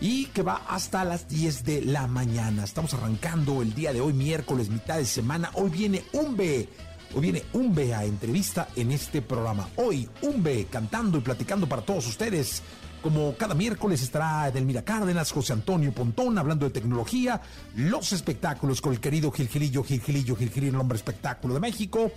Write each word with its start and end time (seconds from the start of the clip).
Y 0.00 0.26
que 0.26 0.42
va 0.42 0.62
hasta 0.68 1.04
las 1.04 1.28
10 1.28 1.64
de 1.64 1.82
la 1.82 2.06
mañana. 2.06 2.62
Estamos 2.62 2.94
arrancando 2.94 3.62
el 3.62 3.74
día 3.74 3.92
de 3.92 4.00
hoy, 4.00 4.12
miércoles, 4.12 4.70
mitad 4.70 4.96
de 4.96 5.04
semana. 5.04 5.50
Hoy 5.54 5.70
viene 5.70 6.04
Umbe. 6.12 6.68
Hoy 7.14 7.20
viene 7.20 7.42
Umbe 7.52 7.94
a 7.94 8.04
entrevista 8.04 8.68
en 8.76 8.92
este 8.92 9.22
programa. 9.22 9.68
Hoy 9.76 10.08
Umbe 10.22 10.66
cantando 10.70 11.18
y 11.18 11.22
platicando 11.22 11.68
para 11.68 11.82
todos 11.82 12.06
ustedes. 12.06 12.62
Como 13.02 13.34
cada 13.36 13.54
miércoles 13.54 14.02
estará 14.02 14.48
Edelmira 14.48 14.82
Cárdenas, 14.82 15.32
José 15.32 15.52
Antonio 15.52 15.92
Pontón 15.92 16.36
hablando 16.38 16.66
de 16.66 16.72
tecnología, 16.72 17.40
los 17.76 18.12
espectáculos 18.12 18.80
con 18.80 18.92
el 18.92 19.00
querido 19.00 19.30
Gilgilillo, 19.30 19.84
Gilgilillo, 19.84 20.34
Gilgilillo, 20.36 20.74
el 20.74 20.80
hombre 20.80 20.96
espectáculo 20.96 21.54
de 21.54 21.60
México, 21.60 22.10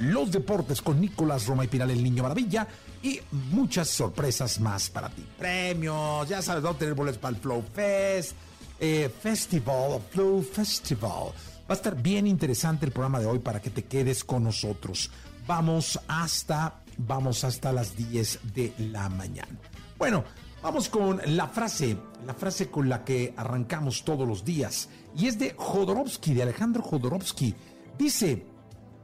los 0.00 0.30
deportes 0.30 0.82
con 0.82 1.00
Nicolás 1.00 1.46
Roma 1.46 1.64
y 1.64 1.68
Pinal, 1.68 1.90
el 1.90 2.02
niño 2.02 2.22
maravilla, 2.22 2.68
y 3.02 3.20
muchas 3.50 3.88
sorpresas 3.88 4.60
más 4.60 4.90
para 4.90 5.08
ti. 5.08 5.26
Premios, 5.38 6.28
ya 6.28 6.42
sabes, 6.42 6.62
vamos 6.62 6.76
a 6.76 6.78
tener 6.80 6.94
boletos 6.94 7.18
para 7.18 7.36
el 7.36 7.40
Flow 7.40 7.64
Fest, 7.74 8.32
eh, 8.80 9.10
Festival, 9.20 10.00
Flow 10.10 10.42
Festival. 10.42 11.32
Va 11.68 11.74
a 11.74 11.74
estar 11.74 12.00
bien 12.00 12.26
interesante 12.26 12.86
el 12.86 12.92
programa 12.92 13.20
de 13.20 13.26
hoy 13.26 13.38
para 13.40 13.60
que 13.60 13.70
te 13.70 13.84
quedes 13.84 14.24
con 14.24 14.44
nosotros. 14.44 15.10
Vamos 15.46 16.00
hasta, 16.08 16.82
vamos 16.96 17.44
hasta 17.44 17.72
las 17.72 17.96
10 17.96 18.40
de 18.54 18.72
la 18.78 19.08
mañana. 19.08 19.58
Bueno, 19.98 20.24
vamos 20.62 20.88
con 20.88 21.20
la 21.24 21.48
frase, 21.48 21.96
la 22.26 22.34
frase 22.34 22.70
con 22.70 22.88
la 22.88 23.04
que 23.04 23.34
arrancamos 23.36 24.04
todos 24.04 24.26
los 24.26 24.44
días. 24.44 24.88
Y 25.16 25.26
es 25.26 25.38
de 25.38 25.54
Jodorowsky, 25.56 26.34
de 26.34 26.42
Alejandro 26.42 26.82
Jodorowsky. 26.82 27.54
Dice, 27.98 28.46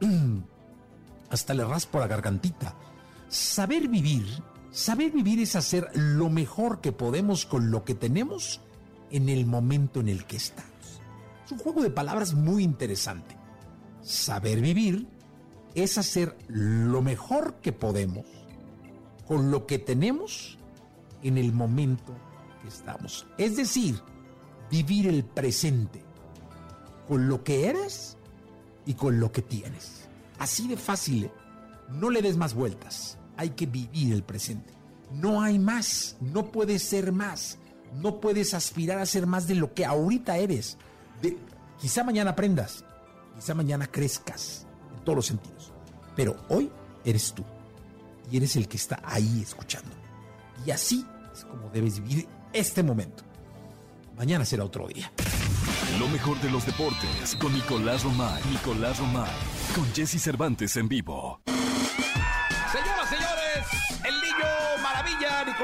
hasta 1.31 1.55
le 1.55 1.65
raspo 1.65 1.99
la 1.99 2.07
gargantita. 2.07 2.75
Saber 3.35 3.89
vivir, 3.89 4.25
saber 4.71 5.11
vivir 5.11 5.41
es 5.41 5.57
hacer 5.57 5.91
lo 5.95 6.31
mejor 6.31 6.81
que 6.81 6.93
podemos 6.93 7.47
con 7.47 7.73
lo 7.73 7.85
que 7.85 7.97
tenemos 7.97 8.61
en 9.11 9.29
el 9.29 9.45
momento 9.45 9.99
en 9.99 10.09
el 10.09 10.25
que 10.25 10.37
estamos. 10.37 11.01
Es 11.45 11.51
un 11.51 11.59
juego 11.59 11.83
de 11.83 11.91
palabras 11.91 12.35
muy 12.35 12.63
interesante. 12.63 13.37
Saber 14.03 14.61
vivir 14.61 15.09
es 15.75 15.99
hacer 15.99 16.39
lo 16.47 17.03
mejor 17.03 17.57
que 17.61 17.73
podemos 17.73 18.25
con 19.27 19.51
lo 19.51 19.67
que 19.67 19.81
tenemos 19.81 20.57
en 21.25 21.37
el 21.37 21.53
momento 21.53 22.15
que 22.63 22.69
estamos. 22.69 23.27
Es 23.37 23.57
decir, 23.57 24.01
vivir 24.71 25.09
el 25.09 25.25
presente 25.25 26.05
con 27.09 27.29
lo 27.29 27.43
que 27.43 27.67
eres 27.67 28.17
y 28.87 28.95
con 28.95 29.19
lo 29.19 29.33
que 29.33 29.43
tienes. 29.43 30.09
Así 30.39 30.69
de 30.69 30.77
fácil. 30.77 31.25
¿eh? 31.25 31.33
No 31.91 32.11
le 32.11 32.23
des 32.23 32.37
más 32.37 32.55
vueltas. 32.55 33.19
Hay 33.37 33.51
que 33.51 33.67
vivir 33.67 34.13
el 34.13 34.23
presente. 34.23 34.73
No 35.13 35.43
hay 35.43 35.59
más. 35.59 36.17
No 36.21 36.51
puedes 36.51 36.83
ser 36.83 37.13
más. 37.13 37.59
No 38.01 38.21
puedes 38.21 38.55
aspirar 38.55 38.99
a 38.99 39.07
ser 39.07 39.27
más 39.27 39.47
de 39.47 39.55
lo 39.55 39.75
que 39.75 39.85
ahorita 39.85 40.37
eres. 40.37 40.77
De, 41.23 41.37
quizá 41.81 42.05
mañana 42.05 42.31
aprendas. 42.31 42.85
Quizá 43.37 43.55
mañana 43.55 43.87
crezcas 43.87 44.67
en 44.97 45.05
todos 45.05 45.17
los 45.17 45.27
sentidos. 45.27 45.73
Pero 46.17 46.37
hoy 46.49 46.71
eres 47.05 47.33
tú. 47.33 47.45
Y 48.31 48.37
eres 48.37 48.57
el 48.57 48.69
que 48.69 48.77
está 48.77 49.01
ahí 49.05 49.41
escuchando. 49.43 49.91
Y 50.67 50.71
así 50.71 51.05
es 51.33 51.45
como 51.45 51.69
debes 51.71 52.01
vivir 52.01 52.27
este 52.53 52.83
momento. 52.83 53.25
Mañana 54.17 54.45
será 54.45 54.65
otro 54.65 54.87
día. 54.87 55.13
Lo 55.99 56.09
mejor 56.09 56.41
de 56.41 56.51
los 56.51 56.65
deportes 56.67 57.37
con 57.41 57.53
Nicolás 57.53 58.05
Romay. 58.05 58.43
Nicolás 58.51 58.99
Romay. 58.99 59.31
Con 59.75 59.85
Jesse 59.93 60.21
Cervantes 60.21 60.77
en 60.77 60.89
vivo. 60.89 61.41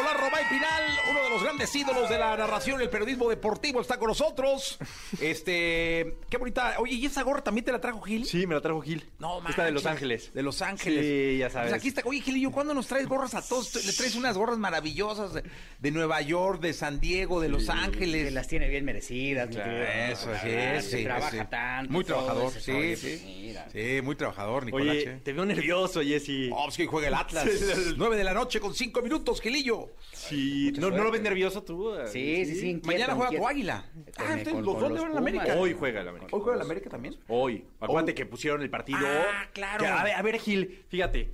la 0.02 0.12
roba 0.14 0.40
y 0.40 0.44
final 0.44 0.99
de 1.30 1.34
los 1.36 1.42
grandes 1.44 1.74
ídolos 1.74 2.08
de 2.10 2.18
la 2.18 2.36
narración 2.36 2.80
y 2.80 2.84
el 2.84 2.90
periodismo 2.90 3.28
deportivo, 3.28 3.80
está 3.80 3.98
con 3.98 4.08
nosotros. 4.08 4.78
Este, 5.20 6.16
qué 6.28 6.36
bonita. 6.38 6.74
Oye, 6.78 6.94
¿y 6.94 7.06
esa 7.06 7.22
gorra 7.22 7.42
también 7.42 7.64
te 7.64 7.72
la 7.72 7.80
trajo 7.80 8.00
Gil? 8.00 8.24
Sí, 8.26 8.46
me 8.46 8.54
la 8.54 8.60
trajo 8.60 8.80
Gil. 8.80 9.08
No, 9.18 9.46
Está 9.48 9.64
de 9.64 9.70
Los 9.72 9.84
manches. 9.84 9.96
Ángeles. 10.02 10.32
De 10.34 10.42
Los 10.42 10.62
Ángeles. 10.62 11.04
Sí, 11.04 11.38
ya 11.38 11.50
sabes. 11.50 11.70
Pues 11.70 11.80
aquí 11.80 11.88
está. 11.88 12.02
Oye, 12.04 12.20
Gilillo, 12.20 12.50
¿cuándo 12.50 12.74
nos 12.74 12.86
traes 12.86 13.06
gorras 13.06 13.34
a 13.34 13.46
todos? 13.46 13.74
Le 13.84 13.92
traes 13.92 14.14
unas 14.16 14.36
gorras 14.36 14.58
maravillosas 14.58 15.34
de, 15.34 15.42
de 15.78 15.90
Nueva 15.90 16.20
York, 16.22 16.60
de 16.60 16.72
San 16.72 17.00
Diego, 17.00 17.40
de 17.40 17.48
Los 17.48 17.68
Ángeles. 17.68 18.24
Que 18.26 18.30
las 18.30 18.48
tiene 18.48 18.68
bien 18.68 18.84
merecidas. 18.84 19.48
mi 19.48 19.54
Claro, 19.54 19.70
querido. 19.70 20.12
eso, 20.12 20.30
sí, 20.42 20.48
Ah, 20.50 20.80
sí, 20.82 20.96
que 20.98 21.04
trabaja 21.04 21.30
sí. 21.30 21.38
tanto. 21.50 21.92
Muy 21.92 22.04
trabajador, 22.04 22.52
sí, 22.52 22.60
sí. 22.60 22.72
pues 23.00 23.22
mira. 23.24 23.68
Sí, 23.72 24.00
muy 24.02 24.16
trabajador, 24.16 24.64
Nicolás. 24.64 24.96
Oye, 24.96 25.06
te 25.24 25.32
veo 25.32 25.44
nervioso, 25.46 26.00
Jessy. 26.02 26.50
Oh, 26.52 26.64
pues 26.64 26.76
que 26.76 26.86
juega 26.86 27.08
el 27.08 27.14
Atlas. 27.14 27.46
9 27.96 28.16
de 28.16 28.24
la 28.24 28.34
noche 28.34 28.58
con 28.60 28.74
5 28.74 29.02
minutos, 29.02 29.40
Gilillo. 29.40 29.90
Sí, 30.30 30.72
¿no, 30.78 30.90
¿no 30.90 31.04
lo 31.04 31.10
ves 31.10 31.20
nervioso 31.22 31.62
tú? 31.62 31.92
Sí, 32.06 32.44
sí, 32.46 32.54
sí. 32.56 32.68
inquieto, 32.70 32.86
Mañana 32.86 33.14
juega 33.14 33.48
águila. 33.48 33.84
Con- 33.92 34.26
Ah, 34.26 34.32
entonces 34.38 34.52
con- 34.54 34.64
los 34.64 34.74
con 34.74 34.82
dos 34.82 34.92
le 34.92 35.00
van 35.00 35.10
a 35.10 35.14
la. 35.14 35.20
América. 35.20 35.54
Hoy 35.58 35.76
juega 35.78 36.00
el 36.00 36.08
América. 36.08 36.28
¿Hoy 36.34 36.40
juega 36.42 36.58
la 36.58 36.64
América 36.64 36.90
también? 36.90 37.16
Hoy. 37.28 37.64
Acuérdate 37.80 38.14
que 38.14 38.26
pusieron 38.26 38.62
el 38.62 38.70
partido. 38.70 38.98
Ah, 39.02 39.48
claro. 39.52 39.80
Que, 39.84 39.86
a, 39.90 40.04
ver, 40.04 40.14
a 40.14 40.22
ver, 40.22 40.38
Gil, 40.38 40.84
fíjate. 40.88 41.30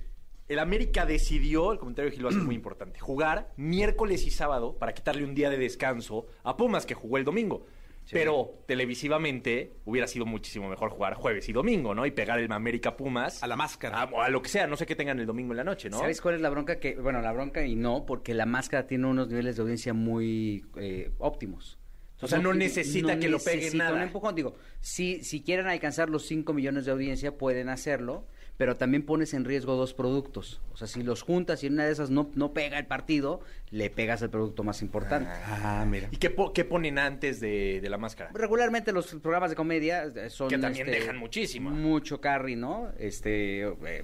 El 0.47 0.59
América 0.59 1.05
decidió, 1.05 1.73
el 1.73 1.77
comentario 1.77 2.09
de 2.09 2.15
Gil 2.15 2.25
va 2.25 2.29
a 2.29 2.33
ser 2.33 2.41
muy 2.41 2.55
importante, 2.55 2.99
jugar 2.99 3.51
miércoles 3.57 4.25
y 4.25 4.31
sábado 4.31 4.77
para 4.77 4.93
quitarle 4.93 5.23
un 5.25 5.35
día 5.35 5.49
de 5.49 5.57
descanso 5.57 6.25
a 6.43 6.55
Pumas 6.55 6.85
que 6.85 6.93
jugó 6.93 7.17
el 7.17 7.25
domingo. 7.25 7.65
Pero 8.11 8.63
televisivamente 8.65 9.73
hubiera 9.85 10.07
sido 10.07 10.25
muchísimo 10.25 10.69
mejor 10.69 10.89
jugar 10.89 11.15
jueves 11.15 11.47
y 11.49 11.53
domingo, 11.53 11.93
¿no? 11.93 12.05
Y 12.05 12.11
pegar 12.11 12.39
el 12.39 12.51
América 12.51 12.95
Pumas 12.95 13.43
A 13.43 13.47
la 13.47 13.55
máscara. 13.55 14.01
a, 14.01 14.05
o 14.05 14.21
a 14.21 14.29
lo 14.29 14.41
que 14.41 14.49
sea, 14.49 14.67
no 14.67 14.77
sé 14.77 14.85
qué 14.85 14.95
tengan 14.95 15.19
el 15.19 15.25
domingo 15.25 15.53
en 15.53 15.57
la 15.57 15.63
noche, 15.63 15.89
¿no? 15.89 15.99
¿Sabes 15.99 16.21
cuál 16.21 16.35
es 16.35 16.41
la 16.41 16.49
bronca? 16.49 16.79
que 16.79 16.95
Bueno, 16.95 17.21
la 17.21 17.31
bronca 17.31 17.65
y 17.65 17.75
no, 17.75 18.05
porque 18.05 18.33
la 18.33 18.45
máscara 18.45 18.87
tiene 18.87 19.07
unos 19.07 19.27
niveles 19.27 19.55
de 19.57 19.61
audiencia 19.61 19.93
muy 19.93 20.65
eh, 20.77 21.11
óptimos. 21.17 21.77
O 22.19 22.27
sea, 22.27 22.39
no 22.39 22.53
necesita 22.53 23.19
que 23.19 23.29
lo 23.29 23.39
peguen 23.39 23.77
nada. 23.77 23.93
un 23.93 24.01
empujón. 24.01 24.33
Digo, 24.33 24.55
si, 24.79 25.23
si 25.23 25.43
quieren 25.43 25.67
alcanzar 25.67 26.09
los 26.09 26.25
5 26.25 26.51
millones 26.53 26.85
de 26.85 26.91
audiencia, 26.91 27.37
pueden 27.37 27.69
hacerlo, 27.69 28.27
pero 28.57 28.75
también 28.75 29.03
pones 29.05 29.33
en 29.35 29.45
riesgo 29.45 29.75
dos 29.75 29.93
productos. 29.93 30.59
O 30.73 30.77
sea, 30.77 30.87
si 30.87 31.03
los 31.03 31.21
juntas 31.21 31.63
y 31.63 31.67
en 31.67 31.73
una 31.73 31.85
de 31.85 31.91
esas 31.91 32.09
no, 32.09 32.29
no 32.33 32.53
pega 32.53 32.79
el 32.79 32.87
partido, 32.87 33.39
le 33.69 33.89
pegas 33.91 34.23
al 34.23 34.29
producto 34.31 34.63
más 34.63 34.81
importante. 34.81 35.29
Ah, 35.45 35.85
mira. 35.87 36.09
¿Y 36.11 36.17
qué, 36.17 36.29
po- 36.31 36.53
qué 36.53 36.65
ponen 36.65 36.97
antes 36.97 37.39
de, 37.39 37.79
de 37.81 37.89
la 37.89 37.97
máscara? 37.99 38.31
Regularmente 38.33 38.91
los 38.91 39.07
programas 39.15 39.51
de 39.51 39.55
comedia 39.55 40.03
eh, 40.05 40.29
son... 40.31 40.49
Que 40.49 40.57
también 40.57 40.87
dejan 40.87 41.17
muchísimo. 41.17 41.69
Mucho 41.69 42.19
carry, 42.19 42.55
¿no? 42.55 42.91
Este... 42.97 43.61
eh, 43.61 44.03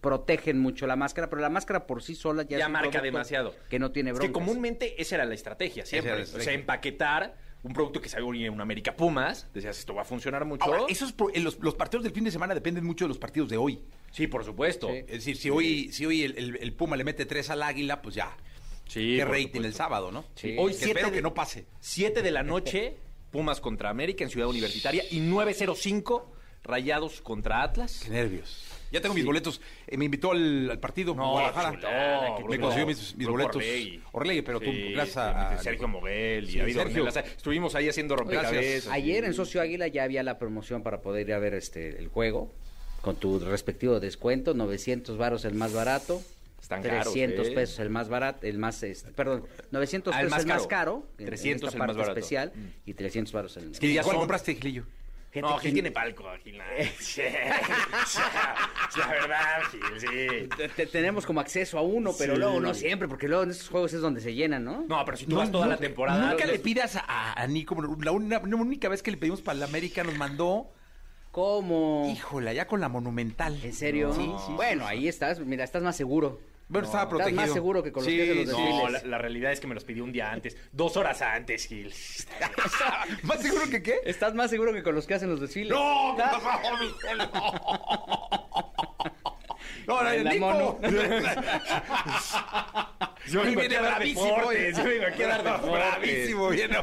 protegen 0.00 0.58
mucho 0.58 0.86
la 0.86 0.96
máscara, 0.96 1.28
pero 1.30 1.40
la 1.42 1.48
máscara 1.50 1.86
por 1.86 2.02
sí 2.02 2.14
sola 2.14 2.42
ya, 2.44 2.58
Ya 2.58 2.68
marca 2.68 3.00
demasiado. 3.00 3.54
Que 3.68 3.78
no 3.78 3.90
tiene 3.92 4.10
Es 4.10 4.20
que 4.20 4.32
comúnmente 4.32 5.00
esa 5.00 5.16
era 5.16 5.24
la 5.24 5.34
estrategia, 5.34 5.84
siempre. 5.86 6.12
era 6.12 6.20
la 6.20 6.24
O 6.24 6.40
sea, 6.40 6.52
empaquetar 6.52 7.36
un 7.64 7.72
producto 7.72 8.00
que 8.00 8.08
salió 8.08 8.32
en 8.32 8.52
un 8.52 8.60
América 8.60 8.94
Pumas. 8.94 9.48
Decías, 9.52 9.78
esto 9.78 9.94
va 9.94 10.02
a 10.02 10.04
funcionar 10.04 10.44
mucho. 10.44 10.64
Ahora, 10.64 10.82
esos 10.88 11.14
eh, 11.34 11.40
los, 11.40 11.58
los 11.60 11.74
partidos 11.74 12.04
del 12.04 12.12
fin 12.12 12.22
de 12.24 12.30
semana 12.30 12.54
dependen 12.54 12.84
mucho 12.84 13.06
de 13.06 13.08
los 13.08 13.18
partidos 13.18 13.48
de 13.48 13.56
hoy. 13.56 13.80
Sí, 14.12 14.26
por 14.28 14.44
supuesto. 14.44 14.88
Sí. 14.88 14.98
Es 14.98 15.06
decir, 15.06 15.36
si 15.36 15.50
hoy, 15.50 15.90
si 15.92 16.06
hoy 16.06 16.22
el, 16.22 16.38
el- 16.38 16.56
el 16.60 16.72
Puma 16.74 16.96
le 16.96 17.02
mete 17.04 17.26
tres 17.26 17.50
al 17.50 17.62
Águila, 17.62 18.00
pues 18.00 18.14
ya. 18.14 18.36
Sí, 18.86 19.16
Qué 19.16 19.24
rating 19.24 19.46
supuesto. 19.46 19.66
el 19.68 19.74
sábado, 19.74 20.12
¿no? 20.12 20.24
Sí. 20.36 20.54
Hoy 20.58 20.72
siete 20.74 20.90
espero 20.90 21.08
de- 21.08 21.14
que 21.16 21.22
no 21.22 21.32
pase. 21.34 21.66
7 21.80 22.22
de 22.22 22.30
la 22.30 22.42
noche, 22.42 22.96
Pumas 23.32 23.60
contra 23.60 23.90
América 23.90 24.22
en 24.24 24.30
Ciudad 24.30 24.48
Universitaria. 24.48 25.02
Y 25.10 25.18
9.05, 25.20 26.22
Rayados 26.62 27.20
contra 27.22 27.62
Atlas. 27.62 28.00
Qué 28.04 28.10
nervios. 28.10 28.62
Ya 28.94 29.00
tengo 29.00 29.14
mis 29.14 29.24
boletos. 29.24 29.60
Eh, 29.88 29.96
me 29.96 30.04
invitó 30.04 30.30
al, 30.30 30.70
al 30.70 30.78
partido 30.78 31.16
No, 31.16 31.32
Guadalajara. 31.32 31.72
chulada, 31.80 32.38
me 32.48 32.58
consiguió 32.60 32.86
mis, 32.86 33.16
boletos. 33.26 33.56
Orlegui. 33.56 34.00
Orlegui, 34.12 34.42
pero 34.42 34.60
tú, 34.60 34.70
gracias 34.92 35.16
a... 35.16 35.58
Sergio 35.58 35.88
Moguel 35.88 36.44
y 36.48 36.52
Sí, 36.52 36.58
David 36.58 36.74
Sergio. 36.74 37.08
Estuvimos 37.08 37.74
ahí 37.74 37.88
haciendo 37.88 38.14
rompecabezas. 38.14 38.92
Ayer 38.92 39.24
en 39.24 39.34
Socio 39.34 39.60
Águila 39.60 39.88
ya 39.88 40.04
había 40.04 40.22
la 40.22 40.38
promoción 40.38 40.84
para 40.84 41.02
poder 41.02 41.26
ir 41.28 41.34
a 41.34 41.40
ver 41.40 41.54
este 41.54 41.98
el 41.98 42.06
juego 42.06 42.52
con 43.00 43.16
tu 43.16 43.40
respectivo 43.40 43.98
descuento, 43.98 44.54
900 44.54 45.18
varos 45.18 45.44
el 45.44 45.54
más 45.54 45.72
barato. 45.72 46.22
Están 46.62 46.80
caros, 46.82 47.12
300 47.12 47.48
¿eh? 47.48 47.50
pesos 47.50 47.78
el 47.80 47.90
más 47.90 48.08
barato, 48.08 48.46
el 48.46 48.56
más, 48.58 48.82
este, 48.84 49.10
perdón, 49.10 49.44
900 49.72 50.14
Ah, 50.14 50.20
el 50.20 50.26
pesos 50.28 50.40
el 50.40 50.46
más 50.46 50.56
más 50.60 50.66
caro. 50.68 51.00
caro, 51.02 51.06
en- 51.18 51.26
300 51.26 51.62
en 51.62 51.66
esta 51.68 51.76
el 51.84 51.88
más 51.88 51.96
barato. 51.96 52.18
especial 52.18 52.52
y 52.86 52.94
300 52.94 53.32
varos 53.34 53.56
el 53.58 53.72
que 53.78 53.92
ya 53.92 54.02
¿Cuál 54.02 54.14
son- 54.14 54.20
compraste, 54.22 54.54
Gilillo? 54.54 54.84
No, 55.40 55.56
que- 55.56 55.62
Gil 55.68 55.72
tiene 55.74 55.90
palco, 55.90 56.24
Gil. 56.42 56.60
Sí. 57.00 57.22
La 58.98 59.06
verdad, 59.08 59.62
Gil, 59.70 59.80
sí. 60.00 60.48
te- 60.56 60.68
te- 60.68 60.86
tenemos 60.86 61.26
como 61.26 61.40
acceso 61.40 61.78
a 61.78 61.82
uno, 61.82 62.12
pero 62.18 62.34
Sí. 62.34 62.40
luego 62.40 62.60
no 62.60 62.74
siempre, 62.74 63.08
porque 63.08 63.28
luego 63.28 63.42
en 63.44 63.50
estos 63.50 63.68
juegos 63.68 63.92
es 63.92 64.00
donde 64.00 64.20
se 64.20 64.34
llenan, 64.34 64.64
¿no? 64.64 64.84
No, 64.88 65.04
pero 65.04 65.16
si 65.16 65.26
tú 65.26 65.36
vas 65.36 65.50
toda 65.50 65.66
la 65.66 65.76
temporada. 65.76 66.30
Nunca 66.30 66.44
los- 66.44 66.52
le 66.52 66.58
pidas 66.60 66.96
a, 66.96 67.32
a 67.40 67.46
Nico, 67.46 67.76
la, 68.02 68.10
una- 68.12 68.38
la 68.40 68.56
única 68.56 68.88
vez 68.88 69.02
que 69.02 69.10
le 69.10 69.16
pedimos 69.16 69.42
para 69.42 69.58
la 69.58 69.64
América 69.66 70.04
nos 70.04 70.16
mandó, 70.16 70.70
¿Cómo? 71.32 72.08
híjole, 72.12 72.50
allá 72.50 72.66
con 72.66 72.80
la 72.80 72.88
Monumental. 72.88 73.58
¿En 73.64 73.72
serio? 73.72 74.12
Sí, 74.14 74.30
sí. 74.46 74.52
bueno, 74.52 74.86
ahí 74.86 75.08
estás, 75.08 75.40
mira, 75.40 75.64
estás 75.64 75.82
más 75.82 75.96
seguro. 75.96 76.40
Bueno, 76.68 76.86
estaba 76.86 77.10
Estás 77.18 77.32
más 77.32 77.52
seguro 77.52 77.82
que 77.82 77.92
con 77.92 78.02
los 78.02 78.10
Sí, 78.10 78.16
que 78.16 78.22
hacen 78.22 78.36
los 78.38 78.46
no, 78.46 78.56
desfiles. 78.58 78.82
No, 78.82 78.88
la, 78.88 79.02
la 79.04 79.18
realidad 79.18 79.52
es 79.52 79.60
que 79.60 79.66
me 79.66 79.74
los 79.74 79.84
pidió 79.84 80.02
un 80.02 80.12
día 80.12 80.30
antes. 80.32 80.56
Dos 80.72 80.96
horas 80.96 81.20
antes, 81.20 81.66
Gil. 81.66 81.92
¿Más 83.22 83.40
seguro 83.42 83.68
que 83.70 83.82
qué? 83.82 83.96
Estás 84.04 84.34
más 84.34 84.50
seguro 84.50 84.72
que 84.72 84.82
con 84.82 84.94
los 84.94 85.06
que 85.06 85.14
hacen 85.14 85.28
los 85.28 85.40
desfiles. 85.40 85.70
¡No! 85.70 86.16
¿Qué 86.16 86.22
pasó, 86.22 86.76
Miguel? 86.78 87.28
No, 89.86 90.02
no, 90.02 90.10
La 90.12 90.32
Nico. 90.32 90.46
mono. 90.46 90.78
Yo 93.26 93.42
vengo 93.42 93.60
viene 93.60 93.78
bravísimo. 93.80 94.26
deportes, 94.36 94.76
yo 94.76 94.84
vengo 94.84 95.06
aquí 95.06 95.22
a 95.22 95.28
dar 95.28 95.42
deportes. 95.44 95.70
Bravísimo, 95.72 96.48
viene. 96.50 96.76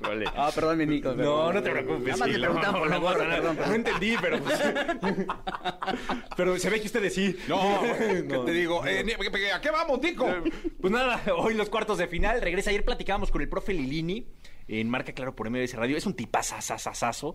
Vale. 0.00 0.24
Ah, 0.36 0.50
perdón, 0.54 0.78
mi 0.78 0.86
Nico. 0.86 1.10
No, 1.10 1.16
perdón. 1.16 1.54
no 1.54 1.62
te 1.62 1.70
preocupes. 1.70 2.02
Nada 2.04 2.16
más 2.16 2.28
te 2.30 2.38
preguntaban 2.38 2.72
no, 2.74 2.78
por 2.80 2.88
la 2.88 2.96
no 2.96 3.00
gorra, 3.00 3.74
entendí, 3.74 4.16
pero 4.20 4.40
pues, 4.40 4.60
Pero 6.36 6.58
se 6.58 6.70
ve 6.70 6.80
que 6.80 6.86
ustedes 6.86 7.14
sí. 7.14 7.36
No, 7.48 7.80
¿qué 7.98 8.42
te 8.44 8.52
digo? 8.52 8.84
Eh, 8.86 9.04
¿A 9.54 9.60
qué 9.60 9.70
vamos, 9.70 10.00
Nico? 10.00 10.26
Pues 10.80 10.92
nada, 10.92 11.22
hoy 11.36 11.54
los 11.54 11.70
cuartos 11.70 11.98
de 11.98 12.08
final. 12.08 12.40
Regresa. 12.40 12.70
Ayer 12.70 12.84
platicábamos 12.84 13.30
con 13.30 13.40
el 13.40 13.48
profe 13.48 13.72
Lilini 13.72 14.26
en 14.68 14.88
Marca 14.88 15.12
Claro 15.12 15.34
por 15.34 15.48
MBS 15.50 15.74
Radio. 15.74 15.96
Es 15.96 16.06
un 16.06 16.14
tipazazazazazo. 16.14 17.34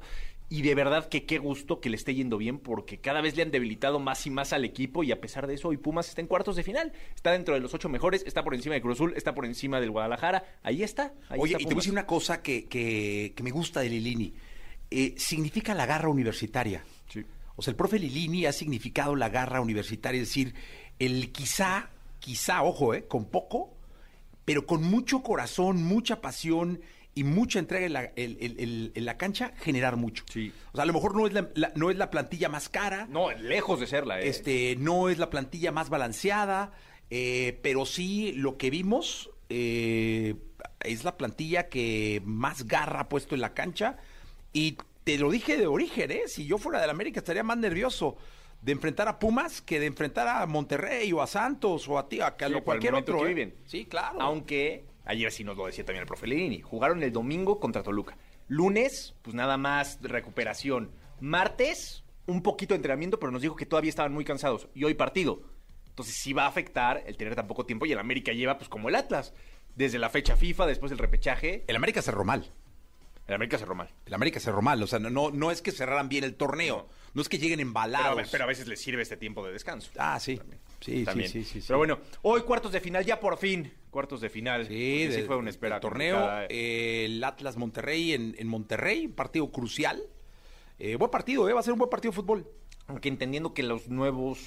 Y 0.52 0.64
de 0.64 0.74
verdad 0.74 1.08
que 1.10 1.26
qué 1.28 1.38
gusto 1.38 1.80
que 1.80 1.92
le 1.92 1.96
esté 1.96 2.16
yendo 2.16 2.40
bien 2.40 2.58
porque 2.58 2.98
cada 3.00 3.22
vez 3.22 3.36
le 3.36 3.44
han 3.44 3.52
debilitado 3.52 4.00
más 4.00 4.26
y 4.26 4.32
más 4.32 4.52
al 4.52 4.66
equipo 4.66 5.04
y 5.04 5.12
a 5.12 5.22
pesar 5.22 5.46
de 5.46 5.54
eso 5.54 5.68
hoy 5.68 5.78
Pumas 5.78 6.10
está 6.10 6.22
en 6.22 6.28
cuartos 6.28 6.56
de 6.56 6.64
final. 6.64 6.92
Está 7.14 7.34
dentro 7.34 7.54
de 7.54 7.60
los 7.60 7.72
ocho 7.76 7.88
mejores, 7.88 8.24
está 8.26 8.44
por 8.44 8.56
encima 8.56 8.74
de 8.74 8.82
Cruz 8.82 8.96
Azul, 8.98 9.14
está 9.16 9.36
por 9.36 9.46
encima 9.46 9.80
del 9.80 9.92
Guadalajara. 9.92 10.44
Ahí 10.64 10.82
está. 10.82 11.14
ahí 11.30 11.40
Oye, 11.40 11.52
está 11.54 11.62
y 11.62 11.66
te 11.66 11.74
voy 11.76 11.76
a 11.76 11.82
decir 11.82 11.92
una 11.92 12.08
cosa 12.08 12.42
que, 12.42 12.66
que- 12.66 13.34
que 13.36 13.44
me 13.44 13.52
gusta 13.52 13.82
de 13.82 13.90
Lilini. 13.90 14.34
Eh, 14.90 15.14
significa 15.18 15.76
la 15.76 15.86
garra 15.86 16.10
universitaria. 16.10 16.84
Sí. 17.14 17.24
O 17.56 17.62
sea, 17.62 17.70
el 17.70 17.78
profe 17.78 18.00
Lilini 18.00 18.48
ha 18.48 18.52
significado 18.52 19.16
la 19.16 19.30
garra 19.30 19.62
universitaria, 19.62 20.20
es 20.20 20.30
decir, 20.30 20.56
el 20.98 21.32
quizá, 21.32 21.92
quizá, 22.20 22.64
ojo, 22.64 22.96
eh, 22.96 23.06
con 23.08 23.26
poco, 23.26 23.76
pero 24.46 24.66
con 24.66 24.82
mucho 24.84 25.22
corazón, 25.22 25.84
mucha 25.84 26.22
pasión 26.22 26.82
y 27.20 27.24
mucha 27.24 27.60
entrega 27.60 27.86
en 27.86 27.94
la, 27.94 28.04
el- 28.16 28.38
el- 28.40 28.60
el- 28.60 28.92
en 28.96 29.06
la 29.06 29.18
cancha, 29.18 29.52
generar 29.58 29.96
mucho. 29.98 30.24
Sí. 30.32 30.52
O 30.72 30.76
sea, 30.76 30.84
a 30.84 30.86
lo 30.86 30.94
mejor 30.94 31.16
no 31.16 31.28
es 31.28 31.34
la, 31.34 31.50
la- 31.56 31.72
no 31.76 31.90
es 31.92 31.98
la 31.98 32.10
plantilla 32.10 32.50
más 32.50 32.70
cara, 32.70 33.08
No, 33.10 33.32
lejos 33.32 33.80
de 33.80 33.88
serla, 33.88 34.22
¿eh? 34.22 34.28
este, 34.30 34.76
no 34.80 35.10
es 35.10 35.18
la 35.18 35.30
plantilla 35.30 35.72
más 35.72 35.90
balanceada, 35.90 36.72
eh, 37.10 37.60
pero 37.64 37.86
sí 37.86 38.34
lo 38.34 38.58
que 38.58 38.70
vimos 38.70 39.30
eh, 39.50 40.36
es 40.82 41.04
la 41.04 41.18
plantilla 41.18 41.70
que 41.70 42.22
más 42.26 42.68
garra 42.68 43.02
ha 43.02 43.10
puesto 43.10 43.36
en 43.36 43.42
la 43.42 43.54
cancha. 43.54 43.98
Y 44.54 44.78
te 45.04 45.18
lo 45.18 45.30
dije 45.32 45.58
de 45.58 45.68
origen, 45.68 46.12
¿eh? 46.12 46.22
Si 46.28 46.46
yo 46.46 46.58
fuera 46.58 46.80
del 46.80 46.90
América 46.90 47.20
estaría 47.20 47.44
más 47.44 47.58
nervioso 47.58 48.16
de 48.62 48.72
enfrentar 48.74 49.08
a 49.08 49.18
Pumas 49.20 49.62
que 49.62 49.80
de 49.80 49.86
enfrentar 49.88 50.28
a 50.28 50.46
Monterrey 50.46 51.12
o 51.14 51.22
a 51.22 51.28
Santos 51.28 51.88
o 51.88 51.98
a, 51.98 52.08
ti, 52.10 52.20
a, 52.22 52.36
Sí, 52.40 52.54
cualquier 52.64 52.94
otro. 52.94 53.18
que 53.20 53.24
¿eh? 53.26 53.28
viven. 53.28 53.56
Sí, 53.66 53.86
claro. 53.86 54.22
Aunque 54.22 54.86
ayer 55.10 55.32
sí 55.32 55.44
nos 55.44 55.58
lo 55.58 55.66
decía 55.66 55.84
también 55.84 56.04
el 56.04 56.08
profe 56.08 56.28
Lini. 56.28 56.62
Jugaron 56.62 57.02
el 57.04 57.12
domingo 57.12 57.60
contra 57.60 57.84
Toluca. 57.84 58.18
Lunes, 58.48 59.16
pues 59.24 59.36
nada 59.36 59.58
más 59.58 60.00
recuperación. 60.02 60.92
Martes, 61.20 62.04
un 62.28 62.44
poquito 62.44 62.74
de 62.74 62.78
entrenamiento, 62.78 63.20
pero 63.20 63.32
nos 63.32 63.42
dijo 63.42 63.56
que 63.56 63.66
todavía 63.66 63.90
estaban 63.90 64.14
muy 64.14 64.24
cansados. 64.24 64.68
Y 64.76 64.84
hoy 64.84 64.94
partido. 64.94 65.42
Entonces 65.88 66.16
sí 66.16 66.32
va 66.32 66.46
a 66.46 66.48
afectar 66.48 67.04
el 67.08 67.18
tener 67.18 67.36
tan 67.36 67.48
poco 67.48 67.66
tiempo. 67.66 67.88
Y 67.88 67.92
el 67.92 68.00
América 68.00 68.32
lleva, 68.34 68.58
pues 68.58 68.70
como 68.70 68.88
el 68.88 68.96
Atlas. 68.96 69.34
Desde 69.76 69.98
la 69.98 70.10
fecha 70.10 70.36
FIFA, 70.36 70.68
después 70.68 70.92
del 70.92 71.00
repechaje, 71.00 71.64
el 71.68 71.76
América 71.76 72.02
cerró 72.02 72.24
mal. 72.24 72.52
el 73.28 73.34
América 73.34 73.58
cerró 73.58 73.76
mal. 73.76 73.90
El 74.06 74.14
América 74.14 74.40
cerró 74.40 74.62
mal. 74.62 74.82
O 74.84 74.88
sea, 74.88 75.00
no, 75.00 75.10
no, 75.10 75.32
no 75.32 75.52
es 75.52 75.62
que 75.62 75.72
cerraran 75.72 76.08
bien 76.08 76.24
el 76.24 76.36
torneo. 76.36 76.88
No 77.14 77.22
es 77.22 77.30
que 77.30 77.38
lleguen 77.38 77.58
Pero, 77.58 77.68
embalados. 77.70 78.28
a- 78.28 78.32
pero 78.32 78.44
a 78.44 78.48
veces 78.48 78.68
les 78.68 78.80
sirve 78.80 79.02
este 79.02 79.18
tiempo 79.18 79.46
de 79.46 79.52
descanso. 79.54 79.92
Ah, 79.98 80.20
sí. 80.20 80.40
Sí, 80.82 81.04
También. 81.04 81.30
sí, 81.30 81.44
sí. 81.44 81.62
Pero 81.68 81.78
bueno, 81.80 82.00
hoy 82.22 82.42
cuartos 82.42 82.72
de 82.72 82.80
final, 82.80 83.04
ya 83.06 83.20
por 83.20 83.38
fin. 83.38 83.72
Cuartos 83.90 84.22
de 84.22 84.30
final. 84.30 84.64
Sí, 84.68 84.70
Porque 85.04 85.16
sí 85.16 85.22
de- 85.22 85.28
fue 85.28 85.36
una 85.36 85.50
espera. 85.50 85.80
torneo, 85.80 86.30
eh, 86.50 87.06
el 87.06 87.24
Atlas 87.24 87.58
Monterrey 87.58 88.14
en, 88.14 88.36
en 88.38 88.48
Monterrey, 88.48 89.08
un 89.08 89.14
partido 89.14 89.52
crucial. 89.52 90.02
Eh, 90.78 90.96
buen 90.96 91.12
partido, 91.12 91.50
eh, 91.50 91.54
va 91.54 91.60
a 91.60 91.64
ser 91.64 91.74
un 91.74 91.80
buen 91.80 91.90
partido 91.90 92.12
de 92.12 92.16
fútbol. 92.16 92.48
Aunque 92.88 93.10
entendiendo 93.10 93.54
que 93.54 93.62
los 93.64 93.88
nuevos 93.90 94.40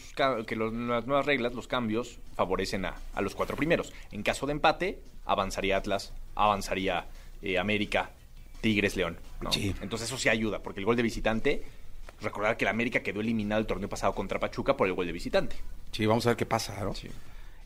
que 0.46 0.56
los- 0.56 0.72
las 0.72 1.06
nuevas 1.06 1.26
reglas, 1.26 1.52
los 1.54 1.68
cambios, 1.68 2.18
favorecen 2.34 2.84
a, 2.86 2.94
a 3.14 3.20
los 3.20 3.34
cuatro 3.34 3.56
primeros. 3.56 3.92
En 4.10 4.22
caso 4.22 4.46
de 4.46 4.52
empate, 4.52 5.00
avanzaría 5.26 5.76
Atlas, 5.76 6.12
avanzaría 6.34 7.06
eh, 7.42 7.58
América, 7.58 8.10
Tigres, 8.60 8.96
León. 8.96 9.18
¿no? 9.42 9.52
Sí. 9.52 9.74
Entonces 9.82 10.08
eso 10.08 10.16
sí 10.18 10.28
ayuda, 10.28 10.62
porque 10.62 10.80
el 10.80 10.86
gol 10.86 10.96
de 10.96 11.02
visitante, 11.02 11.62
recordar 12.22 12.56
que 12.56 12.64
el 12.64 12.68
América 12.68 13.02
quedó 13.02 13.20
eliminado 13.20 13.60
el 13.60 13.66
torneo 13.66 13.88
pasado 13.88 14.14
contra 14.14 14.38
Pachuca 14.40 14.76
por 14.76 14.86
el 14.88 14.94
gol 14.94 15.06
de 15.06 15.12
visitante. 15.12 15.56
Sí, 15.92 16.06
vamos 16.06 16.26
a 16.26 16.30
ver 16.30 16.36
qué 16.36 16.46
pasa, 16.46 16.82
¿no? 16.84 16.94
Sí. 16.94 17.08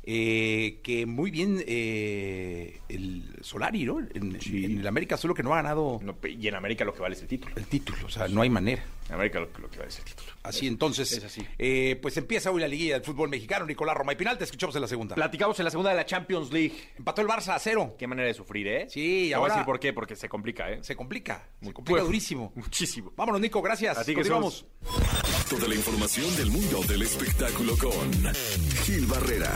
Eh, 0.08 0.78
que 0.84 1.04
muy 1.04 1.32
bien 1.32 1.64
eh, 1.66 2.78
el 2.88 3.24
Solari, 3.40 3.84
¿no? 3.84 3.98
En, 3.98 4.38
en 4.40 4.78
el 4.80 4.86
América 4.86 5.16
solo 5.16 5.34
que 5.34 5.42
no 5.42 5.52
ha 5.52 5.56
ganado 5.56 5.98
No, 6.02 6.16
y 6.28 6.46
en 6.46 6.54
América 6.54 6.84
lo 6.84 6.94
que 6.94 7.00
vale 7.00 7.16
es 7.16 7.22
el 7.22 7.28
título. 7.28 7.52
el 7.56 7.66
título, 7.66 8.06
o 8.06 8.08
sea, 8.08 8.28
no 8.28 8.40
hay 8.42 8.50
manera. 8.50 8.84
En 9.08 9.14
América 9.14 9.38
lo, 9.38 9.46
lo 9.58 9.70
que 9.70 9.78
vale 9.78 9.88
es 9.88 9.98
el 9.98 10.04
título. 10.04 10.32
Así 10.42 10.66
entonces, 10.66 11.12
es 11.12 11.22
así. 11.24 11.46
eh, 11.58 11.96
pues 12.02 12.16
empieza 12.16 12.50
hoy 12.50 12.60
la 12.60 12.66
liguilla 12.68 12.94
del 12.94 13.04
fútbol 13.04 13.28
mexicano. 13.28 13.64
Nicolás 13.64 13.96
Roma 13.96 14.12
y 14.12 14.16
Pinal, 14.16 14.36
te 14.36 14.44
escuchamos 14.44 14.74
en 14.74 14.82
la 14.82 14.88
segunda. 14.88 15.14
Platicamos 15.14 15.58
en 15.60 15.64
la 15.64 15.70
segunda 15.70 15.90
de 15.90 15.96
la 15.96 16.06
Champions 16.06 16.52
League. 16.52 16.72
Empató 16.98 17.22
el 17.22 17.28
Barça 17.28 17.54
a 17.54 17.58
cero. 17.60 17.94
Qué 17.98 18.06
manera 18.08 18.26
de 18.26 18.34
sufrir, 18.34 18.66
¿eh? 18.66 18.86
Sí, 18.90 19.00
y 19.00 19.28
Te 19.30 19.34
voy 19.36 19.42
ahora- 19.42 19.54
a 19.54 19.56
decir 19.58 19.66
por 19.66 19.78
qué, 19.78 19.92
porque 19.92 20.16
se 20.16 20.28
complica, 20.28 20.70
¿eh? 20.70 20.78
Se 20.82 20.96
complica, 20.96 21.48
se 21.60 21.64
Muy- 21.66 21.72
complica 21.72 21.98
Pues, 21.98 22.04
durísimo. 22.06 22.52
Muchísimo. 22.56 23.12
Vámonos, 23.16 23.40
Nico, 23.40 23.62
gracias. 23.62 23.96
Así 23.96 24.10
que 24.12 24.16
Continuamos. 24.16 24.66
Toda 25.48 25.68
la 25.68 25.75
información 25.76 26.34
del 26.36 26.50
mundo 26.50 26.80
del 26.88 27.02
espectáculo 27.02 27.76
con 27.78 28.12
Gil 28.84 29.06
Barrera, 29.06 29.54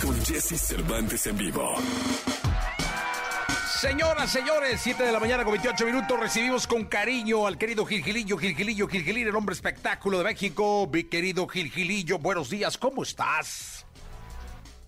con 0.00 0.14
Jesse 0.24 0.60
Cervantes 0.60 1.26
en 1.26 1.36
vivo. 1.36 1.74
Señoras, 3.80 4.32
señores, 4.32 4.80
7 4.82 5.02
de 5.02 5.12
la 5.12 5.20
mañana 5.20 5.44
con 5.44 5.52
28 5.52 5.84
minutos. 5.84 6.18
Recibimos 6.18 6.66
con 6.66 6.86
cariño 6.86 7.46
al 7.46 7.58
querido 7.58 7.84
Gilgilillo, 7.84 8.38
Gilgilillo, 8.38 8.88
Gilgilillo, 8.88 9.28
el 9.28 9.36
hombre 9.36 9.54
espectáculo 9.54 10.16
de 10.16 10.24
México. 10.24 10.88
Mi 10.90 11.04
querido 11.04 11.46
Gilgilillo, 11.46 12.18
buenos 12.18 12.48
días, 12.48 12.78
¿cómo 12.78 13.02
estás? 13.02 13.84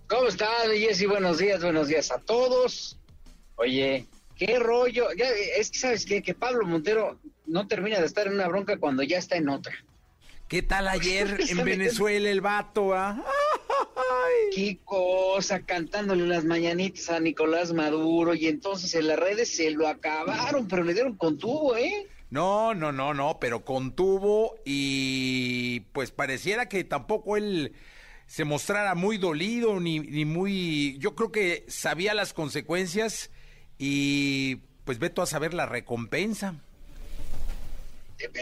¿Cómo 0.09 0.29
están, 0.29 0.71
Jessy? 0.75 1.05
Buenos 1.05 1.37
días, 1.37 1.63
buenos 1.63 1.89
días 1.89 2.11
a 2.11 2.19
todos. 2.19 2.99
Oye, 3.57 4.07
qué 4.37 4.59
rollo. 4.59 5.09
Ya, 5.15 5.27
es 5.59 5.71
que, 5.71 5.79
¿sabes 5.79 6.07
qué? 6.07 6.23
Que 6.23 6.33
Pablo 6.33 6.67
Montero 6.67 7.19
no 7.45 7.69
termina 7.69 8.01
de 8.01 8.07
estar 8.07 8.27
en 8.27 8.33
una 8.33 8.49
bronca 8.49 8.79
cuando 8.79 9.03
ya 9.03 9.19
está 9.19 9.37
en 9.37 9.51
otra. 9.51 9.75
¿Qué 10.49 10.63
tal 10.63 10.89
ayer 10.89 11.39
en. 11.49 11.63
Venezuela 11.63 12.31
el 12.31 12.41
vato? 12.41 12.95
ah? 12.95 13.23
Ay. 14.25 14.51
Qué 14.55 14.79
cosa, 14.85 15.61
cantándole 15.61 16.27
las 16.27 16.45
mañanitas 16.45 17.11
a 17.11 17.21
Nicolás 17.21 17.73
Maduro. 17.73 18.35
Y 18.35 18.47
entonces 18.47 18.95
en 18.95 19.09
las 19.09 19.19
redes 19.19 19.55
se 19.55 19.71
lo 19.71 19.89
acabaron, 19.89 20.69
pero 20.69 20.83
le 20.83 20.95
dieron 20.95 21.17
con 21.17 21.39
tubo, 21.39 21.77
¿eh? 21.77 22.07
No, 22.31 22.75
no, 22.75 22.93
no, 22.93 23.15
no, 23.15 23.39
pero 23.41 23.65
contuvo 23.65 24.57
y 24.65 25.81
pues 25.93 26.11
pareciera 26.11 26.69
que 26.69 26.85
tampoco 26.85 27.39
él 27.39 27.73
se 28.27 28.45
mostrara 28.45 28.95
muy 28.95 29.17
dolido 29.17 29.81
ni, 29.81 30.01
ni 30.01 30.27
muy... 30.27 30.99
Yo 30.99 31.15
creo 31.15 31.33
que 31.33 31.65
sabía 31.69 32.13
las 32.13 32.35
consecuencias 32.35 33.31
y 33.79 34.57
pues 34.85 34.99
veto 34.99 35.23
a 35.23 35.27
saber 35.27 35.55
la 35.55 35.65
recompensa. 35.65 36.55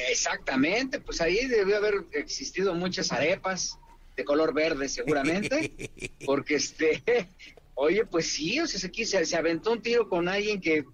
Exactamente, 0.09 0.99
pues 1.01 1.21
ahí 1.21 1.47
debió 1.47 1.77
haber 1.77 2.07
existido 2.13 2.75
muchas 2.75 3.13
arepas 3.13 3.79
de 4.17 4.25
color 4.25 4.55
verde 4.55 4.89
seguramente, 4.89 5.91
porque 6.27 6.57
este, 6.57 7.03
oye, 7.75 8.05
pues 8.07 8.27
sí, 8.33 8.59
o 8.61 8.67
sea, 8.67 8.81
se, 8.81 8.91
quiso- 8.91 9.25
se 9.25 9.37
aventó 9.37 9.73
un 9.73 9.83
tiro 9.83 10.09
con 10.09 10.29
alguien 10.29 10.61
que 10.61 10.85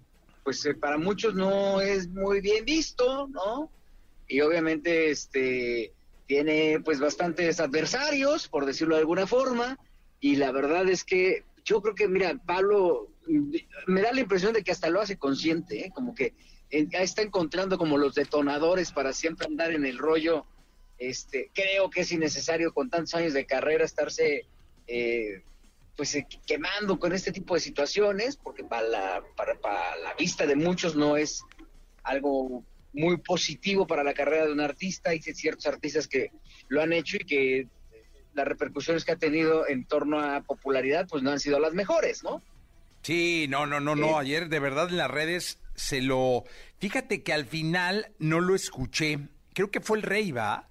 pues 0.43 0.65
eh, 0.65 0.73
para 0.75 0.97
muchos 0.97 1.33
no 1.35 1.79
es 1.79 2.09
muy 2.09 2.41
bien 2.41 2.65
visto, 2.65 3.27
¿no? 3.29 3.71
Y 4.27 4.41
obviamente, 4.41 5.09
este, 5.09 5.93
tiene 6.27 6.81
pues 6.83 6.99
bastantes 6.99 7.59
adversarios, 7.61 8.49
por 8.49 8.65
decirlo 8.65 8.95
de 8.95 9.01
alguna 9.01 9.25
forma, 9.25 9.77
y 10.19 10.35
la 10.35 10.51
verdad 10.51 10.89
es 10.89 11.03
que 11.05 11.43
yo 11.63 11.81
creo 11.81 11.95
que, 11.95 12.09
mira, 12.09 12.35
Pablo 12.45 13.07
me 13.87 14.01
da 14.01 14.11
la 14.11 14.19
impresión 14.19 14.51
de 14.51 14.63
que 14.63 14.71
hasta 14.71 14.89
lo 14.89 14.99
hace 14.99 15.17
consciente, 15.17 15.85
¿eh? 15.85 15.91
como 15.95 16.13
que 16.13 16.33
está 16.69 17.21
encontrando 17.21 17.77
como 17.77 17.97
los 17.97 18.15
detonadores 18.15 18.91
para 18.91 19.13
siempre 19.13 19.47
andar 19.47 19.71
en 19.71 19.85
el 19.85 19.97
rollo. 19.97 20.45
Este, 20.97 21.51
creo 21.53 21.89
que 21.89 22.01
es 22.01 22.11
innecesario 22.11 22.73
con 22.73 22.89
tantos 22.89 23.15
años 23.15 23.33
de 23.33 23.45
carrera 23.45 23.83
estarse 23.83 24.45
eh, 24.87 25.41
pues 25.95 26.15
eh, 26.15 26.27
quemando 26.45 26.99
con 26.99 27.13
este 27.13 27.31
tipo 27.31 27.53
de 27.53 27.59
situaciones, 27.59 28.37
porque 28.37 28.63
para 28.63 28.87
la, 28.87 29.23
para, 29.35 29.55
para 29.55 29.95
la 29.97 30.13
vista 30.15 30.45
de 30.45 30.55
muchos 30.55 30.95
no 30.95 31.17
es 31.17 31.43
algo 32.03 32.63
muy 32.93 33.17
positivo 33.17 33.87
para 33.87 34.03
la 34.03 34.13
carrera 34.13 34.45
de 34.45 34.51
un 34.51 34.61
artista. 34.61 35.11
Hay 35.11 35.21
ciertos 35.21 35.65
artistas 35.65 36.07
que 36.07 36.31
lo 36.67 36.81
han 36.81 36.93
hecho 36.93 37.17
y 37.17 37.25
que 37.25 37.67
las 38.33 38.47
repercusiones 38.47 39.05
que 39.05 39.11
ha 39.11 39.17
tenido 39.17 39.67
en 39.67 39.85
torno 39.85 40.19
a 40.19 40.41
popularidad 40.41 41.07
pues 41.07 41.21
no 41.23 41.31
han 41.31 41.39
sido 41.39 41.59
las 41.59 41.73
mejores, 41.73 42.23
¿no? 42.23 42.41
Sí, 43.03 43.47
no, 43.49 43.65
no, 43.65 43.79
no, 43.79 43.95
no. 43.95 44.17
Ayer 44.17 44.47
de 44.47 44.59
verdad 44.59 44.89
en 44.89 44.97
las 44.97 45.11
redes 45.11 45.59
se 45.75 46.01
lo... 46.01 46.45
Fíjate 46.79 47.21
que 47.21 47.33
al 47.33 47.45
final 47.45 48.11
no 48.17 48.39
lo 48.39 48.55
escuché. 48.55 49.19
Creo 49.53 49.69
que 49.69 49.81
fue 49.81 49.97
el 49.97 50.03
rey, 50.03 50.31
¿va? 50.31 50.69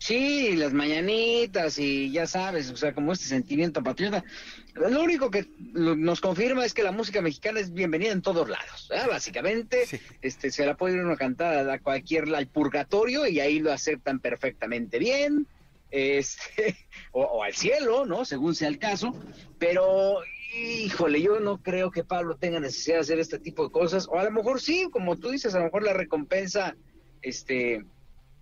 Sí, 0.00 0.56
las 0.56 0.72
mañanitas 0.72 1.78
y 1.78 2.10
ya 2.10 2.26
sabes, 2.26 2.70
o 2.70 2.76
sea, 2.76 2.94
como 2.94 3.12
este 3.12 3.26
sentimiento 3.26 3.82
patriota. 3.82 4.24
Lo 4.72 5.02
único 5.02 5.30
que 5.30 5.46
nos 5.58 6.22
confirma 6.22 6.64
es 6.64 6.72
que 6.72 6.82
la 6.82 6.90
música 6.90 7.20
mexicana 7.20 7.60
es 7.60 7.74
bienvenida 7.74 8.10
en 8.10 8.22
todos 8.22 8.48
lados. 8.48 8.88
Básicamente, 9.10 9.86
este, 10.22 10.50
se 10.50 10.64
la 10.64 10.74
puede 10.74 10.94
ir 10.94 11.02
uno 11.02 11.12
a 11.12 11.18
cantar 11.18 11.68
a 11.68 11.78
cualquier 11.80 12.34
al 12.34 12.46
purgatorio 12.46 13.26
y 13.26 13.40
ahí 13.40 13.58
lo 13.58 13.72
aceptan 13.72 14.20
perfectamente 14.20 14.98
bien. 14.98 15.46
Este, 15.90 16.78
o, 17.12 17.44
al 17.44 17.52
cielo, 17.54 18.06
¿no? 18.06 18.24
Según 18.24 18.54
sea 18.54 18.68
el 18.68 18.78
caso. 18.78 19.14
Pero, 19.58 20.20
híjole, 20.56 21.20
yo 21.20 21.40
no 21.40 21.58
creo 21.58 21.90
que 21.90 22.04
Pablo 22.04 22.36
tenga 22.36 22.58
necesidad 22.58 22.96
de 22.96 23.02
hacer 23.02 23.18
este 23.18 23.38
tipo 23.38 23.64
de 23.64 23.70
cosas. 23.70 24.08
O 24.08 24.18
a 24.18 24.24
lo 24.24 24.30
mejor 24.30 24.62
sí, 24.62 24.88
como 24.90 25.18
tú 25.18 25.28
dices, 25.28 25.54
a 25.54 25.58
lo 25.58 25.64
mejor 25.64 25.82
la 25.82 25.92
recompensa, 25.92 26.74
este 27.20 27.84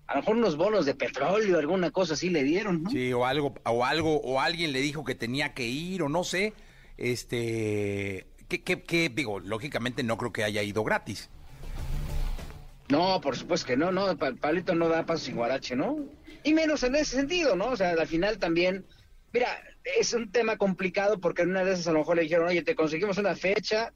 a 0.08 0.14
lo 0.14 0.20
mejor 0.22 0.36
unos 0.36 0.56
bonos 0.56 0.86
de 0.86 0.94
petróleo, 0.94 1.58
alguna 1.58 1.90
cosa 1.90 2.14
así 2.14 2.30
le 2.30 2.42
dieron, 2.42 2.82
¿no? 2.82 2.90
Sí, 2.90 3.12
o 3.12 3.26
algo, 3.26 3.54
o 3.64 3.84
algo, 3.84 4.16
o 4.22 4.40
alguien 4.40 4.72
le 4.72 4.80
dijo 4.80 5.04
que 5.04 5.14
tenía 5.14 5.52
que 5.52 5.66
ir, 5.66 6.02
o 6.02 6.08
no 6.08 6.24
sé, 6.24 6.54
este, 6.96 8.26
¿qué, 8.48 8.62
qué, 8.62 9.10
digo? 9.10 9.38
Lógicamente 9.38 10.02
no 10.02 10.16
creo 10.16 10.32
que 10.32 10.44
haya 10.44 10.62
ido 10.62 10.82
gratis. 10.82 11.28
No, 12.88 13.20
por 13.20 13.36
supuesto 13.36 13.66
que 13.66 13.76
no, 13.76 13.92
no, 13.92 14.16
Pablito 14.16 14.74
no 14.74 14.88
da 14.88 15.04
paso 15.04 15.26
sin 15.26 15.36
guarache, 15.36 15.76
¿no? 15.76 15.98
Y 16.42 16.54
menos 16.54 16.82
en 16.84 16.96
ese 16.96 17.16
sentido, 17.16 17.54
¿no? 17.54 17.66
O 17.66 17.76
sea, 17.76 17.90
al 17.90 18.06
final 18.06 18.38
también, 18.38 18.86
mira, 19.34 19.62
es 19.98 20.14
un 20.14 20.32
tema 20.32 20.56
complicado 20.56 21.20
porque 21.20 21.42
en 21.42 21.50
una 21.50 21.64
de 21.64 21.74
esas 21.74 21.88
a 21.88 21.92
lo 21.92 21.98
mejor 21.98 22.16
le 22.16 22.22
dijeron, 22.22 22.48
oye, 22.48 22.62
te 22.62 22.74
conseguimos 22.74 23.18
una 23.18 23.36
fecha, 23.36 23.92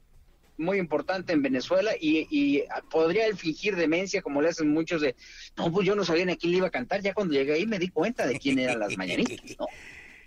muy 0.57 0.77
importante 0.77 1.33
en 1.33 1.41
Venezuela 1.41 1.91
y, 1.99 2.63
podría 2.89 3.27
él 3.27 3.37
fingir 3.37 3.75
demencia 3.75 4.21
como 4.21 4.41
le 4.41 4.49
hacen 4.49 4.71
muchos 4.71 5.01
de, 5.01 5.15
no, 5.57 5.71
pues 5.71 5.85
yo 5.87 5.95
no 5.95 6.05
sabía 6.05 6.25
ni 6.25 6.33
a 6.33 6.35
quién 6.35 6.51
le 6.51 6.57
iba 6.59 6.67
a 6.67 6.71
cantar, 6.71 7.01
ya 7.01 7.13
cuando 7.13 7.33
llegué 7.33 7.53
ahí 7.53 7.65
me 7.65 7.79
di 7.79 7.89
cuenta 7.89 8.25
de 8.25 8.39
quién 8.39 8.59
eran 8.59 8.79
las 8.79 8.97
mañanitas, 8.97 9.39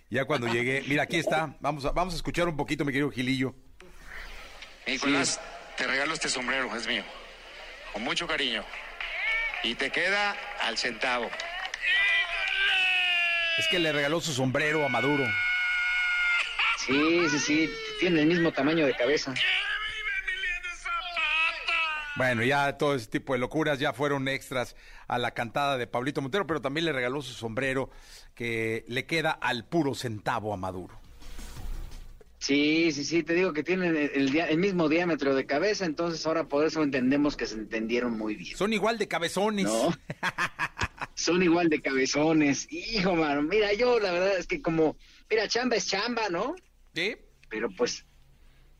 Ya 0.09 0.23
cuando 0.23 0.47
llegué, 0.47 0.85
mira, 0.87 1.03
aquí 1.03 1.17
está, 1.17 1.57
vamos 1.59 1.83
a, 1.83 1.91
vamos 1.91 2.13
a 2.13 2.17
escuchar 2.17 2.47
un 2.47 2.55
poquito, 2.55 2.85
mi 2.85 2.93
querido 2.93 3.11
Gilillo. 3.11 3.53
Nicolás, 4.87 5.41
te 5.75 5.85
regalo 5.85 6.13
este 6.13 6.29
sombrero, 6.29 6.73
es 6.77 6.87
mío, 6.87 7.03
con 7.91 8.03
mucho 8.03 8.25
cariño, 8.25 8.63
y 9.63 9.75
te 9.75 9.91
queda 9.91 10.33
al 10.61 10.77
centavo. 10.77 11.29
Es 13.57 13.67
que 13.67 13.79
le 13.79 13.91
regaló 13.91 14.21
su 14.21 14.31
sombrero 14.31 14.85
a 14.85 14.89
Maduro. 14.89 15.25
Sí, 16.77 17.27
sí, 17.29 17.39
sí, 17.39 17.69
tiene 17.99 18.21
el 18.21 18.27
mismo 18.27 18.53
tamaño 18.53 18.85
de 18.85 18.95
cabeza. 18.95 19.33
Bueno, 22.17 22.43
ya 22.43 22.77
todo 22.79 22.95
ese 22.95 23.05
tipo 23.07 23.33
de 23.33 23.39
locuras 23.39 23.77
ya 23.77 23.93
fueron 23.93 24.27
extras 24.27 24.75
a 25.07 25.19
la 25.19 25.35
cantada 25.35 25.77
de 25.77 25.85
Pablito 25.85 26.19
Montero, 26.19 26.47
pero 26.47 26.61
también 26.61 26.85
le 26.85 26.91
regaló 26.91 27.21
su 27.21 27.33
sombrero 27.33 27.91
que 28.33 28.83
le 28.87 29.05
queda 29.05 29.31
al 29.31 29.65
puro 29.65 29.93
centavo 29.93 30.51
a 30.51 30.57
Maduro. 30.57 30.99
Sí, 32.39 32.91
sí, 32.91 33.03
sí, 33.03 33.21
te 33.21 33.35
digo 33.35 33.53
que 33.53 33.63
tienen 33.63 33.95
el, 33.95 34.57
mismo 34.57 34.89
diámetro 34.89 35.35
de 35.35 35.45
cabeza, 35.45 35.85
entonces 35.85 36.25
ahora 36.25 36.47
por 36.47 36.65
eso 36.65 36.81
entendemos 36.81 37.37
que 37.37 37.45
se 37.45 37.55
entendieron 37.55 38.17
muy 38.17 38.35
bien. 38.35 38.57
Son 38.57 38.73
igual 38.73 38.97
de 38.97 39.07
cabezones. 39.07 39.65
¿No? 39.65 39.93
Son 41.13 41.41
igual 41.43 41.69
de 41.69 41.81
cabezones. 41.81 42.67
Hijo, 42.71 43.15
mano, 43.15 43.43
mira, 43.43 43.73
yo 43.73 43.99
la 43.99 44.11
verdad 44.11 44.37
es 44.37 44.47
que 44.47 44.61
como, 44.61 44.97
mira, 45.29 45.47
chamba 45.47 45.75
es 45.75 45.87
chamba, 45.87 46.29
¿no? 46.29 46.55
Sí. 46.93 47.15
Pero 47.49 47.69
pues 47.75 48.06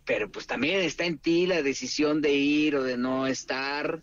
pero 0.07 0.31
pues 0.31 0.47
también 0.47 0.79
está 0.79 1.03
en 1.03 1.19
ti 1.19 1.45
la 1.45 1.61
decisión 1.61 2.21
de 2.21 2.31
ir 2.31 2.77
o 2.77 2.83
de 2.83 2.97
no 2.97 3.27
estar. 3.27 4.01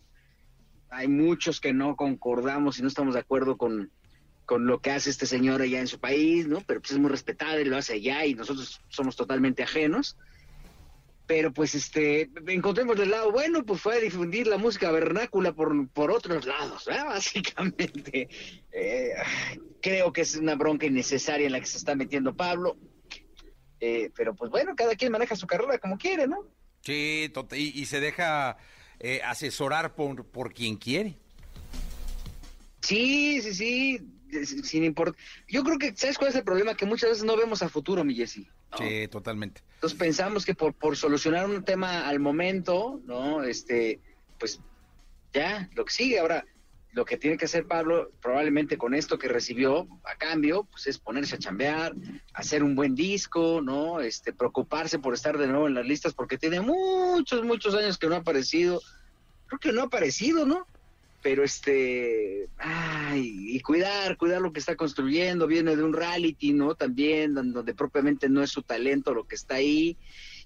Hay 0.91 1.09
muchos 1.09 1.61
que 1.61 1.73
no 1.73 1.97
concordamos 1.97 2.79
y 2.79 2.83
no 2.83 2.89
estamos 2.89 3.15
de 3.15 3.21
acuerdo 3.21 3.57
con, 3.57 3.91
con 4.45 4.67
lo 4.67 4.81
que 4.81 4.91
hace 4.91 5.09
este 5.09 5.25
señor 5.25 5.63
allá 5.63 5.81
en 5.81 5.89
su 5.89 5.99
país, 5.99 6.47
¿no? 6.47 6.61
Pero 6.61 6.83
pues 6.83 6.93
es 6.93 6.99
muy 6.99 7.11
respetable, 7.11 7.65
lo 7.65 7.79
hace 7.79 7.95
allá 7.95 8.27
y 8.27 8.35
nosotros 8.35 8.83
somos 8.91 9.17
totalmente 9.17 9.63
ajenos. 9.63 10.19
Pero 11.27 11.55
pues 11.55 11.75
este, 11.75 12.31
encontremos 12.49 13.01
el 13.01 13.11
lado 13.11 13.33
bueno, 13.33 13.65
pues 13.65 13.81
fue 13.81 13.97
a 13.97 14.01
difundir 14.01 14.47
la 14.47 14.59
música 14.59 14.91
vernácula 14.91 15.55
por, 15.55 15.89
por 15.89 16.11
otros 16.11 16.45
lados, 16.45 16.85
básicamente. 16.87 18.29
Eh, 18.71 19.15
creo 19.81 20.13
que 20.13 20.21
es 20.21 20.37
una 20.37 20.55
bronca 20.55 20.85
innecesaria 20.85 21.47
en 21.47 21.53
la 21.53 21.61
que 21.61 21.67
se 21.67 21.79
está 21.79 21.95
metiendo 21.95 22.37
Pablo. 22.37 22.77
Eh, 23.87 24.11
pero 24.17 24.35
pues 24.35 24.51
bueno, 24.51 24.75
cada 24.75 24.95
quien 24.95 25.13
maneja 25.13 25.37
su 25.37 25.47
carrera 25.47 25.77
como 25.77 25.99
quiere, 25.99 26.27
¿no? 26.27 26.49
Sí, 26.81 27.31
y, 27.53 27.85
se 27.85 28.01
deja 28.01 28.57
eh, 28.99 29.21
asesorar 29.23 29.95
por, 29.95 30.25
por 30.25 30.55
quien 30.55 30.77
quiere. 30.77 31.19
Sí, 32.81 33.43
sí, 33.43 33.53
sí, 33.53 34.63
sin 34.63 34.85
importar. 34.85 35.23
Yo 35.49 35.63
creo 35.65 35.79
que, 35.79 35.95
¿sabes 35.95 36.17
cuál 36.17 36.31
es 36.31 36.37
el 36.37 36.45
problema? 36.45 36.75
Que 36.75 36.87
muchas 36.87 37.11
veces 37.11 37.25
no 37.25 37.37
vemos 37.37 37.61
a 37.61 37.69
futuro, 37.69 38.05
mi 38.05 38.15
Jessy. 38.15 38.49
Sí, 38.79 39.07
totalmente. 39.09 39.61
Entonces 39.75 39.99
pensamos 39.99 40.47
que 40.47 40.55
por, 40.55 40.73
por 40.73 40.97
solucionar 40.97 41.45
un 41.47 41.63
tema 41.63 42.09
al 42.09 42.21
momento, 42.21 43.03
¿no? 43.05 43.45
Este, 43.45 44.01
pues 44.39 44.61
ya, 45.35 45.69
lo 45.75 45.85
que 45.85 45.93
sigue. 45.93 46.21
Ahora, 46.21 46.47
lo 46.95 47.05
que 47.05 47.17
tiene 47.17 47.37
que 47.37 47.47
hacer 47.47 47.67
Pablo, 47.67 48.13
probablemente 48.23 48.79
con 48.79 48.95
esto 48.95 49.19
que 49.19 49.29
recibió 49.29 49.89
a 50.05 50.17
cambio, 50.17 50.65
pues 50.71 50.87
es 50.87 50.99
ponerse 50.99 51.35
a 51.35 51.39
chambear, 51.39 51.93
hacer 52.33 52.63
un 52.63 52.77
buen 52.77 52.95
disco, 52.95 53.61
¿no? 53.61 54.01
Este, 54.01 54.33
preocuparse 54.33 55.01
por 55.01 55.13
estar 55.13 55.37
de 55.37 55.49
nuevo 55.49 55.67
en 55.67 55.75
las 55.75 55.87
listas, 55.87 56.15
porque 56.15 56.39
tiene 56.39 56.61
muchos, 56.61 57.45
muchos 57.45 57.75
años 57.75 57.99
que 57.99 58.07
no 58.07 58.15
ha 58.15 58.19
aparecido. 58.19 58.81
Creo 59.47 59.59
que 59.59 59.73
no 59.73 59.83
ha 59.83 59.85
aparecido, 59.87 60.47
¿no? 60.47 60.67
Pero 61.21 61.43
este, 61.43 62.49
ay, 62.59 63.57
y 63.57 63.61
cuidar, 63.61 64.17
cuidar 64.17 64.41
lo 64.41 64.53
que 64.53 64.61
está 64.61 64.77
construyendo, 64.77 65.49
viene 65.49 65.75
de 65.75 65.83
un 65.83 65.95
reality, 65.95 66.53
¿no? 66.53 66.77
También, 66.77 67.35
donde 67.35 67.75
propiamente 67.75 68.29
no 68.29 68.43
es 68.43 68.51
su 68.51 68.63
talento 68.63 69.15
lo 69.15 69.27
que 69.27 69.35
está 69.35 69.57
ahí 69.57 69.97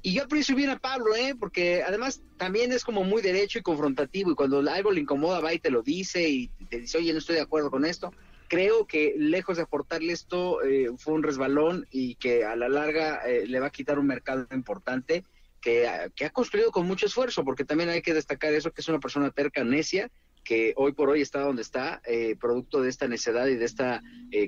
y 0.02 0.12
yo 0.12 0.24
aprecio 0.24 0.54
bien 0.54 0.70
a 0.70 0.78
Pablo, 0.78 1.14
¿eh? 1.16 1.34
porque 1.38 1.82
además 1.82 2.22
también 2.36 2.72
es 2.72 2.84
como 2.84 3.02
muy 3.02 3.20
derecho 3.20 3.58
y 3.58 3.62
confrontativo 3.62 4.30
y 4.30 4.34
cuando 4.34 4.58
algo 4.70 4.92
le 4.92 5.00
incomoda 5.00 5.40
va 5.40 5.52
y 5.52 5.58
te 5.58 5.70
lo 5.70 5.82
dice 5.82 6.28
y 6.28 6.48
te 6.70 6.80
dice, 6.80 6.98
oye, 6.98 7.12
no 7.12 7.18
estoy 7.18 7.36
de 7.36 7.42
acuerdo 7.42 7.70
con 7.70 7.84
esto. 7.84 8.12
Creo 8.46 8.86
que 8.86 9.14
lejos 9.18 9.56
de 9.56 9.64
aportarle 9.64 10.12
esto 10.12 10.62
eh, 10.62 10.86
fue 10.96 11.14
un 11.14 11.22
resbalón 11.22 11.86
y 11.90 12.14
que 12.14 12.44
a 12.44 12.54
la 12.56 12.68
larga 12.68 13.22
eh, 13.26 13.46
le 13.46 13.60
va 13.60 13.66
a 13.66 13.70
quitar 13.70 13.98
un 13.98 14.06
mercado 14.06 14.46
importante 14.52 15.24
que, 15.60 15.86
que, 16.14 16.24
ha 16.24 16.30
construido 16.30 16.70
con 16.70 16.86
mucho 16.86 17.06
esfuerzo, 17.06 17.44
porque 17.44 17.64
también 17.64 17.90
hay 17.90 18.00
que 18.00 18.14
destacar 18.14 18.54
eso, 18.54 18.70
que 18.70 18.80
es 18.80 18.88
una 18.88 19.00
persona 19.00 19.32
terca, 19.32 19.64
necia, 19.64 20.08
que 20.44 20.72
hoy 20.76 20.92
por 20.92 21.10
hoy 21.10 21.20
está 21.20 21.40
donde 21.40 21.62
está, 21.62 22.00
eh, 22.06 22.36
producto 22.40 22.80
de 22.80 22.88
esta 22.88 23.08
necedad 23.08 23.48
y 23.48 23.56
de 23.56 23.64
esta 23.64 24.02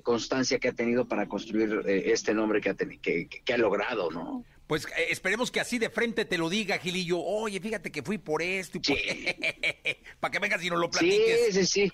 constancia 0.04 0.59
que 0.61 0.69
ha 0.69 0.73
tenido 0.73 1.09
para 1.09 1.26
construir 1.26 1.83
este 1.87 2.33
nombre 2.33 2.61
que 2.61 2.71
ha, 2.71 2.75
que, 2.75 3.28
que 3.28 3.52
ha 3.52 3.59
logrado, 3.59 4.11
¿no? 4.11 4.45
Pues 4.71 4.87
eh, 4.97 5.09
esperemos 5.11 5.50
que 5.50 5.59
así 5.59 5.81
de 5.81 5.91
frente 5.91 6.25
te 6.25 6.39
lo 6.39 6.49
diga, 6.49 6.79
Gilillo. 6.79 7.19
Oye, 7.19 7.59
fíjate 7.59 7.91
que 7.91 8.05
fui 8.05 8.19
por 8.19 8.41
esto 8.41 8.79
y 8.79 8.81
por... 8.81 8.97
Para 10.21 10.31
que 10.31 10.39
vengas 10.39 10.62
y 10.62 10.71
nos 10.71 10.79
lo 10.79 10.89
platiques. 10.89 11.47
Sí, 11.47 11.53
sí, 11.53 11.67
sí. 11.67 11.93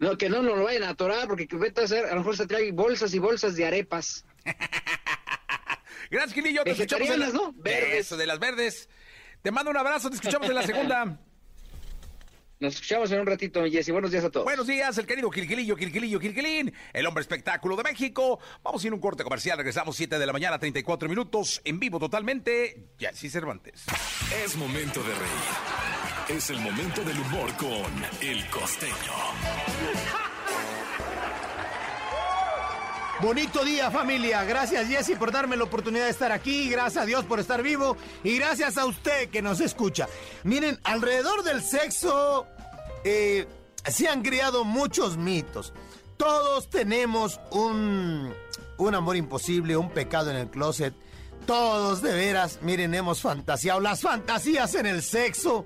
No, 0.00 0.18
que 0.18 0.28
no 0.28 0.42
nos 0.42 0.58
lo 0.58 0.64
vayan 0.64 0.82
a 0.82 0.88
atorar, 0.88 1.28
porque 1.28 1.46
vete 1.52 1.82
a 1.82 1.84
hacer, 1.84 2.06
a 2.06 2.10
lo 2.14 2.16
mejor 2.16 2.36
se 2.36 2.48
trae 2.48 2.72
bolsas 2.72 3.14
y 3.14 3.20
bolsas 3.20 3.54
de 3.54 3.64
arepas. 3.64 4.24
Gracias, 6.10 6.32
Gilillo. 6.34 6.64
Te 6.64 6.72
escuchamos 6.72 7.08
en 7.08 7.32
¿no? 7.32 7.52
Verdes. 7.52 8.06
Eso, 8.06 8.16
de 8.16 8.26
las 8.26 8.40
verdes. 8.40 8.88
Te 9.42 9.52
mando 9.52 9.70
un 9.70 9.76
abrazo, 9.76 10.10
te 10.10 10.16
escuchamos 10.16 10.48
en 10.48 10.54
la 10.56 10.64
segunda. 10.64 11.20
Nos 12.64 12.76
escuchamos 12.76 13.12
en 13.12 13.20
un 13.20 13.26
ratito, 13.26 13.62
Jessy. 13.66 13.92
Buenos 13.92 14.10
días 14.10 14.24
a 14.24 14.30
todos. 14.30 14.44
Buenos 14.44 14.66
días, 14.66 14.96
el 14.96 15.04
querido 15.04 15.30
Gilgilillo, 15.30 15.76
Gilgilillo, 15.76 16.18
Gilgilín, 16.18 16.72
el 16.94 17.06
hombre 17.06 17.20
espectáculo 17.20 17.76
de 17.76 17.82
México. 17.82 18.38
Vamos 18.62 18.82
a 18.82 18.86
ir 18.86 18.92
a 18.92 18.94
un 18.94 19.02
corte 19.02 19.22
comercial. 19.22 19.58
Regresamos 19.58 19.94
7 19.96 20.18
de 20.18 20.26
la 20.26 20.32
mañana, 20.32 20.58
34 20.58 21.06
minutos, 21.06 21.60
en 21.66 21.78
vivo 21.78 21.98
totalmente. 21.98 22.86
Jessy 22.98 23.28
Cervantes. 23.28 23.84
Es 24.42 24.56
momento 24.56 25.02
de 25.02 25.12
reír. 25.12 26.38
Es 26.38 26.48
el 26.48 26.60
momento 26.60 27.04
del 27.04 27.18
humor 27.18 27.54
con 27.56 28.26
El 28.26 28.48
Costeño. 28.48 28.94
Bonito 33.20 33.64
día 33.64 33.90
familia, 33.90 34.42
gracias 34.44 34.88
Jesse 34.88 35.16
por 35.16 35.30
darme 35.30 35.56
la 35.56 35.64
oportunidad 35.64 36.04
de 36.04 36.10
estar 36.10 36.32
aquí, 36.32 36.68
gracias 36.68 37.04
a 37.04 37.06
Dios 37.06 37.24
por 37.24 37.38
estar 37.38 37.62
vivo 37.62 37.96
y 38.24 38.36
gracias 38.36 38.76
a 38.76 38.86
usted 38.86 39.30
que 39.30 39.40
nos 39.40 39.60
escucha. 39.60 40.08
Miren, 40.42 40.78
alrededor 40.82 41.44
del 41.44 41.62
sexo 41.62 42.46
eh, 43.04 43.46
se 43.86 44.08
han 44.08 44.22
creado 44.22 44.64
muchos 44.64 45.16
mitos. 45.16 45.72
Todos 46.16 46.70
tenemos 46.70 47.40
un, 47.50 48.32
un 48.78 48.94
amor 48.94 49.16
imposible, 49.16 49.76
un 49.76 49.90
pecado 49.90 50.30
en 50.30 50.36
el 50.36 50.50
closet. 50.50 50.94
Todos 51.46 52.00
de 52.00 52.14
veras, 52.14 52.60
miren, 52.62 52.94
hemos 52.94 53.20
fantaseado 53.20 53.80
las 53.80 54.00
fantasías 54.00 54.74
en 54.74 54.86
el 54.86 55.02
sexo. 55.02 55.64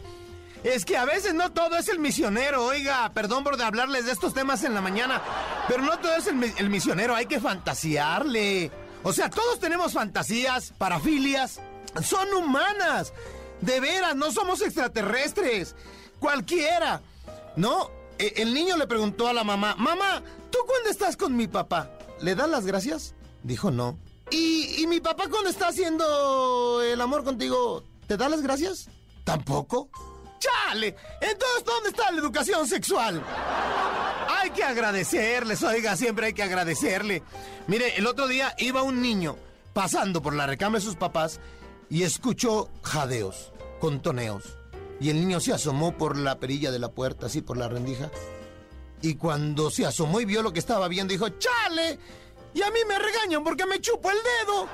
Es 0.64 0.84
que 0.84 0.96
a 0.96 1.04
veces 1.04 1.34
no 1.34 1.52
todo 1.52 1.76
es 1.76 1.88
el 1.88 2.00
misionero, 2.00 2.64
oiga, 2.64 3.12
perdón 3.14 3.44
por 3.44 3.60
hablarles 3.62 4.06
de 4.06 4.12
estos 4.12 4.34
temas 4.34 4.64
en 4.64 4.74
la 4.74 4.80
mañana, 4.80 5.22
pero 5.68 5.82
no 5.82 5.96
todo 6.00 6.16
es 6.16 6.26
el, 6.26 6.42
el 6.58 6.68
misionero, 6.68 7.14
hay 7.14 7.26
que 7.26 7.38
fantasearle. 7.38 8.72
O 9.04 9.12
sea, 9.12 9.30
todos 9.30 9.60
tenemos 9.60 9.92
fantasías, 9.92 10.74
parafilias, 10.76 11.60
son 12.02 12.32
humanas. 12.34 13.12
De 13.60 13.80
veras, 13.80 14.14
no 14.16 14.30
somos 14.32 14.60
extraterrestres. 14.60 15.74
Cualquiera. 16.18 17.02
No, 17.58 17.90
E- 18.18 18.34
el 18.42 18.54
niño 18.54 18.76
le 18.76 18.86
preguntó 18.86 19.28
a 19.28 19.32
la 19.32 19.44
mamá, 19.44 19.74
mamá, 19.76 20.22
¿tú 20.50 20.58
cuándo 20.66 20.90
estás 20.90 21.16
con 21.16 21.36
mi 21.36 21.46
papá? 21.48 21.90
¿Le 22.20 22.34
das 22.34 22.48
las 22.48 22.64
gracias? 22.66 23.14
Dijo 23.42 23.70
no. 23.70 23.98
¿Y, 24.30 24.82
y 24.82 24.86
mi 24.86 25.00
papá 25.00 25.28
cuando 25.28 25.50
está 25.50 25.68
haciendo 25.68 26.82
el 26.82 27.00
amor 27.00 27.24
contigo, 27.24 27.84
te 28.06 28.16
da 28.16 28.28
las 28.28 28.42
gracias? 28.42 28.88
Tampoco. 29.24 29.88
¡Chale! 30.38 30.94
Entonces, 31.20 31.64
¿dónde 31.64 31.88
está 31.90 32.10
la 32.12 32.18
educación 32.18 32.66
sexual? 32.66 33.22
Hay 34.28 34.50
que 34.50 34.62
agradecerles, 34.62 35.62
oiga, 35.62 35.96
siempre 35.96 36.26
hay 36.26 36.32
que 36.32 36.42
agradecerle. 36.44 37.22
Mire, 37.66 37.96
el 37.96 38.06
otro 38.06 38.28
día 38.28 38.54
iba 38.58 38.82
un 38.82 39.00
niño 39.02 39.36
pasando 39.72 40.22
por 40.22 40.34
la 40.34 40.46
recámara 40.46 40.78
de 40.80 40.84
sus 40.86 40.96
papás 40.96 41.40
y 41.90 42.02
escuchó 42.04 42.68
jadeos, 42.82 43.52
contoneos. 43.80 44.57
Y 45.00 45.10
el 45.10 45.20
niño 45.20 45.40
se 45.40 45.52
asomó 45.52 45.96
por 45.96 46.16
la 46.16 46.38
perilla 46.38 46.70
de 46.70 46.78
la 46.78 46.90
puerta, 46.90 47.26
así 47.26 47.40
por 47.40 47.56
la 47.56 47.68
rendija. 47.68 48.10
Y 49.00 49.14
cuando 49.14 49.70
se 49.70 49.86
asomó 49.86 50.20
y 50.20 50.24
vio 50.24 50.42
lo 50.42 50.52
que 50.52 50.58
estaba 50.58 50.88
viendo, 50.88 51.12
dijo, 51.12 51.28
¡chale! 51.28 51.98
Y 52.54 52.62
a 52.62 52.70
mí 52.70 52.80
me 52.88 52.98
regañan 52.98 53.44
porque 53.44 53.66
me 53.66 53.80
chupo 53.80 54.10
el 54.10 54.16
dedo. 54.16 54.68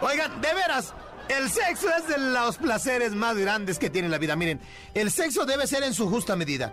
Oigan, 0.00 0.40
de 0.40 0.54
veras, 0.54 0.94
el 1.28 1.50
sexo 1.50 1.88
es 1.94 2.08
de 2.08 2.18
los 2.18 2.56
placeres 2.56 3.14
más 3.14 3.36
grandes 3.36 3.78
que 3.78 3.90
tiene 3.90 4.08
la 4.08 4.18
vida. 4.18 4.36
Miren, 4.36 4.60
el 4.94 5.10
sexo 5.10 5.44
debe 5.44 5.66
ser 5.66 5.82
en 5.82 5.92
su 5.92 6.08
justa 6.08 6.36
medida. 6.36 6.72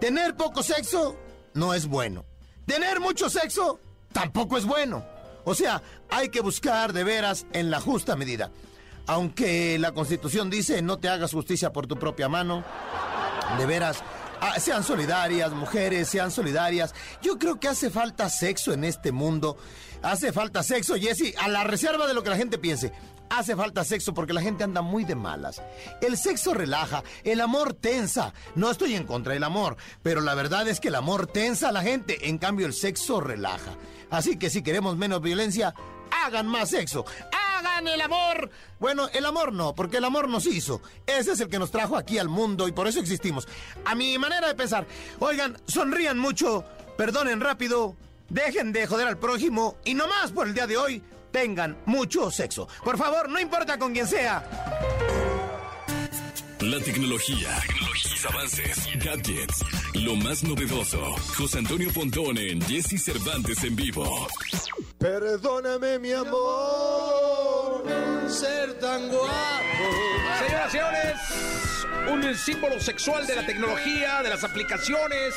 Tener 0.00 0.34
poco 0.34 0.62
sexo 0.62 1.16
no 1.54 1.74
es 1.74 1.86
bueno. 1.86 2.24
Tener 2.66 2.98
mucho 2.98 3.30
sexo 3.30 3.78
tampoco 4.12 4.56
es 4.58 4.64
bueno. 4.64 5.04
O 5.44 5.54
sea, 5.54 5.82
hay 6.10 6.30
que 6.30 6.40
buscar 6.40 6.92
de 6.92 7.04
veras 7.04 7.46
en 7.52 7.70
la 7.70 7.80
justa 7.80 8.16
medida. 8.16 8.50
Aunque 9.06 9.78
la 9.78 9.92
Constitución 9.92 10.50
dice 10.50 10.80
no 10.82 10.98
te 10.98 11.08
hagas 11.08 11.32
justicia 11.32 11.72
por 11.72 11.86
tu 11.86 11.98
propia 11.98 12.28
mano, 12.28 12.64
de 13.58 13.66
veras, 13.66 14.02
ah, 14.40 14.58
sean 14.58 14.82
solidarias, 14.82 15.52
mujeres, 15.52 16.08
sean 16.08 16.30
solidarias. 16.30 16.94
Yo 17.22 17.38
creo 17.38 17.60
que 17.60 17.68
hace 17.68 17.90
falta 17.90 18.28
sexo 18.30 18.72
en 18.72 18.84
este 18.84 19.12
mundo. 19.12 19.56
Hace 20.02 20.32
falta 20.32 20.62
sexo, 20.62 20.96
Jesse, 20.96 21.34
a 21.38 21.48
la 21.48 21.64
reserva 21.64 22.06
de 22.06 22.14
lo 22.14 22.22
que 22.22 22.30
la 22.30 22.36
gente 22.36 22.58
piense. 22.58 22.92
Hace 23.30 23.56
falta 23.56 23.84
sexo 23.84 24.12
porque 24.12 24.32
la 24.32 24.42
gente 24.42 24.64
anda 24.64 24.82
muy 24.82 25.04
de 25.04 25.14
malas. 25.14 25.62
El 26.00 26.16
sexo 26.16 26.52
relaja, 26.52 27.02
el 27.24 27.40
amor 27.40 27.74
tensa. 27.74 28.34
No 28.54 28.70
estoy 28.70 28.94
en 28.94 29.04
contra 29.04 29.32
del 29.32 29.44
amor, 29.44 29.76
pero 30.02 30.20
la 30.20 30.34
verdad 30.34 30.68
es 30.68 30.78
que 30.78 30.88
el 30.88 30.94
amor 30.94 31.26
tensa 31.26 31.70
a 31.70 31.72
la 31.72 31.82
gente, 31.82 32.28
en 32.28 32.38
cambio 32.38 32.66
el 32.66 32.74
sexo 32.74 33.20
relaja. 33.20 33.76
Así 34.10 34.38
que 34.38 34.50
si 34.50 34.62
queremos 34.62 34.96
menos 34.96 35.22
violencia, 35.22 35.74
hagan 36.10 36.46
más 36.46 36.70
sexo. 36.70 37.04
El 37.64 38.00
amor. 38.02 38.50
Bueno, 38.78 39.08
el 39.14 39.24
amor 39.24 39.52
no, 39.52 39.74
porque 39.74 39.96
el 39.96 40.04
amor 40.04 40.28
nos 40.28 40.46
hizo. 40.46 40.82
Ese 41.06 41.32
es 41.32 41.40
el 41.40 41.48
que 41.48 41.58
nos 41.58 41.70
trajo 41.70 41.96
aquí 41.96 42.18
al 42.18 42.28
mundo 42.28 42.68
y 42.68 42.72
por 42.72 42.86
eso 42.86 43.00
existimos. 43.00 43.48
A 43.84 43.94
mi 43.94 44.18
manera 44.18 44.48
de 44.48 44.54
pensar, 44.54 44.86
oigan, 45.18 45.56
sonrían 45.66 46.18
mucho, 46.18 46.64
perdonen 46.98 47.40
rápido, 47.40 47.96
dejen 48.28 48.72
de 48.72 48.86
joder 48.86 49.08
al 49.08 49.18
prójimo 49.18 49.76
y 49.84 49.94
no 49.94 50.06
más 50.06 50.30
por 50.32 50.46
el 50.46 50.54
día 50.54 50.66
de 50.66 50.76
hoy, 50.76 51.02
tengan 51.32 51.78
mucho 51.86 52.30
sexo. 52.30 52.68
Por 52.84 52.98
favor, 52.98 53.28
no 53.30 53.40
importa 53.40 53.78
con 53.78 53.92
quién 53.92 54.06
sea. 54.06 55.23
La 56.70 56.80
tecnología, 56.80 57.60
sus 57.94 58.24
avances, 58.24 58.88
gadgets, 58.96 59.62
lo 59.92 60.16
más 60.16 60.42
novedoso. 60.44 60.98
José 61.36 61.58
Antonio 61.58 61.92
Pontón 61.92 62.38
en 62.38 62.58
Jesse 62.62 63.04
Cervantes 63.04 63.62
en 63.64 63.76
vivo. 63.76 64.26
Perdóname, 64.96 65.98
mi 65.98 66.12
amor, 66.12 67.84
ser 68.28 68.78
tan 68.78 69.08
guapo. 69.10 69.28
Señoras 70.38 70.68
y 70.68 70.70
señores, 70.70 71.16
un 72.10 72.34
símbolo 72.34 72.80
sexual 72.80 73.26
de 73.26 73.36
la 73.36 73.44
tecnología, 73.44 74.22
de 74.22 74.30
las 74.30 74.42
aplicaciones, 74.42 75.34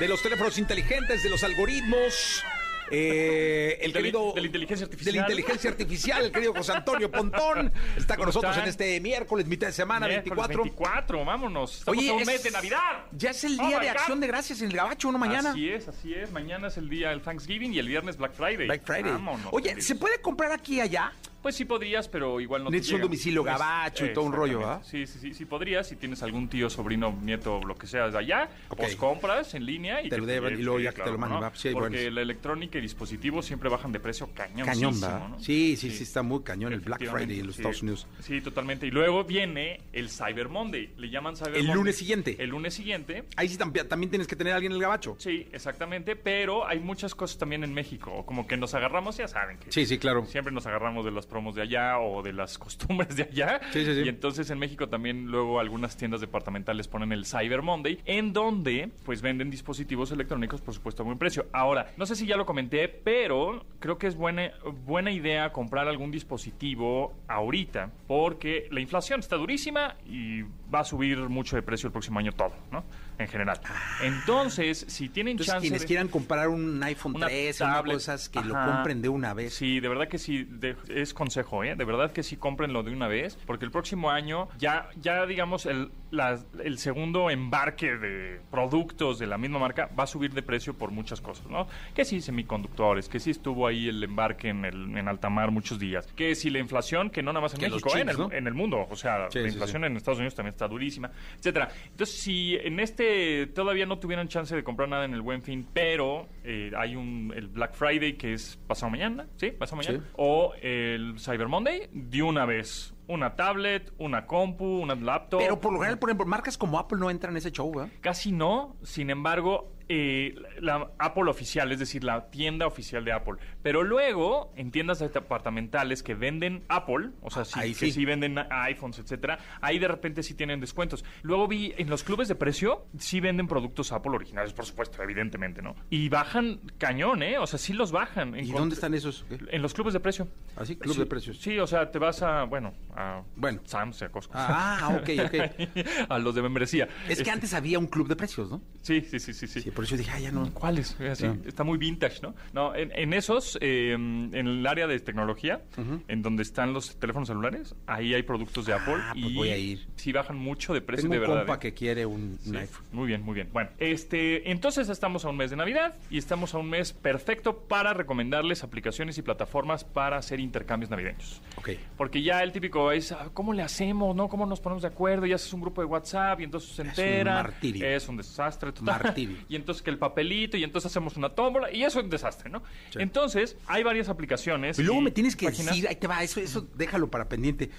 de 0.00 0.08
los 0.08 0.20
teléfonos 0.20 0.58
inteligentes, 0.58 1.22
de 1.22 1.30
los 1.30 1.44
algoritmos. 1.44 2.42
Eh, 2.90 3.78
el 3.82 3.92
De 3.92 3.98
querido 4.00 4.32
de 4.34 4.40
la 4.40 4.46
inteligencia 4.46 4.84
artificial. 4.84 5.12
de 5.14 5.20
la 5.20 5.26
inteligencia 5.26 5.70
artificial, 5.70 6.24
el 6.24 6.32
querido 6.32 6.54
José 6.54 6.72
Antonio 6.72 7.10
Pontón 7.10 7.72
está 7.96 8.14
con 8.16 8.24
¿Cómo 8.24 8.26
nosotros 8.26 8.50
están? 8.52 8.64
en 8.64 8.70
este 8.70 9.00
miércoles, 9.00 9.46
mitad 9.46 9.66
de 9.68 9.72
semana, 9.72 10.06
Miércoles 10.06 10.48
24. 10.48 10.62
24, 10.64 11.24
vámonos. 11.24 11.78
Estamos 11.78 11.98
Oye, 11.98 12.10
a 12.10 12.14
un 12.14 12.20
es- 12.20 12.26
mes 12.26 12.42
de 12.42 12.50
Navidad. 12.50 13.04
Ya 13.12 13.30
es 13.30 13.44
el 13.44 13.56
día 13.58 13.78
de 13.78 13.88
acción 13.90 14.20
de 14.20 14.26
gracias 14.26 14.60
en 14.62 14.70
el 14.70 14.76
gabacho, 14.76 15.10
¿no? 15.12 15.18
Mañana. 15.18 15.50
Así 15.50 15.68
es, 15.68 15.88
así 15.88 16.14
es. 16.14 16.30
Mañana 16.32 16.68
es 16.68 16.76
el 16.76 16.88
día 16.88 17.10
del 17.10 17.22
Thanksgiving 17.22 17.72
y 17.74 17.78
el 17.78 17.88
viernes 17.88 18.16
Black 18.16 18.32
Friday. 18.34 18.66
Black 18.66 18.84
Friday. 18.84 19.12
Vámonos, 19.12 19.48
Oye, 19.52 19.70
queridos. 19.70 19.84
¿se 19.86 19.94
puede 19.96 20.20
comprar 20.20 20.52
aquí 20.52 20.76
y 20.76 20.80
allá? 20.80 21.12
Pues 21.46 21.54
sí 21.54 21.64
podrías, 21.64 22.08
pero 22.08 22.40
igual 22.40 22.64
no 22.64 22.70
te 22.70 22.76
Necesitas 22.78 22.96
un 22.96 23.02
domicilio 23.02 23.44
gabacho 23.44 24.04
y 24.04 24.12
todo 24.12 24.24
un 24.24 24.32
rollo, 24.32 24.58
exactamente. 24.58 24.90
Sí, 24.90 25.06
sí, 25.06 25.18
sí, 25.20 25.32
sí 25.34 25.44
podrías. 25.44 25.86
Si 25.86 25.94
tienes 25.94 26.20
algún 26.24 26.48
tío, 26.48 26.68
sobrino, 26.68 27.16
nieto, 27.22 27.60
lo 27.64 27.76
que 27.76 27.86
sea 27.86 28.08
de 28.10 28.18
allá, 28.18 28.48
Ok. 28.68 28.78
pues 28.80 28.96
compras 28.96 29.54
en 29.54 29.64
línea 29.64 30.02
y 30.02 30.08
Te 30.08 30.18
lo 30.18 30.24
y 30.24 30.56
luego 30.56 30.80
ya 30.80 30.92
que 30.92 31.02
te 31.02 31.10
lo 31.12 31.18
mandan, 31.18 31.52
sí 31.54 31.68
hay 31.68 31.74
Porque 31.74 31.98
buenos. 31.98 32.14
la 32.14 32.22
electrónica 32.22 32.78
y 32.78 32.80
dispositivos 32.80 33.46
siempre 33.46 33.68
bajan 33.68 33.92
de 33.92 34.00
precio 34.00 34.28
cañón. 34.34 34.66
Cañón, 34.66 35.00
¿verdad? 35.00 35.28
Sí, 35.38 35.76
sí, 35.76 35.92
sí, 35.92 36.02
está 36.02 36.22
muy 36.24 36.42
cañón 36.42 36.72
el 36.72 36.80
Black 36.80 37.08
Friday 37.08 37.38
en 37.38 37.46
los 37.46 37.54
sí. 37.54 37.60
Estados 37.62 37.80
Unidos. 37.82 38.08
Sí, 38.22 38.40
totalmente. 38.40 38.88
Y 38.88 38.90
luego 38.90 39.22
viene 39.22 39.82
el 39.92 40.10
Cyber 40.10 40.48
Monday. 40.48 40.94
Le 40.96 41.10
llaman 41.10 41.36
Cyber 41.36 41.54
El 41.54 41.66
Monday. 41.66 41.74
lunes 41.76 41.96
siguiente. 41.96 42.36
El 42.42 42.50
lunes 42.50 42.74
siguiente. 42.74 43.22
Ahí 43.36 43.48
sí 43.48 43.56
también, 43.56 43.86
también 43.86 44.10
tienes 44.10 44.26
que 44.26 44.34
tener 44.34 44.52
a 44.52 44.56
alguien 44.56 44.72
en 44.72 44.76
el 44.78 44.82
gabacho. 44.82 45.14
Sí, 45.20 45.46
exactamente, 45.52 46.16
pero 46.16 46.66
hay 46.66 46.80
muchas 46.80 47.14
cosas 47.14 47.38
también 47.38 47.62
en 47.62 47.72
México, 47.72 48.26
como 48.26 48.48
que 48.48 48.56
nos 48.56 48.74
agarramos, 48.74 49.16
ya 49.16 49.28
saben 49.28 49.58
que 49.58 49.70
Sí, 49.70 49.86
sí, 49.86 49.96
claro. 49.96 50.26
siempre 50.26 50.52
nos 50.52 50.66
agarramos 50.66 51.04
de 51.04 51.12
las 51.12 51.24
promos 51.36 51.54
de 51.54 51.60
allá 51.60 51.98
o 51.98 52.22
de 52.22 52.32
las 52.32 52.56
costumbres 52.66 53.14
de 53.14 53.24
allá. 53.24 53.60
Sí, 53.70 53.84
sí, 53.84 53.94
sí. 53.94 54.00
Y 54.06 54.08
entonces 54.08 54.48
en 54.48 54.58
México 54.58 54.88
también 54.88 55.26
luego 55.26 55.60
algunas 55.60 55.94
tiendas 55.94 56.22
departamentales 56.22 56.88
ponen 56.88 57.12
el 57.12 57.26
Cyber 57.26 57.60
Monday, 57.60 58.00
en 58.06 58.32
donde 58.32 58.90
pues 59.04 59.20
venden 59.20 59.50
dispositivos 59.50 60.10
electrónicos, 60.12 60.62
por 60.62 60.72
supuesto, 60.72 61.02
a 61.02 61.04
buen 61.04 61.18
precio. 61.18 61.44
Ahora, 61.52 61.92
no 61.98 62.06
sé 62.06 62.16
si 62.16 62.26
ya 62.26 62.38
lo 62.38 62.46
comenté, 62.46 62.88
pero 62.88 63.66
creo 63.80 63.98
que 63.98 64.06
es 64.06 64.16
buena, 64.16 64.50
buena 64.86 65.10
idea 65.10 65.52
comprar 65.52 65.88
algún 65.88 66.10
dispositivo 66.10 67.12
ahorita, 67.28 67.92
porque 68.06 68.66
la 68.70 68.80
inflación 68.80 69.20
está 69.20 69.36
durísima 69.36 69.96
y 70.06 70.42
va 70.74 70.80
a 70.80 70.84
subir 70.84 71.18
mucho 71.18 71.56
de 71.56 71.62
precio 71.62 71.86
el 71.86 71.92
próximo 71.92 72.18
año 72.18 72.32
todo, 72.32 72.52
¿no? 72.72 72.84
En 73.18 73.28
general. 73.28 73.58
Entonces, 74.02 74.84
si 74.88 75.08
tienen. 75.08 75.32
Entonces, 75.32 75.52
chance 75.52 75.62
quienes 75.62 75.80
de- 75.82 75.86
quieran 75.86 76.08
comprar 76.08 76.48
un 76.48 76.82
iPhone 76.82 77.14
Una 77.16 77.26
3 77.26 77.60
o 77.62 77.84
cosas 77.84 78.28
que 78.28 78.40
lo 78.42 78.54
compren 78.54 79.00
de 79.02 79.08
una 79.08 79.32
vez. 79.34 79.54
Sí, 79.54 79.80
de 79.80 79.88
verdad 79.88 80.08
que 80.08 80.18
sí, 80.18 80.44
de- 80.44 80.76
es 80.88 81.14
consejo, 81.14 81.64
¿eh? 81.64 81.76
De 81.76 81.84
verdad 81.84 82.12
que 82.12 82.22
sí 82.22 82.36
cómprenlo 82.36 82.82
de 82.82 82.92
una 82.92 83.08
vez, 83.08 83.38
porque 83.46 83.64
el 83.64 83.70
próximo 83.70 84.10
año 84.10 84.48
ya, 84.58 84.88
ya 85.00 85.24
digamos, 85.26 85.66
el, 85.66 85.90
la- 86.16 86.38
el 86.64 86.78
segundo 86.78 87.30
embarque 87.30 87.96
de 87.96 88.40
productos 88.50 89.18
de 89.18 89.26
la 89.26 89.38
misma 89.38 89.58
marca 89.58 89.88
va 89.98 90.04
a 90.04 90.06
subir 90.06 90.32
de 90.32 90.42
precio 90.42 90.74
por 90.74 90.90
muchas 90.90 91.20
cosas, 91.20 91.46
¿no? 91.48 91.66
Que 91.94 92.04
sí, 92.04 92.20
semiconductores, 92.20 93.08
que 93.08 93.20
sí 93.20 93.30
estuvo 93.30 93.66
ahí 93.66 93.88
el 93.88 94.02
embarque 94.02 94.48
en, 94.48 94.64
el, 94.64 94.96
en 94.96 95.08
alta 95.08 95.28
mar 95.30 95.50
muchos 95.50 95.78
días, 95.78 96.06
que 96.16 96.34
si 96.34 96.50
la 96.50 96.58
inflación, 96.58 97.10
que 97.10 97.22
no 97.22 97.32
nada 97.32 97.42
más 97.42 97.54
en 97.54 97.60
Que 97.60 97.68
México, 97.68 97.96
en, 97.96 98.08
el, 98.08 98.18
¿no? 98.18 98.32
en 98.32 98.46
el 98.46 98.54
mundo, 98.54 98.86
o 98.90 98.96
sea, 98.96 99.30
Sí, 99.30 99.38
la 99.40 99.48
sí, 99.48 99.52
inflación 99.54 99.84
en 99.84 99.96
Estados 99.96 100.18
Unidos 100.18 100.34
también 100.34 100.52
está 100.54 100.66
durísima, 100.68 101.10
etcétera. 101.38 101.68
Entonces, 101.90 102.16
si 102.18 102.56
en 102.56 102.80
este 102.80 103.46
todavía 103.48 103.86
no 103.86 103.98
tuvieran 103.98 104.28
chance 104.28 104.54
de 104.56 104.64
comprar 104.64 104.88
nada 104.88 105.04
en 105.04 105.12
el 105.14 105.20
Buen 105.22 105.42
Fin, 105.42 105.66
pero 105.72 106.28
eh, 106.44 106.72
hay 106.76 106.96
un 106.96 107.32
el 107.36 107.48
Black 107.48 107.74
Friday 107.74 108.14
que 108.14 108.32
es 108.32 108.58
pasado 108.66 108.90
mañana, 108.90 109.26
¿sí? 109.36 109.50
Pasado 109.50 109.76
mañana. 109.82 110.04
O 110.16 110.52
el 110.62 111.14
Cyber 111.18 111.48
Monday, 111.48 111.88
de 111.92 112.22
una 112.22 112.44
vez. 112.46 112.92
Una 113.08 113.36
tablet, 113.36 113.92
una 113.98 114.26
compu, 114.26 114.64
una 114.64 114.94
laptop. 114.94 115.38
Pero 115.40 115.60
por 115.60 115.72
lo 115.72 115.78
general, 115.78 115.98
por 115.98 116.10
ejemplo, 116.10 116.26
marcas 116.26 116.58
como 116.58 116.78
Apple 116.78 116.98
no 116.98 117.10
entran 117.10 117.34
en 117.34 117.38
ese 117.38 117.52
show, 117.52 117.72
¿verdad? 117.72 117.92
Casi 118.00 118.32
no, 118.32 118.76
sin 118.82 119.10
embargo, 119.10 119.75
eh, 119.88 120.34
la 120.60 120.90
Apple 120.98 121.30
oficial, 121.30 121.70
es 121.72 121.78
decir, 121.78 122.02
la 122.04 122.30
tienda 122.30 122.66
oficial 122.66 123.04
de 123.04 123.12
Apple. 123.12 123.34
Pero 123.62 123.82
luego, 123.82 124.52
en 124.56 124.70
tiendas 124.70 124.98
departamentales 124.98 126.02
que 126.02 126.14
venden 126.14 126.64
Apple, 126.68 127.10
o 127.22 127.30
sea, 127.30 127.44
sí, 127.44 127.58
Ahí 127.60 127.70
que 127.70 127.86
sí. 127.86 127.92
sí 127.92 128.04
venden 128.04 128.38
iPhones, 128.50 128.98
etcétera, 128.98 129.38
ahí 129.60 129.78
de 129.78 129.88
repente 129.88 130.22
sí 130.22 130.34
tienen 130.34 130.60
descuentos. 130.60 131.04
Luego 131.22 131.46
vi 131.48 131.74
en 131.76 131.88
los 131.90 132.02
clubes 132.04 132.28
de 132.28 132.34
precio, 132.34 132.86
sí 132.98 133.20
venden 133.20 133.46
productos 133.48 133.92
Apple 133.92 134.12
originales, 134.12 134.52
por 134.52 134.64
supuesto, 134.66 135.02
evidentemente, 135.02 135.62
¿no? 135.62 135.74
Y 135.90 136.08
bajan 136.08 136.60
cañón, 136.78 137.22
¿eh? 137.22 137.38
O 137.38 137.46
sea, 137.46 137.58
sí 137.58 137.72
los 137.72 137.92
bajan. 137.92 138.36
¿Y 138.38 138.50
dónde 138.50 138.74
están 138.74 138.94
esos? 138.94 139.24
¿Qué? 139.28 139.38
En 139.50 139.62
los 139.62 139.74
clubes 139.74 139.92
de 139.94 140.00
precio. 140.00 140.28
¿Ah, 140.56 140.64
sí? 140.64 140.76
Club 140.76 140.94
Sí, 140.94 141.00
de 141.00 141.06
precios. 141.06 141.38
Sí, 141.38 141.58
o 141.58 141.66
sea, 141.66 141.90
te 141.90 141.98
vas 141.98 142.22
a, 142.22 142.44
bueno, 142.44 142.72
a 142.94 143.22
Bueno. 143.36 143.60
Sam's, 143.64 144.02
a 144.02 144.08
Costco. 144.08 144.32
Ah, 144.36 144.98
ok, 145.00 145.10
ok. 145.26 145.78
a 146.08 146.18
los 146.18 146.34
de 146.34 146.42
membresía. 146.42 146.84
Es 147.08 147.16
que 147.18 147.22
Este, 147.22 147.30
antes 147.30 147.54
había 147.54 147.78
un 147.78 147.86
club 147.86 148.08
de 148.08 148.16
precios, 148.16 148.50
¿no? 148.50 148.62
Sí, 148.82 149.00
sí, 149.02 149.18
sí, 149.20 149.32
sí. 149.32 149.46
sí. 149.46 149.70
Por 149.76 149.84
eso 149.84 149.96
dije, 149.96 150.10
ah, 150.12 150.18
ya 150.18 150.32
no. 150.32 150.52
¿Cuáles? 150.52 150.98
Así, 151.00 151.26
Ah. 151.26 151.36
Está 151.46 151.62
muy 151.62 151.78
vintage, 151.78 152.20
¿no? 152.22 152.34
No, 152.52 152.74
en, 152.74 152.90
en 152.96 153.12
esos, 153.12 153.56
eh, 153.60 153.92
en 153.92 154.34
el 154.34 154.66
área 154.66 154.86
de 154.88 154.98
tecnología, 154.98 155.60
en 156.08 156.22
donde 156.22 156.42
están 156.42 156.72
los 156.72 156.96
teléfonos 156.98 157.28
celulares, 157.28 157.74
ahí 157.86 158.14
hay 158.14 158.22
productos 158.22 158.66
de 158.66 158.72
Apple 158.72 158.94
Ah, 158.98 159.10
pues 159.12 159.26
y 159.26 159.34
voy 159.34 159.50
a 159.50 159.56
ir. 159.56 159.86
sí 159.96 160.10
bajan 160.12 160.36
mucho 160.38 160.72
de 160.74 160.80
precio 160.80 161.02
Tengo 161.02 161.14
de 161.14 161.20
un 161.20 161.26
verdad. 161.28 161.40
compa 161.46 161.54
¿eh? 161.54 161.58
que 161.60 161.74
quiere 161.74 162.06
un, 162.06 162.38
un 162.46 162.52
Sí, 162.52 162.56
iPhone. 162.56 162.84
Muy 162.92 163.06
bien, 163.06 163.22
muy 163.22 163.34
bien. 163.34 163.50
Bueno, 163.52 163.70
este, 163.78 164.50
entonces 164.50 164.88
estamos 164.88 165.24
a 165.24 165.28
un 165.28 165.36
mes 165.36 165.50
de 165.50 165.56
Navidad 165.56 165.94
y 166.10 166.18
estamos 166.18 166.54
a 166.54 166.58
un 166.58 166.70
mes 166.70 166.92
perfecto 166.94 167.58
para 167.68 167.92
recomendarles 167.92 168.64
aplicaciones 168.64 169.18
y 169.18 169.22
plataformas 169.22 169.84
para 169.84 170.16
hacer 170.16 170.40
intercambios 170.40 170.90
navideños. 170.90 171.42
Ok. 171.56 171.70
Porque 171.98 172.22
ya 172.22 172.42
el 172.42 172.52
típico 172.52 172.92
es, 172.92 173.12
ah, 173.12 173.28
¿cómo 173.34 173.52
le 173.52 173.62
hacemos? 173.62 174.16
¿No? 174.16 174.28
¿Cómo 174.28 174.46
nos 174.46 174.60
ponemos 174.60 174.82
de 174.82 174.88
acuerdo? 174.88 175.26
Y 175.26 175.32
haces 175.34 175.52
un 175.52 175.60
grupo 175.60 175.82
de 175.82 175.86
WhatsApp 175.86 176.40
y 176.40 176.44
entonces 176.44 176.70
se 176.70 176.82
un 176.82 176.88
enteran. 176.88 177.34
martirio. 177.34 177.86
Es 177.86 178.08
un 178.08 178.16
desastre 178.16 178.72
total. 178.72 179.02
Martirio. 179.02 179.36
y 179.48 179.56
entonces 179.66 179.82
que 179.82 179.90
el 179.90 179.98
papelito 179.98 180.56
y 180.56 180.62
entonces 180.64 180.90
hacemos 180.92 181.16
una 181.16 181.30
tómbola 181.30 181.72
y 181.72 181.82
eso 181.82 181.98
es 181.98 182.04
un 182.04 182.10
desastre, 182.10 182.48
¿no? 182.50 182.62
Entonces, 182.94 183.56
hay 183.66 183.82
varias 183.82 184.08
aplicaciones. 184.08 184.78
Y 184.78 184.82
luego 184.84 185.00
y 185.00 185.04
me 185.04 185.10
tienes 185.10 185.34
que 185.34 185.46
páginas- 185.46 185.74
decir, 185.74 185.88
ahí 185.88 185.96
te 185.96 186.06
va, 186.06 186.22
eso, 186.22 186.40
eso 186.40 186.66
déjalo 186.76 187.10
para 187.10 187.28
pendiente. 187.28 187.70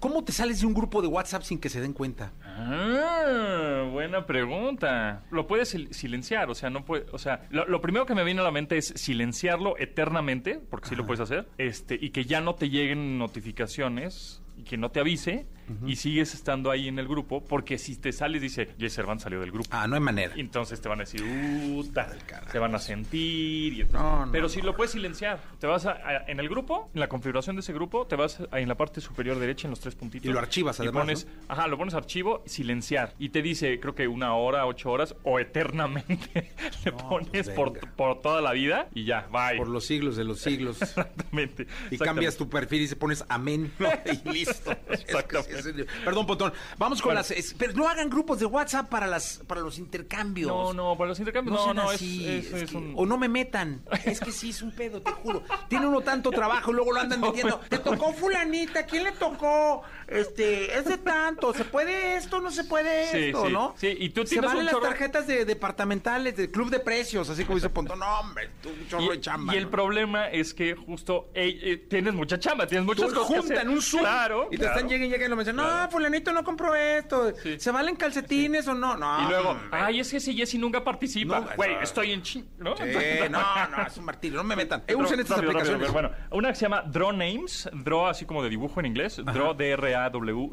¿Cómo 0.00 0.24
te 0.24 0.32
sales 0.32 0.60
de 0.60 0.66
un 0.66 0.74
grupo 0.74 1.00
de 1.02 1.08
WhatsApp 1.08 1.42
sin 1.42 1.58
que 1.60 1.68
se 1.68 1.80
den 1.80 1.92
cuenta? 1.92 2.32
Ah, 2.44 3.88
buena 3.92 4.26
pregunta. 4.26 5.24
Lo 5.30 5.46
puedes 5.46 5.72
sil- 5.74 5.92
silenciar, 5.92 6.50
o 6.50 6.54
sea, 6.54 6.68
no 6.70 6.84
puede, 6.84 7.06
o 7.12 7.18
sea, 7.18 7.46
lo, 7.50 7.66
lo 7.66 7.80
primero 7.80 8.06
que 8.06 8.14
me 8.14 8.24
viene 8.24 8.40
a 8.40 8.44
la 8.44 8.50
mente 8.50 8.76
es 8.76 8.86
silenciarlo 8.96 9.76
eternamente, 9.78 10.60
porque 10.70 10.88
sí 10.88 10.96
lo 10.96 11.06
puedes 11.06 11.20
hacer, 11.20 11.48
este, 11.58 11.96
y 12.00 12.10
que 12.10 12.24
ya 12.24 12.40
no 12.40 12.54
te 12.56 12.68
lleguen 12.70 13.18
notificaciones 13.18 14.42
y 14.58 14.62
que 14.64 14.76
no 14.76 14.90
te 14.90 15.00
avise 15.00 15.46
y 15.86 15.96
sigues 15.96 16.34
estando 16.34 16.70
ahí 16.70 16.88
en 16.88 16.98
el 16.98 17.08
grupo, 17.08 17.44
porque 17.44 17.78
si 17.78 17.96
te 17.96 18.12
sales 18.12 18.40
dice, 18.42 18.68
Jay 18.78 18.88
Servan 18.90 19.18
salió 19.20 19.40
del 19.40 19.50
grupo. 19.52 19.68
Ah, 19.72 19.86
no 19.86 19.94
hay 19.96 20.00
manera. 20.00 20.32
Y 20.36 20.40
entonces 20.40 20.80
te 20.80 20.88
van 20.88 21.00
a 21.00 21.04
decir, 21.04 21.22
"Uta", 21.22 22.08
carajo. 22.26 22.52
se 22.52 22.58
van 22.58 22.74
a 22.74 22.78
sentir. 22.78 23.72
Y 23.74 23.80
entonces- 23.82 24.00
No, 24.00 24.26
no, 24.26 24.32
pero 24.32 24.44
no. 24.44 24.48
si 24.48 24.62
lo 24.62 24.76
puedes 24.76 24.92
silenciar, 24.92 25.40
te 25.58 25.66
vas 25.66 25.86
a, 25.86 25.92
a- 25.92 26.24
en 26.28 26.38
el 26.40 26.48
grupo, 26.48 26.90
en 26.94 27.00
la 27.00 27.08
configuración 27.08 27.56
de 27.56 27.60
ese 27.60 27.72
grupo, 27.72 28.06
te 28.06 28.16
vas 28.16 28.40
a- 28.52 28.60
en 28.60 28.68
la 28.68 28.76
parte 28.76 29.00
superior 29.00 29.38
derecha, 29.38 29.66
en 29.66 29.70
los 29.70 29.80
tres 29.80 29.94
puntitos. 29.94 30.28
Y 30.28 30.32
lo 30.32 30.38
archivas, 30.38 30.78
y 30.78 30.82
además, 30.82 31.02
pones- 31.04 31.26
¿no? 31.26 31.32
Ajá, 31.54 31.66
lo 31.66 31.76
pones 31.78 31.94
archivo, 31.94 32.42
silenciar. 32.46 33.14
Y 33.18 33.30
te 33.30 33.42
dice, 33.42 33.78
creo 33.80 33.94
que 33.94 34.06
una 34.08 34.34
hora, 34.34 34.66
ocho 34.66 34.90
horas, 34.90 35.14
o 35.24 35.38
eternamente 35.40 36.50
le 36.84 36.92
pones 36.92 37.28
pues 37.30 37.48
por, 37.50 37.72
venga. 37.72 37.92
por 37.96 38.22
toda 38.22 38.40
la 38.40 38.52
vida 38.52 38.88
y 38.94 39.04
ya, 39.04 39.26
bye. 39.32 39.56
Por 39.58 39.68
los 39.68 39.84
siglos 39.86 40.16
de 40.16 40.24
los 40.24 40.40
siglos. 40.40 40.80
Exactamente. 40.82 41.62
Y 41.64 41.66
exactamente. 41.66 42.04
cambias 42.04 42.36
tu 42.36 42.48
perfil 42.48 42.82
y 42.82 42.88
se 42.88 42.96
pones 42.96 43.24
amén. 43.28 43.72
y 44.24 44.28
listo. 44.30 44.70
Exactamente. 44.90 45.55
Perdón, 46.04 46.26
Pontón. 46.26 46.52
Vamos 46.78 47.00
con 47.00 47.08
Bueno. 47.10 47.20
las. 47.20 47.30
es- 47.30 47.54
pero 47.54 47.72
no 47.74 47.88
hagan 47.88 48.08
grupos 48.10 48.38
de 48.38 48.46
WhatsApp 48.46 48.88
para 48.88 49.06
las 49.06 49.40
para 49.46 49.60
los 49.60 49.78
intercambios. 49.78 50.48
No, 50.48 50.72
no, 50.72 50.96
para 50.96 51.08
los 51.08 51.18
intercambios, 51.18 51.56
no, 51.56 51.74
no, 51.74 51.90
es, 51.90 51.96
así, 51.96 52.26
es- 52.28 52.46
es 52.52 52.62
es 52.62 52.70
que- 52.70 52.76
un... 52.76 52.92
O 52.96 53.06
no 53.06 53.18
me 53.18 53.28
metan. 53.28 53.82
Es 54.04 54.20
que 54.20 54.32
sí 54.32 54.50
es 54.50 54.62
un 54.62 54.72
pedo, 54.72 55.00
te 55.02 55.10
juro. 55.12 55.42
Tiene 55.68 55.86
uno 55.86 56.00
tanto 56.00 56.30
trabajo 56.30 56.70
y 56.70 56.74
luego 56.74 56.92
lo 56.92 57.00
andan 57.00 57.20
metiendo. 57.20 57.58
Te 57.68 57.78
tocó 57.78 58.12
fulanita, 58.12 58.84
¿quién 58.86 59.04
le 59.04 59.12
tocó? 59.12 59.82
Este, 60.08 60.76
es 60.78 60.84
de 60.84 60.98
tanto. 60.98 61.52
¿Se 61.52 61.64
puede 61.64 62.16
esto? 62.16 62.40
¿No 62.40 62.50
se 62.50 62.64
puede 62.64 63.06
Sí, 63.10 63.18
esto? 63.26 63.46
sí, 63.46 63.52
¿no? 63.52 63.74
sí, 63.76 63.96
y 63.98 64.10
tú 64.10 64.22
Se 64.22 64.30
tienes 64.30 64.48
valen 64.48 64.60
un 64.60 64.64
las 64.66 64.74
chorro- 64.74 64.82
tarjetas 64.88 65.26
de 65.26 65.44
departamentales, 65.44 66.36
de 66.36 66.50
club 66.50 66.70
de 66.70 66.80
precios, 66.80 67.28
así 67.28 67.44
como 67.44 67.56
dice 67.56 67.70
Pontón. 67.70 67.98
No, 67.98 68.20
hombre, 68.20 68.50
tú 68.62 68.68
un 68.70 68.88
chorro 68.88 69.10
de 69.10 69.16
Y, 69.16 69.20
chamba. 69.20 69.54
y 69.54 69.58
el 69.58 69.64
¿no? 69.64 69.70
problema 69.70 70.28
es 70.28 70.54
que 70.54 70.74
justo 70.74 71.30
eh, 71.34 71.84
tienes 71.88 72.14
mucha 72.14 72.38
chamba, 72.38 72.66
tienes 72.66 72.86
muchas 72.86 73.08
Tú 73.08 73.14
cosas 73.14 73.36
juntan 73.36 73.68
un 73.68 73.82
Zoom 73.82 74.02
Claro. 74.02 74.46
y 74.48 74.50
te 74.52 74.58
claro. 74.58 74.74
están 74.76 74.88
lleguen 74.88 75.08
y 75.08 75.10
lleguen 75.10 75.26
y 75.26 75.30
lo 75.30 75.36
mencionan. 75.36 75.64
No, 75.66 75.72
Claro. 75.72 75.90
fulanito 75.90 76.32
no 76.32 76.44
compró 76.44 76.74
esto. 76.74 77.32
Sí. 77.42 77.58
¿Se 77.58 77.70
valen 77.70 77.96
calcetines 77.96 78.66
o 78.68 78.74
no? 78.74 78.96
No. 78.96 79.24
Y 79.26 79.28
luego, 79.28 79.50
hombre. 79.50 79.68
ay, 79.72 80.00
es 80.00 80.10
que 80.10 80.20
si 80.20 80.34
Jessy 80.36 80.58
nunca 80.58 80.84
participa. 80.84 81.40
No, 81.40 81.48
Güey, 81.56 81.74
no. 81.74 81.80
estoy 81.82 82.12
en 82.12 82.22
ching, 82.22 82.48
¿no? 82.58 82.74
No, 83.30 83.68
no, 83.68 83.86
es 83.86 83.96
un 83.96 84.04
martirio, 84.04 84.38
no 84.38 84.44
me 84.44 84.56
metan. 84.56 84.82
Usen 84.96 85.20
estas 85.20 85.38
aplicaciones. 85.38 85.90
Bueno, 85.92 86.10
una 86.30 86.50
que 86.50 86.54
se 86.54 86.62
llama 86.62 86.82
Draw 86.82 87.12
Names, 87.12 87.68
Draw 87.72 88.06
así 88.06 88.24
como 88.24 88.42
de 88.42 88.48
dibujo 88.50 88.80
en 88.80 88.86
inglés, 88.86 89.16
Draw 89.24 89.54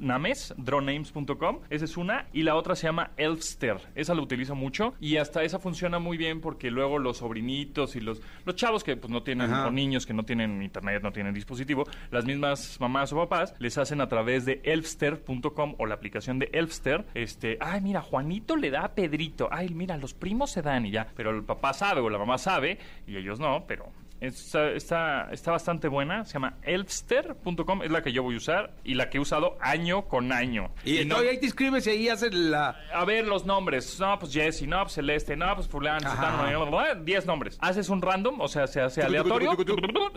Names, 0.01 0.53
drawnames.com, 0.57 1.59
esa 1.69 1.85
es 1.85 1.97
una, 1.97 2.27
y 2.33 2.43
la 2.43 2.55
otra 2.55 2.75
se 2.75 2.87
llama 2.87 3.11
Elfster, 3.17 3.77
esa 3.95 4.13
la 4.15 4.21
utilizo 4.21 4.55
mucho, 4.55 4.93
y 4.99 5.17
hasta 5.17 5.43
esa 5.43 5.59
funciona 5.59 5.99
muy 5.99 6.17
bien 6.17 6.41
porque 6.41 6.71
luego 6.71 6.99
los 6.99 7.17
sobrinitos 7.17 7.95
y 7.95 7.99
los, 7.99 8.21
los 8.45 8.55
chavos 8.55 8.83
que 8.83 8.95
pues 8.95 9.11
no 9.11 9.23
tienen, 9.23 9.51
Ajá. 9.51 9.67
o 9.67 9.71
niños 9.71 10.05
que 10.05 10.13
no 10.13 10.23
tienen 10.23 10.61
internet, 10.61 11.01
no 11.03 11.11
tienen 11.11 11.33
dispositivo, 11.33 11.85
las 12.11 12.25
mismas 12.25 12.77
mamás 12.79 13.11
o 13.13 13.17
papás 13.17 13.53
les 13.59 13.77
hacen 13.77 14.01
a 14.01 14.07
través 14.07 14.45
de 14.45 14.61
elfster.com 14.63 15.75
o 15.77 15.85
la 15.85 15.95
aplicación 15.95 16.39
de 16.39 16.49
Elfster, 16.53 17.05
este, 17.13 17.57
ay, 17.59 17.81
mira, 17.81 18.01
Juanito 18.01 18.55
le 18.55 18.71
da 18.71 18.85
a 18.85 18.95
Pedrito, 18.95 19.49
ay, 19.51 19.69
mira, 19.69 19.97
los 19.97 20.13
primos 20.13 20.51
se 20.51 20.61
dan 20.61 20.85
y 20.85 20.91
ya, 20.91 21.07
pero 21.15 21.31
el 21.31 21.43
papá 21.43 21.73
sabe 21.73 22.01
o 22.01 22.09
la 22.09 22.17
mamá 22.17 22.37
sabe 22.37 22.77
y 23.07 23.17
ellos 23.17 23.39
no, 23.39 23.65
pero 23.67 23.91
Está, 24.23 24.69
está, 24.71 25.27
está 25.31 25.51
bastante 25.51 25.87
buena, 25.89 26.23
se 26.23 26.33
llama 26.33 26.55
elfster.com, 26.63 27.83
es 27.83 27.91
la 27.91 28.01
que 28.01 28.11
yo 28.13 28.23
voy 28.23 28.35
a 28.35 28.37
usar 28.37 28.71
y 28.83 28.93
la 28.95 29.09
que 29.09 29.17
he 29.17 29.21
usado 29.21 29.57
año 29.59 30.07
con 30.07 30.31
año. 30.31 30.71
Y, 30.85 31.03
no- 31.05 31.21
no, 31.21 31.29
ahí 31.29 31.37
te 31.39 31.45
inscribes 31.47 31.85
y 31.87 31.89
ahí 31.89 32.09
haces 32.09 32.33
la... 32.33 32.75
a 32.93 33.03
ver 33.05 33.27
los 33.27 33.45
nombres. 33.45 33.99
No, 33.99 34.17
pues 34.19 34.31
Jesse, 34.33 34.63
no, 34.67 34.81
pues 34.83 34.93
Celeste, 34.93 35.35
no, 35.35 35.53
pues 35.55 35.67
fulano, 35.67 36.07
Ajá. 36.07 36.15
sutano, 36.15 36.59
bla, 36.65 36.69
bla, 36.69 36.93
bla, 36.93 37.03
10 37.03 37.25
nombres. 37.25 37.57
Haces 37.61 37.89
un 37.89 38.01
random, 38.01 38.39
o 38.39 38.47
sea, 38.47 38.65
se 38.67 38.79
hace 38.81 39.01
aleatorio. 39.01 39.51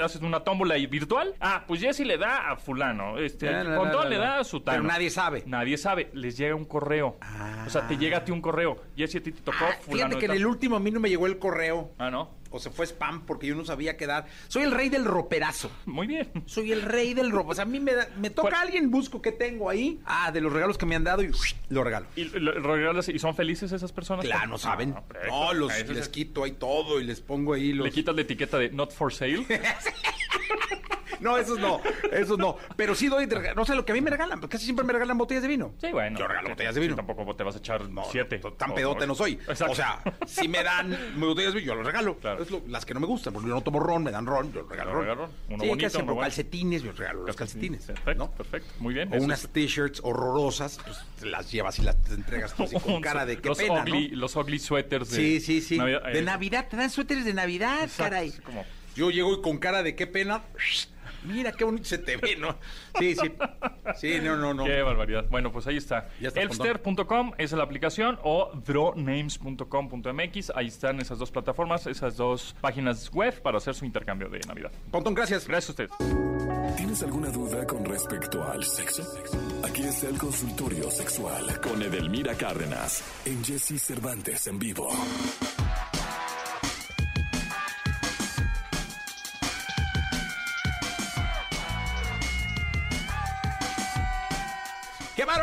Haces 0.03 0.23
una 0.23 0.40
tómbola 0.40 0.77
virtual. 0.77 1.35
Ah, 1.40 1.64
pues 1.66 1.81
Jesse 1.81 2.01
le 2.07 2.16
da 2.16 2.51
a 2.53 2.57
fulano. 2.57 3.19
Este, 3.19 3.51
Pontón 3.77 4.09
le 4.09 4.19
da 4.19 4.38
a 4.38 4.45
sutano. 4.45 4.79
Pero 4.79 4.88
nadie 4.88 5.11
sabe. 5.11 5.42
Nadie 5.47 5.77
sabe. 5.79 6.11
Les 6.14 6.37
llega 6.37 6.55
un 6.55 6.64
correo. 6.64 7.16
O 7.66 7.71
sea, 7.71 7.87
te 7.88 7.97
llega 7.97 8.19
a 8.19 8.25
ti 8.25 8.31
un 8.33 8.40
correo. 8.40 8.77
Jesse, 8.97 9.16
a 9.16 9.21
ti 9.23 9.33
te 9.33 9.40
tocó 9.42 9.59
Ah, 9.62 9.75
fulano. 9.81 10.11
fíjate 10.11 10.19
que 10.19 10.27
en 10.27 10.33
el 10.33 10.47
último 10.47 10.77
a 10.77 10.81
mí 10.81 10.90
no 10.90 11.01
me 11.01 11.09
llegó 11.09 11.27
el 11.27 11.38
correo. 11.38 11.90
Ah, 11.99 12.11
no. 12.11 12.31
O 12.57 12.59
se 12.59 12.71
fue 12.71 12.87
spam 12.87 13.27
porque 13.27 13.47
yo 13.47 13.55
no 13.55 13.64
sabía 13.64 13.97
qué 13.97 14.07
dar. 14.07 14.27
Soy 14.49 14.62
el 14.64 14.71
rey 14.73 14.88
del 14.88 15.05
roperazo. 15.05 15.71
Muy 15.85 16.07
bien. 16.07 16.31
Soy 16.47 16.73
el 16.73 16.83
rey 16.83 17.14
del 17.14 17.31
robo. 17.31 17.51
O 17.51 17.55
sea, 17.55 17.62
a 17.62 17.66
mí 17.66 17.81
me, 17.81 17.95
da- 17.95 18.09
me 18.19 18.31
toca 18.31 18.49
¿Cuál? 18.51 18.62
alguien, 18.62 18.90
busco 18.90 19.21
qué 19.23 19.33
tengo 19.33 19.69
ahí. 19.71 20.01
Ah, 20.05 20.31
de 20.33 20.40
los 20.40 20.53
regalos 20.53 20.79
que 20.79 20.87
me 20.87 20.95
han 20.97 21.05
dado 21.05 21.23
y 21.23 21.31
lo 21.69 21.85
regalo. 21.85 22.07
¿Y, 22.16 22.25
lo- 22.25 22.59
lo 22.59 22.75
regalas- 22.77 23.09
¿y 23.09 23.19
son 23.19 23.35
felices 23.35 23.73
esas 23.73 23.92
personas? 23.92 24.25
Claro, 24.25 24.49
no 24.49 24.59
saben. 24.59 24.95
Ah. 24.97 25.03
No, 25.29 25.53
los, 25.55 25.73
es 25.75 25.88
les 25.88 26.09
quito 26.09 26.45
ahí 26.45 26.53
todo 26.53 27.01
y 27.01 27.05
les 27.05 27.21
pongo 27.21 27.53
ahí 27.53 27.73
los... 27.73 27.87
Le 27.87 27.92
quitas 27.92 28.14
la 28.14 28.23
etiqueta 28.23 28.59
de 28.59 28.71
not 28.71 28.92
for 28.92 29.12
sale. 29.12 29.47
No, 31.20 31.37
esos 31.38 31.59
no, 31.59 31.81
esos 32.12 32.38
no. 32.38 32.57
Pero 32.76 32.94
sí 32.94 33.09
doy, 33.09 33.26
no 33.55 33.64
sé, 33.64 33.74
lo 33.74 33.85
que 33.85 33.92
a 33.92 33.94
mí 33.94 34.00
me 34.00 34.11
regalan, 34.11 34.40
porque 34.40 34.55
casi 34.57 34.64
siempre 34.64 34.85
me 34.85 34.92
regalan 34.92 35.16
botellas 35.18 35.42
de 35.42 35.48
vino. 35.48 35.74
Sí, 35.81 35.88
bueno. 35.92 36.18
Yo 36.18 36.26
regalo 36.29 36.50
botellas 36.50 36.74
de 36.74 36.81
vino. 36.81 36.92
sí, 36.94 36.96
tampoco 36.96 37.35
te 37.37 37.42
vas 37.42 37.55
a 37.55 37.59
echar 37.59 37.88
No, 37.88 38.05
siete. 38.11 38.40
no, 38.42 38.52
tan 38.52 38.74
pedote 38.74 39.07
no 39.07 39.14
soy. 39.14 39.35
Exacto. 39.35 39.72
O 39.72 39.74
sea, 39.74 40.00
si 40.26 40.48
me 40.48 40.62
dan 40.62 40.96
botellas 41.16 41.55
de 41.55 41.61
vino, 41.61 41.72
yo 41.72 41.74
los 41.76 41.87
regalo. 41.87 42.16
Claro. 42.18 42.44
Lo- 42.50 42.62
las 42.68 42.85
que 42.85 42.94
no 42.94 43.00
me 43.00 43.07
gustan, 43.07 43.33
porque 43.33 43.48
yo 43.48 43.55
no 43.55 43.61
tomo 43.62 43.81
ron, 43.81 44.02
me 44.02 44.11
dan 44.11 44.26
ron, 44.26 44.52
yo 44.52 44.62
regalo 44.68 44.92
ron. 44.92 45.00
regalo 45.02 45.20
ron. 45.26 45.31
Uno 45.48 45.62
sí, 45.62 45.68
bonito, 45.68 45.76
¿qué 45.79 45.87
hacen? 45.87 46.02
uno 46.09 46.20
calcetines, 46.20 46.83
yo 46.83 46.92
regalo 46.92 47.22
los 47.24 47.37
calcetines. 47.37 47.85
Perfecto, 47.85 48.14
¿no? 48.14 48.31
perfecto. 48.33 48.72
Muy 48.79 48.94
bien. 48.94 49.12
O 49.12 49.16
unas 49.16 49.48
t-shirts 49.48 50.00
horrorosas, 50.05 50.79
pues 50.85 51.31
las 51.31 51.50
llevas 51.50 51.79
y 51.79 51.83
las 51.83 51.96
entregas 52.11 52.55
tú 52.55 52.64
así 52.64 52.76
con 52.81 53.00
cara 53.00 53.24
de 53.26 53.38
qué 53.38 53.48
los 53.48 53.59
pena, 53.59 53.83
ugly. 53.83 54.09
Los 54.11 54.37
ugly 54.37 54.59
sweaters 54.59 55.11
de 55.11 55.16
Sí, 55.16 55.40
sí, 55.40 55.61
sí. 55.61 55.79
Navidad. 55.79 56.02
de 56.05 56.18
Eh, 56.18 56.22
Navidad, 56.22 56.66
te 56.68 56.76
dan 56.76 56.90
suéteres 56.90 57.24
de 57.24 57.35
Navidad, 57.35 57.83
exacto, 57.83 58.02
caray. 58.05 58.33
como- 58.44 58.64
Yo 58.94 59.11
llego 59.11 59.33
y 59.35 59.42
con 59.42 59.59
cara 59.59 59.83
de 59.83 59.94
qué 59.94 60.07
pena. 60.07 60.42
Mira 61.27 61.53
qué 61.53 61.65
bonito 61.65 61.85
se 61.85 61.99
te 61.99 62.17
ve, 62.17 62.37
¿no? 62.37 62.57
Sí, 62.99 63.15
sí. 63.15 63.33
Sí, 63.97 64.19
no, 64.23 64.37
no, 64.37 64.55
no. 64.55 64.65
Qué 64.65 64.83
barbaridad. 64.83 65.27
Bueno, 65.31 65.53
pues 65.53 65.67
ahí 65.67 65.77
está. 65.77 66.09
Está, 66.21 66.41
Elfster.com 66.41 67.33
es 67.39 67.53
la 67.53 67.62
aplicación 67.62 68.19
o 68.23 68.51
drawnames.com.mx. 68.65 70.53
Ahí 70.55 70.67
están 70.67 71.01
esas 71.01 71.19
dos 71.19 71.31
plataformas, 71.31 71.87
esas 71.87 72.17
dos 72.17 72.55
páginas 72.61 73.11
web 73.12 73.41
para 73.43 73.59
hacer 73.59 73.75
su 73.75 73.85
intercambio 73.85 74.29
de 74.29 74.41
Navidad. 74.41 74.73
Pontón, 74.91 75.15
gracias. 75.15 75.47
Gracias 75.47 75.71
a 75.71 75.83
ustedes. 75.85 76.77
¿Tienes 76.77 77.03
alguna 77.03 77.31
duda 77.31 77.67
con 77.67 77.85
respecto 77.85 78.45
al 78.45 78.62
sexo? 78.65 79.03
Aquí 79.65 79.83
está 79.83 80.09
el 80.09 80.19
consultorio 80.19 80.91
sexual 80.91 81.61
con 81.61 81.83
Edelmira 81.83 82.35
Cárdenas 82.35 83.03
en 83.25 83.43
Jesse 83.45 83.81
Cervantes 83.81 84.47
en 84.47 84.59
vivo. 84.59 84.89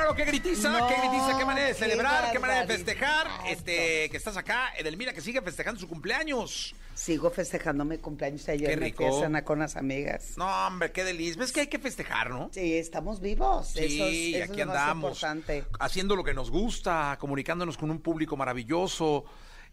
Bárbaro, 0.03 0.15
qué 0.15 0.25
gritiza, 0.25 0.69
No, 0.69 0.87
qué 0.87 0.95
gritiza, 0.95 1.37
qué 1.37 1.45
manera 1.45 1.67
de 1.67 1.73
celebrar, 1.73 2.31
qué 2.31 2.39
manera 2.39 2.61
de 2.65 2.67
festejar. 2.67 3.27
Este, 3.47 4.09
que 4.09 4.17
estás 4.17 4.35
acá, 4.35 4.73
Edelmira, 4.77 5.13
que 5.13 5.21
sigue 5.21 5.41
festejando 5.41 5.79
su 5.79 5.87
cumpleaños. 5.87 6.75
Sigo 6.93 7.29
festejando 7.31 7.85
mi 7.85 7.97
cumpleaños 7.97 8.47
ayer. 8.49 8.69
Qué 8.69 8.75
rico. 8.75 9.21
cenar 9.21 9.43
con 9.45 9.59
las 9.59 9.75
amigas. 9.77 10.33
No, 10.37 10.45
hombre, 10.67 10.91
qué 10.91 11.03
delicia. 11.05 11.39
¿Ves 11.39 11.51
que 11.53 11.61
hay 11.61 11.67
que 11.67 11.79
festejar, 11.79 12.29
no? 12.31 12.49
Sí, 12.51 12.75
estamos 12.77 13.21
vivos. 13.21 13.69
Sí, 13.69 13.79
eso 13.79 14.05
es, 14.07 14.13
y 14.13 14.35
eso 14.35 14.51
aquí 14.51 14.61
es 14.61 14.67
lo 14.67 14.73
más 14.73 14.81
andamos. 14.81 15.03
importante. 15.11 15.63
Haciendo 15.79 16.15
lo 16.17 16.23
que 16.23 16.33
nos 16.33 16.51
gusta, 16.51 17.17
comunicándonos 17.19 17.77
con 17.77 17.89
un 17.89 17.99
público 17.99 18.35
maravilloso. 18.35 19.23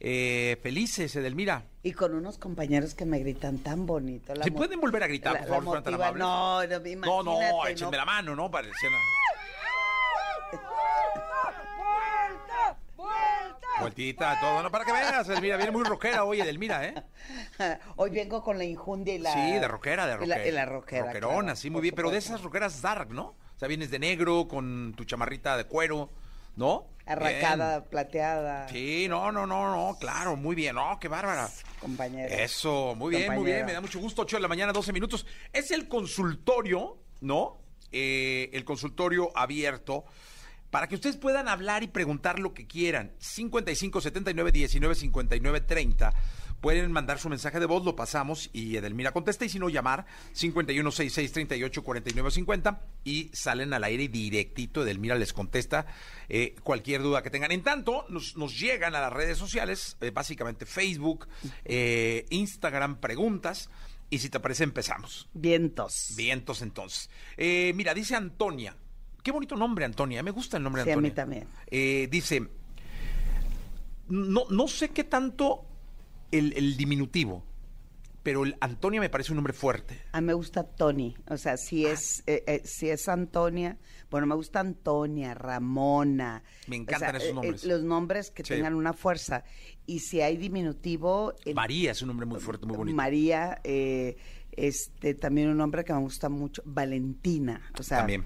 eh, 0.02 0.58
felices, 0.62 1.14
Edelmira. 1.14 1.66
Y 1.82 1.92
con 1.92 2.14
unos 2.14 2.38
compañeros 2.38 2.94
que 2.94 3.04
me 3.04 3.18
gritan 3.18 3.58
tan 3.58 3.84
bonito. 3.84 4.34
La 4.34 4.44
¿Se 4.44 4.50
pueden 4.50 4.80
volver 4.80 5.02
a 5.02 5.06
gritar, 5.06 5.34
la- 5.34 5.40
por 5.40 5.48
favor, 5.62 5.82
tan 5.82 5.92
amables? 5.92 6.18
No, 6.20 6.62
no, 6.66 6.78
No, 6.78 7.22
no, 7.22 7.36
imagínate, 7.36 7.72
échenme 7.72 7.96
la 7.98 8.04
mano, 8.06 8.34
¿no? 8.34 8.50
Pareciera... 10.50 10.80
Vueltita, 13.80 14.38
todo, 14.40 14.62
¿no? 14.62 14.70
Para 14.70 14.84
que 14.84 14.92
veas, 14.92 15.26
Edelmira, 15.28 15.56
viene 15.56 15.72
muy 15.72 15.84
rockera 15.84 16.24
hoy, 16.24 16.40
Edelmira, 16.40 16.84
¿eh? 16.86 16.94
Hoy 17.96 18.10
vengo 18.10 18.42
con 18.42 18.58
la 18.58 18.64
injundia 18.64 19.14
y 19.14 19.18
la... 19.18 19.32
Sí, 19.32 19.52
de 19.52 19.66
rockera, 19.68 20.06
de 20.06 20.16
rockera. 20.16 20.38
la, 20.38 20.46
y 20.46 20.50
la 20.50 20.64
rockera, 20.66 21.04
Rockerona, 21.06 21.40
claro, 21.40 21.56
sí, 21.56 21.70
muy 21.70 21.80
bien. 21.80 21.94
Pero 21.94 22.10
de 22.10 22.18
esas 22.18 22.42
rockeras 22.42 22.82
dark, 22.82 23.10
¿no? 23.10 23.22
O 23.22 23.58
sea, 23.58 23.68
vienes 23.68 23.90
de 23.90 23.98
negro 23.98 24.48
con 24.48 24.92
tu 24.96 25.04
chamarrita 25.04 25.56
de 25.56 25.64
cuero, 25.64 26.10
¿no? 26.56 26.88
Arracada, 27.06 27.84
plateada. 27.84 28.68
Sí, 28.68 29.06
no, 29.08 29.32
no, 29.32 29.46
no, 29.46 29.74
no, 29.74 29.98
claro, 29.98 30.36
muy 30.36 30.54
bien. 30.54 30.76
No, 30.76 30.98
qué 31.00 31.08
bárbara. 31.08 31.48
Compañera. 31.80 32.34
Eso, 32.34 32.94
muy 32.96 33.16
bien, 33.16 33.34
muy 33.34 33.44
bien. 33.44 33.66
Me 33.66 33.72
da 33.72 33.80
mucho 33.80 33.98
gusto. 33.98 34.22
8 34.22 34.36
de 34.36 34.42
la 34.42 34.48
mañana, 34.48 34.72
12 34.72 34.92
minutos. 34.92 35.26
Es 35.52 35.70
el 35.70 35.88
consultorio, 35.88 36.98
¿no? 37.20 37.58
Eh, 37.92 38.50
el 38.52 38.64
consultorio 38.64 39.30
abierto 39.34 40.04
para 40.70 40.88
que 40.88 40.94
ustedes 40.94 41.16
puedan 41.16 41.48
hablar 41.48 41.82
y 41.82 41.88
preguntar 41.88 42.38
lo 42.38 42.54
que 42.54 42.66
quieran. 42.66 43.12
55 43.18 44.00
79 44.00 44.52
19 44.52 44.94
59 44.94 45.60
30. 45.60 46.14
Pueden 46.60 46.92
mandar 46.92 47.18
su 47.18 47.30
mensaje 47.30 47.58
de 47.58 47.64
voz, 47.64 47.84
lo 47.86 47.96
pasamos 47.96 48.50
y 48.52 48.76
Edelmira 48.76 49.12
contesta. 49.12 49.46
Y 49.46 49.48
si 49.48 49.58
no, 49.58 49.70
llamar 49.70 50.04
51 50.32 50.90
66 50.90 51.32
38 51.32 51.82
49 51.82 52.30
50 52.30 52.82
y 53.02 53.30
salen 53.32 53.72
al 53.72 53.82
aire 53.82 54.08
directito. 54.08 54.82
Edelmira 54.82 55.14
les 55.14 55.32
contesta 55.32 55.86
eh, 56.28 56.54
cualquier 56.62 57.02
duda 57.02 57.22
que 57.22 57.30
tengan. 57.30 57.50
En 57.50 57.62
tanto, 57.62 58.04
nos, 58.10 58.36
nos 58.36 58.58
llegan 58.58 58.94
a 58.94 59.00
las 59.00 59.12
redes 59.12 59.38
sociales, 59.38 59.96
eh, 60.02 60.10
básicamente 60.10 60.66
Facebook, 60.66 61.28
eh, 61.64 62.26
Instagram, 62.28 63.00
preguntas. 63.00 63.70
Y 64.10 64.18
si 64.18 64.28
te 64.28 64.38
parece, 64.38 64.64
empezamos. 64.64 65.28
Vientos. 65.32 66.14
Vientos 66.16 66.62
entonces. 66.62 67.08
Mira, 67.38 67.94
dice 67.94 68.16
Antonia. 68.16 68.76
Qué 69.22 69.30
bonito 69.32 69.56
nombre, 69.56 69.84
Antonia. 69.84 70.22
Me 70.22 70.30
gusta 70.30 70.56
el 70.56 70.62
nombre 70.62 70.82
Sí, 70.84 70.90
a 70.90 70.92
Antonia. 70.92 71.10
mí 71.10 71.14
también. 71.14 71.46
Eh, 71.70 72.08
dice, 72.10 72.42
no, 74.08 74.44
no 74.50 74.68
sé 74.68 74.90
qué 74.90 75.04
tanto 75.04 75.64
el, 76.32 76.52
el 76.56 76.76
diminutivo, 76.76 77.44
pero 78.22 78.44
el 78.44 78.56
Antonia 78.60 79.00
me 79.00 79.08
parece 79.08 79.32
un 79.32 79.36
nombre 79.36 79.52
fuerte. 79.52 80.00
A 80.12 80.20
mí 80.20 80.26
me 80.26 80.32
gusta 80.34 80.64
Tony, 80.64 81.16
o 81.28 81.36
sea, 81.36 81.56
si 81.56 81.86
Ah. 81.86 81.92
es 81.92 82.22
eh, 82.26 82.42
eh, 82.46 82.62
si 82.64 82.88
es 82.90 83.08
Antonia, 83.08 83.78
bueno, 84.10 84.26
me 84.26 84.34
gusta 84.34 84.60
Antonia, 84.60 85.34
Ramona. 85.34 86.42
Me 86.66 86.76
o 86.76 86.80
encantan 86.80 87.10
sea, 87.10 87.18
esos 87.18 87.24
eh, 87.24 87.30
eh, 87.30 87.34
nombres. 87.34 87.64
los 87.64 87.82
nombres 87.82 88.30
que 88.30 88.42
Sí. 88.44 88.54
tengan 88.54 88.74
una 88.74 88.92
fuerza. 88.92 89.44
Y 89.86 90.00
si 90.00 90.20
hay 90.20 90.36
diminutivo... 90.36 91.34
María 91.54 91.92
es 91.92 92.02
un 92.02 92.08
nombre 92.08 92.26
muy 92.26 92.40
fuerte, 92.40 92.66
muy 92.66 92.76
bonito. 92.76 92.96
María, 92.96 93.60
eh, 93.64 94.16
este, 94.52 95.14
también 95.14 95.48
un 95.48 95.56
nombre 95.56 95.84
que 95.84 95.92
me 95.92 96.00
gusta 96.00 96.28
mucho, 96.28 96.62
Valentina, 96.64 97.60
o 97.78 97.82
sea... 97.82 97.98
También. 97.98 98.24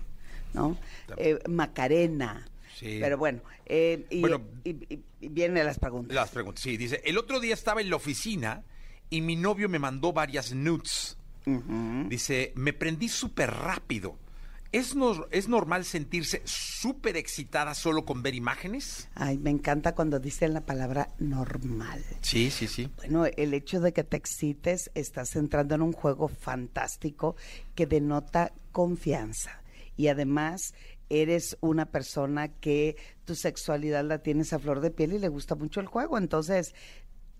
¿No? 0.55 0.77
Eh, 1.17 1.39
Macarena. 1.49 2.47
Sí. 2.79 2.99
Pero 3.01 3.19
bueno, 3.19 3.41
eh, 3.67 4.07
y, 4.11 4.21
Bueno. 4.21 4.41
y- 4.65 4.71
y- 4.71 5.05
y 5.21 5.29
vienen 5.29 5.65
las 5.67 5.79
preguntas. 5.79 6.15
Las 6.15 6.31
preguntas, 6.31 6.63
sí, 6.63 6.77
dice, 6.77 7.01
el 7.05 7.19
otro 7.19 7.39
día 7.41 7.55
estaba 7.55 7.81
en 7.81 7.91
la 7.91 7.97
oficina 7.97 8.65
y 9.11 9.21
mi 9.21 9.37
novio 9.37 9.69
me 9.69 9.79
mandó 9.79 10.13
varias 10.13 10.53
nudes. 10.55 11.17
Dice, 12.09 12.53
me 12.57 12.73
prendí 12.73 13.09
súper 13.09 13.51
rápido. 13.51 14.17
¿Es, 14.73 14.97
nor- 14.97 15.29
¿Es 15.31 15.47
normal 15.47 15.85
sentirse 15.85 16.43
súper 16.45 17.17
excitada 17.17 17.75
solo 17.75 18.05
con 18.05 18.23
ver 18.23 18.35
imágenes? 18.35 19.09
Ay, 19.15 19.39
me 19.39 19.51
encanta 19.51 19.95
cuando 19.95 20.19
dicen 20.19 20.53
la 20.53 20.63
palabra 20.63 21.11
normal. 21.21 22.03
Sí, 22.23 22.51
sí, 22.51 22.67
sí. 22.67 22.91
Bueno, 22.97 23.27
el 23.27 23.55
hecho 23.55 23.81
de 23.81 23.93
que 23.93 24.03
te 24.03 24.17
excites, 24.17 24.91
estás 24.95 25.37
entrando 25.37 25.77
en 25.77 25.83
un 25.83 25.93
juego 25.93 26.27
fantástico 26.29 27.37
que 27.77 27.87
denota 27.87 28.53
confianza. 28.73 29.61
Y 29.97 30.09
además, 30.09 30.75
eres 31.09 31.57
una 31.61 31.87
persona 31.87 32.49
que 32.49 32.97
tu 33.25 33.35
sexualidad 33.35 34.05
la 34.05 34.19
tienes 34.19 34.53
a 34.53 34.59
flor 34.59 34.81
de 34.81 34.91
piel 34.91 35.13
y 35.13 35.19
le 35.19 35.29
gusta 35.29 35.55
mucho 35.55 35.81
el 35.81 35.87
juego. 35.87 36.19
Entonces, 36.19 36.75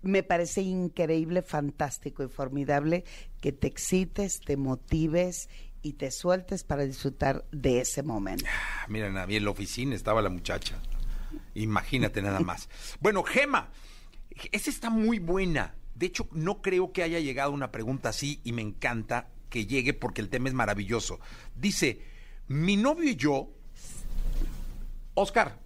me 0.01 0.23
parece 0.23 0.61
increíble, 0.61 1.41
fantástico 1.41 2.23
y 2.23 2.27
formidable 2.27 3.03
que 3.41 3.51
te 3.51 3.67
excites, 3.67 4.39
te 4.39 4.55
motives 4.55 5.49
y 5.81 5.93
te 5.93 6.11
sueltes 6.11 6.63
para 6.63 6.83
disfrutar 6.83 7.45
de 7.51 7.81
ese 7.81 8.03
momento. 8.03 8.45
Ah, 8.47 8.85
Mira, 8.87 9.11
Navi, 9.11 9.35
en 9.35 9.45
la 9.45 9.51
oficina 9.51 9.95
estaba 9.95 10.21
la 10.21 10.29
muchacha. 10.29 10.79
Imagínate 11.53 12.21
nada 12.21 12.39
más. 12.39 12.69
Bueno, 12.99 13.23
Gema, 13.23 13.71
esa 14.51 14.69
está 14.69 14.89
muy 14.89 15.19
buena. 15.19 15.75
De 15.95 16.07
hecho, 16.07 16.27
no 16.31 16.61
creo 16.61 16.91
que 16.91 17.03
haya 17.03 17.19
llegado 17.19 17.51
una 17.51 17.71
pregunta 17.71 18.09
así 18.09 18.41
y 18.43 18.51
me 18.51 18.61
encanta 18.61 19.29
que 19.49 19.65
llegue 19.65 19.93
porque 19.93 20.21
el 20.21 20.29
tema 20.29 20.49
es 20.49 20.53
maravilloso. 20.53 21.19
Dice, 21.55 22.01
mi 22.47 22.77
novio 22.77 23.09
y 23.09 23.15
yo... 23.15 23.49
Oscar. 25.13 25.57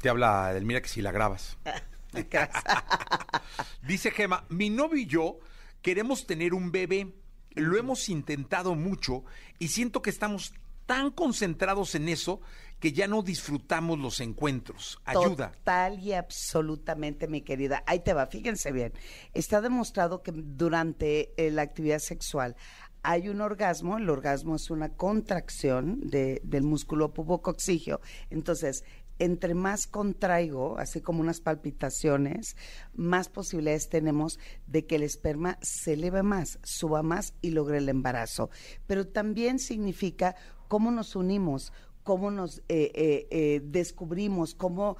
Te 0.00 0.08
habla 0.08 0.50
Edelmira 0.50 0.82
que 0.82 0.88
si 0.88 1.00
la 1.00 1.12
grabas. 1.12 1.56
Dice 3.86 4.10
Gema, 4.10 4.44
mi 4.48 4.70
novio 4.70 5.00
y 5.00 5.06
yo 5.06 5.38
queremos 5.80 6.26
tener 6.26 6.54
un 6.54 6.72
bebé. 6.72 7.14
Lo 7.54 7.78
hemos 7.78 8.08
intentado 8.08 8.74
mucho 8.74 9.24
y 9.58 9.68
siento 9.68 10.02
que 10.02 10.10
estamos 10.10 10.54
tan 10.86 11.10
concentrados 11.10 11.94
en 11.94 12.08
eso 12.08 12.40
que 12.80 12.92
ya 12.92 13.06
no 13.06 13.22
disfrutamos 13.22 13.98
los 13.98 14.20
encuentros. 14.20 15.00
Ayuda. 15.04 15.52
Total 15.52 16.00
y 16.00 16.14
absolutamente, 16.14 17.28
mi 17.28 17.42
querida. 17.42 17.84
Ahí 17.86 18.00
te 18.00 18.12
va, 18.12 18.26
fíjense 18.26 18.72
bien. 18.72 18.92
Está 19.34 19.60
demostrado 19.60 20.22
que 20.22 20.32
durante 20.34 21.32
eh, 21.36 21.50
la 21.50 21.62
actividad 21.62 22.00
sexual 22.00 22.56
hay 23.02 23.28
un 23.28 23.40
orgasmo. 23.40 23.98
El 23.98 24.08
orgasmo 24.10 24.56
es 24.56 24.70
una 24.70 24.90
contracción 24.90 26.00
de- 26.00 26.40
del 26.44 26.62
músculo 26.62 27.12
pubocoxigio. 27.12 28.00
Entonces, 28.30 28.84
entre 29.18 29.54
más 29.54 29.86
contraigo, 29.86 30.78
así 30.78 31.00
como 31.00 31.20
unas 31.20 31.40
palpitaciones, 31.40 32.56
más 32.94 33.28
posibilidades 33.28 33.88
tenemos 33.88 34.38
de 34.66 34.86
que 34.86 34.96
el 34.96 35.02
esperma 35.02 35.58
se 35.62 35.92
eleve 35.92 36.22
más, 36.22 36.58
suba 36.62 37.02
más 37.02 37.34
y 37.40 37.50
logre 37.50 37.78
el 37.78 37.88
embarazo. 37.88 38.50
Pero 38.86 39.06
también 39.06 39.58
significa 39.58 40.34
cómo 40.66 40.90
nos 40.90 41.14
unimos, 41.14 41.72
cómo 42.02 42.32
nos 42.32 42.58
eh, 42.68 42.90
eh, 42.94 43.28
eh, 43.30 43.60
descubrimos, 43.64 44.54
cómo 44.54 44.96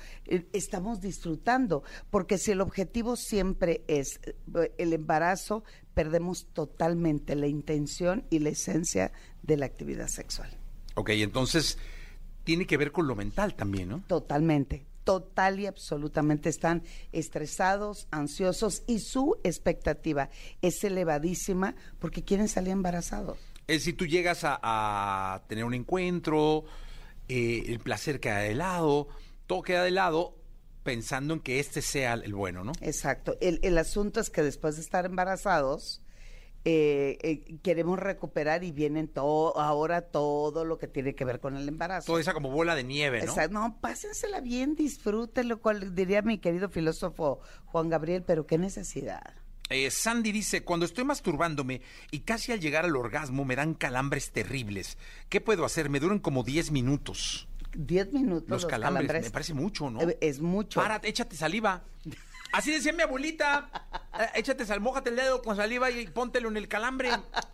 estamos 0.53 1.01
disfrutando. 1.01 1.83
Porque 2.11 2.39
si 2.39 2.53
el 2.53 2.61
objetivo 2.61 3.17
siempre 3.17 3.83
es 3.89 4.21
el 4.79 4.93
embarazo, 4.93 5.65
perdemos 5.95 6.47
totalmente 6.53 7.35
la 7.35 7.47
intención 7.47 8.25
y 8.31 8.39
la 8.39 8.51
esencia 8.51 9.13
de 9.43 9.57
la 9.57 9.67
actividad 9.67 10.09
sexual. 10.09 10.51
Ok, 10.95 11.11
entonces 11.11 11.79
tiene 12.45 12.67
que 12.67 12.77
ver 12.77 12.93
con 12.93 13.07
lo 13.07 13.15
mental 13.15 13.55
también, 13.55 13.89
¿no? 13.89 14.03
Totalmente. 14.07 14.87
Total 15.05 15.59
y 15.59 15.67
absolutamente 15.67 16.49
están 16.49 16.85
estresados, 17.11 18.07
ansiosos 18.13 18.85
y 18.87 19.01
su 19.01 19.37
expectativa 19.43 20.31
es 20.61 20.85
elevadísima 20.85 21.75
porque 21.99 22.23
quieren 22.23 22.47
salir 22.47 22.71
embarazados. 22.71 23.39
Es 23.67 23.83
si 23.83 23.93
tú 23.93 24.07
llegas 24.07 24.45
a, 24.45 24.61
a 24.63 25.43
tener 25.49 25.65
un 25.65 25.75
encuentro, 25.75 26.65
eh, 27.29 27.65
el 27.69 27.81
placer 27.81 28.21
queda 28.21 28.39
de 28.39 28.55
lado, 28.55 29.09
todo 29.47 29.63
queda 29.63 29.85
de 29.85 29.91
lado 29.91 30.37
pensando 30.83 31.35
en 31.35 31.41
que 31.41 31.61
este 31.61 31.83
sea 31.83 32.15
el 32.15 32.35
bueno, 32.35 32.65
¿no? 32.65 32.73
Exacto. 32.81 33.37
El, 33.41 33.61
el 33.63 33.79
asunto 33.79 34.21
es 34.21 34.31
que 34.31 34.43
después 34.43 34.77
de 34.77 34.83
estar 34.83 35.07
embarazados, 35.07 36.03
eh, 36.65 37.19
eh, 37.23 37.59
queremos 37.63 37.99
recuperar 37.99 38.63
y 38.63 38.71
vienen 38.71 39.09
todo, 39.09 39.59
ahora 39.59 40.03
todo 40.03 40.65
lo 40.65 40.79
que 40.79 40.87
tiene 40.87 41.17
que 41.17 41.25
ver 41.25 41.41
con 41.41 41.57
el 41.57 41.67
embarazo. 41.67 42.07
Toda 42.07 42.21
esa 42.21 42.35
como 42.35 42.51
bola 42.53 42.77
de 42.77 42.85
nieve, 42.85 43.19
¿no? 43.19 43.25
Exacto. 43.25 43.55
No, 43.55 43.81
pásensela 43.81 44.41
bien, 44.41 44.77
disfrútenlo, 44.77 45.61
cual 45.61 45.95
diría 45.95 46.23
mi 46.23 46.39
querido 46.39 46.69
filósofo 46.69 47.41
Juan 47.67 47.89
Gabriel, 47.89 48.23
pero 48.25 48.47
qué 48.47 48.59
necesidad. 48.59 49.35
Eh, 49.71 49.91
Sandy 49.91 50.31
dice, 50.31 50.63
cuando 50.63 50.87
estoy 50.87 51.03
masturbándome 51.05 51.81
y 52.13 52.21
casi 52.21 52.53
al 52.53 52.61
llegar 52.61 52.85
al 52.85 52.95
orgasmo 52.95 53.45
me 53.45 53.57
dan 53.57 53.75
calambres 53.75 54.31
terribles. 54.31 54.99
¿Qué 55.29 55.41
puedo 55.41 55.65
hacer? 55.65 55.89
Me 55.89 55.99
duran 55.99 56.21
como 56.21 56.45
10 56.45 56.71
minutos. 56.71 57.49
Diez 57.75 58.13
minutos. 58.13 58.49
Los, 58.49 58.63
los 58.63 58.71
calambres, 58.71 59.07
calambres. 59.07 59.25
me 59.25 59.31
parece 59.33 59.55
mucho, 59.55 59.91
¿no? 59.91 60.01
Eh, 60.03 60.19
Es 60.21 60.41
mucho. 60.41 60.81
Párate, 60.81 61.09
échate 61.09 61.37
saliva. 61.37 61.83
Así 62.53 62.71
decía 62.71 62.93
mi 62.93 63.03
abuelita. 63.03 63.71
Eh, 64.21 64.27
Échate 64.41 64.67
sal, 64.67 64.81
mójate 64.81 65.09
el 65.09 65.17
dedo 65.17 65.41
con 65.41 65.57
saliva 65.57 65.91
y 65.91 66.07
póntelo 66.07 66.51
en 66.51 66.59
el 66.59 66.69
calambre. 66.69 67.09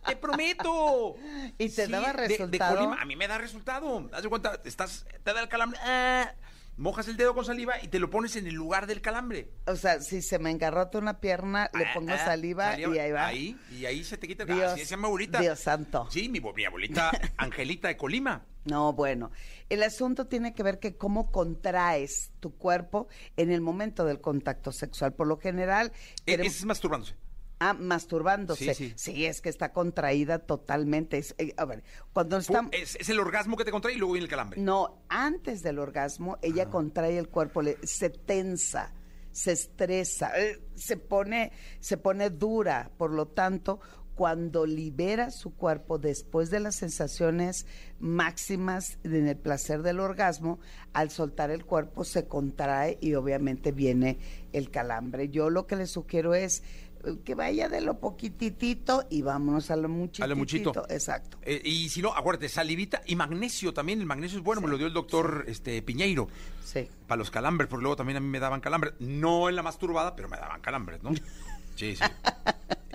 Te 0.05 0.17
prometo. 0.17 1.15
¿Y 1.57 1.69
te 1.69 1.87
daba 1.87 2.11
de- 2.11 2.21
de 2.23 2.27
resultado? 2.27 2.75
Colima, 2.75 3.01
a 3.01 3.05
mí 3.05 3.15
me 3.15 3.27
da 3.27 3.37
resultado. 3.37 4.09
Haz 4.11 4.23
de 4.23 4.27
cuenta, 4.29 4.59
estás, 4.65 5.05
te 5.23 5.33
da 5.33 5.41
el 5.41 5.47
calambre. 5.47 5.79
ah, 5.83 6.33
mojas 6.75 7.07
el 7.07 7.15
dedo 7.15 7.33
con 7.33 7.45
saliva 7.45 7.81
y 7.81 7.87
te 7.87 7.97
lo 7.99 8.09
pones 8.09 8.35
en 8.35 8.47
el 8.47 8.55
lugar 8.55 8.87
del 8.87 8.99
calambre. 9.01 9.49
O 9.67 9.75
sea, 9.77 10.01
si 10.01 10.21
se 10.21 10.37
me 10.37 10.51
engarrota 10.51 10.97
una 10.97 11.21
pierna, 11.21 11.69
le 11.73 11.85
Ah, 11.85 11.91
pongo 11.93 12.11
ah, 12.13 12.17
saliva, 12.17 12.77
y 12.77 12.83
ahí 12.97 13.11
va. 13.13 13.25
Ahí, 13.25 13.57
y 13.71 13.85
ahí 13.85 14.03
se 14.03 14.17
te 14.17 14.27
quita 14.27 14.43
el 14.43 14.49
Dios, 14.53 14.71
Así 14.73 14.81
decía 14.81 14.97
mi 14.97 15.05
abuelita. 15.05 15.39
Dios 15.39 15.59
santo. 15.59 16.07
Sí, 16.11 16.27
mi, 16.27 16.41
mi 16.41 16.65
abuelita 16.65 17.09
Angelita 17.37 17.87
de 17.87 17.95
Colima. 17.95 18.43
No, 18.69 18.93
bueno, 18.93 19.31
el 19.69 19.83
asunto 19.83 20.27
tiene 20.27 20.53
que 20.53 20.63
ver 20.63 20.79
que 20.79 20.95
cómo 20.95 21.31
contraes 21.31 22.31
tu 22.39 22.55
cuerpo 22.57 23.07
en 23.37 23.51
el 23.51 23.61
momento 23.61 24.05
del 24.05 24.21
contacto 24.21 24.71
sexual. 24.71 25.13
Por 25.13 25.27
lo 25.27 25.37
general, 25.37 25.91
E- 26.25 26.31
queremos- 26.37 26.55
es 26.55 26.65
masturbándose. 26.65 27.15
ah, 27.59 27.73
masturbándose. 27.73 28.73
Sí, 28.73 28.89
Sí, 28.89 28.93
sí. 28.95 29.25
es 29.25 29.41
que 29.41 29.49
está 29.49 29.73
contraída 29.73 30.39
totalmente. 30.39 31.17
Es- 31.17 31.35
eh, 31.37 31.53
a 31.57 31.65
ver, 31.65 31.83
cuando 32.13 32.37
estamos... 32.37 32.71
Es, 32.73 32.95
es 32.95 33.09
el 33.09 33.19
orgasmo 33.19 33.57
que 33.57 33.65
te 33.65 33.71
contrae 33.71 33.95
y 33.95 33.97
luego 33.97 34.13
viene 34.13 34.25
el 34.25 34.29
calambre. 34.29 34.59
No, 34.61 35.03
antes 35.09 35.61
del 35.63 35.79
orgasmo, 35.79 36.37
ella 36.41 36.63
Ah. 36.67 36.69
contrae 36.69 37.17
el 37.17 37.27
cuerpo, 37.29 37.61
le- 37.61 37.77
se 37.85 38.09
tensa, 38.09 38.93
se 39.31 39.51
estresa, 39.53 40.31
eh, 40.39 40.59
se 40.75 40.97
pone, 40.97 41.51
se 41.79 41.97
pone 41.97 42.29
dura. 42.29 42.91
Por 42.97 43.11
lo 43.11 43.27
tanto, 43.27 43.79
cuando 44.19 44.65
libera 44.65 45.31
su 45.31 45.55
cuerpo 45.55 45.97
después 45.97 46.49
de 46.49 46.59
las 46.59 46.75
sensaciones 46.75 47.65
máximas 48.01 48.99
en 49.05 49.29
el 49.29 49.37
placer 49.37 49.81
del 49.81 50.01
orgasmo, 50.01 50.59
al 50.91 51.09
soltar 51.09 51.51
el 51.51 51.63
cuerpo 51.63 52.03
se 52.03 52.27
contrae 52.27 52.97
y 52.99 53.13
obviamente 53.13 53.71
viene 53.71 54.19
el 54.51 54.71
calambre. 54.71 55.29
Yo 55.29 55.49
lo 55.49 55.67
que 55.67 55.77
le 55.77 55.87
sugiero 55.87 56.33
es 56.33 56.63
eh, 57.05 57.15
que 57.23 57.33
vaya 57.33 57.69
de 57.69 57.79
lo 57.79 58.01
poquitito 58.01 59.05
y 59.09 59.21
vámonos 59.21 59.71
a 59.71 59.77
lo 59.77 59.87
muchitito. 59.87 60.25
A 60.25 60.27
lo 60.27 60.35
muchito. 60.35 60.85
Exacto. 60.89 61.37
Eh, 61.43 61.61
y 61.63 61.87
si 61.87 62.01
no, 62.01 62.13
acuérdate, 62.13 62.49
salivita 62.49 63.01
y 63.05 63.15
magnesio 63.15 63.73
también. 63.73 64.01
El 64.01 64.05
magnesio 64.05 64.39
es 64.39 64.43
bueno, 64.43 64.59
me 64.59 64.67
lo 64.67 64.77
dio 64.77 64.87
el 64.87 64.93
doctor 64.93 65.45
este, 65.47 65.81
Piñeiro. 65.81 66.27
Sí. 66.65 66.89
Para 67.07 67.19
los 67.19 67.31
calambres, 67.31 67.69
porque 67.69 67.83
luego 67.83 67.95
también 67.95 68.17
a 68.17 68.19
mí 68.19 68.27
me 68.27 68.41
daban 68.41 68.59
calambres. 68.59 68.95
No 68.99 69.47
en 69.47 69.55
la 69.55 69.63
masturbada, 69.63 70.13
pero 70.13 70.27
me 70.27 70.35
daban 70.35 70.59
calambres, 70.59 71.01
¿no? 71.03 71.11
Sí, 71.79 71.95
sí. 71.95 72.03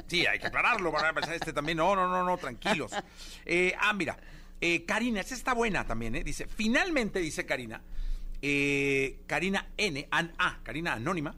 Sí, 0.06 0.26
hay 0.26 0.38
que 0.38 0.46
aclararlo. 0.48 0.92
Van 0.92 1.06
a 1.06 1.12
pensar 1.14 1.34
este 1.34 1.52
también. 1.54 1.78
No, 1.78 1.96
no, 1.96 2.06
no, 2.06 2.22
no, 2.22 2.36
tranquilos. 2.36 2.92
Eh, 3.46 3.74
ah, 3.80 3.92
mira. 3.94 4.18
eh, 4.60 4.84
Karina, 4.84 5.20
esta 5.20 5.34
está 5.34 5.54
buena 5.54 5.86
también, 5.86 6.14
¿eh? 6.14 6.22
Dice, 6.22 6.46
finalmente, 6.46 7.18
dice 7.20 7.46
Karina, 7.46 7.82
eh, 8.42 9.20
Karina 9.26 9.68
N, 9.76 10.06
an, 10.10 10.32
ah, 10.38 10.58
Karina 10.62 10.92
Anónima, 10.92 11.34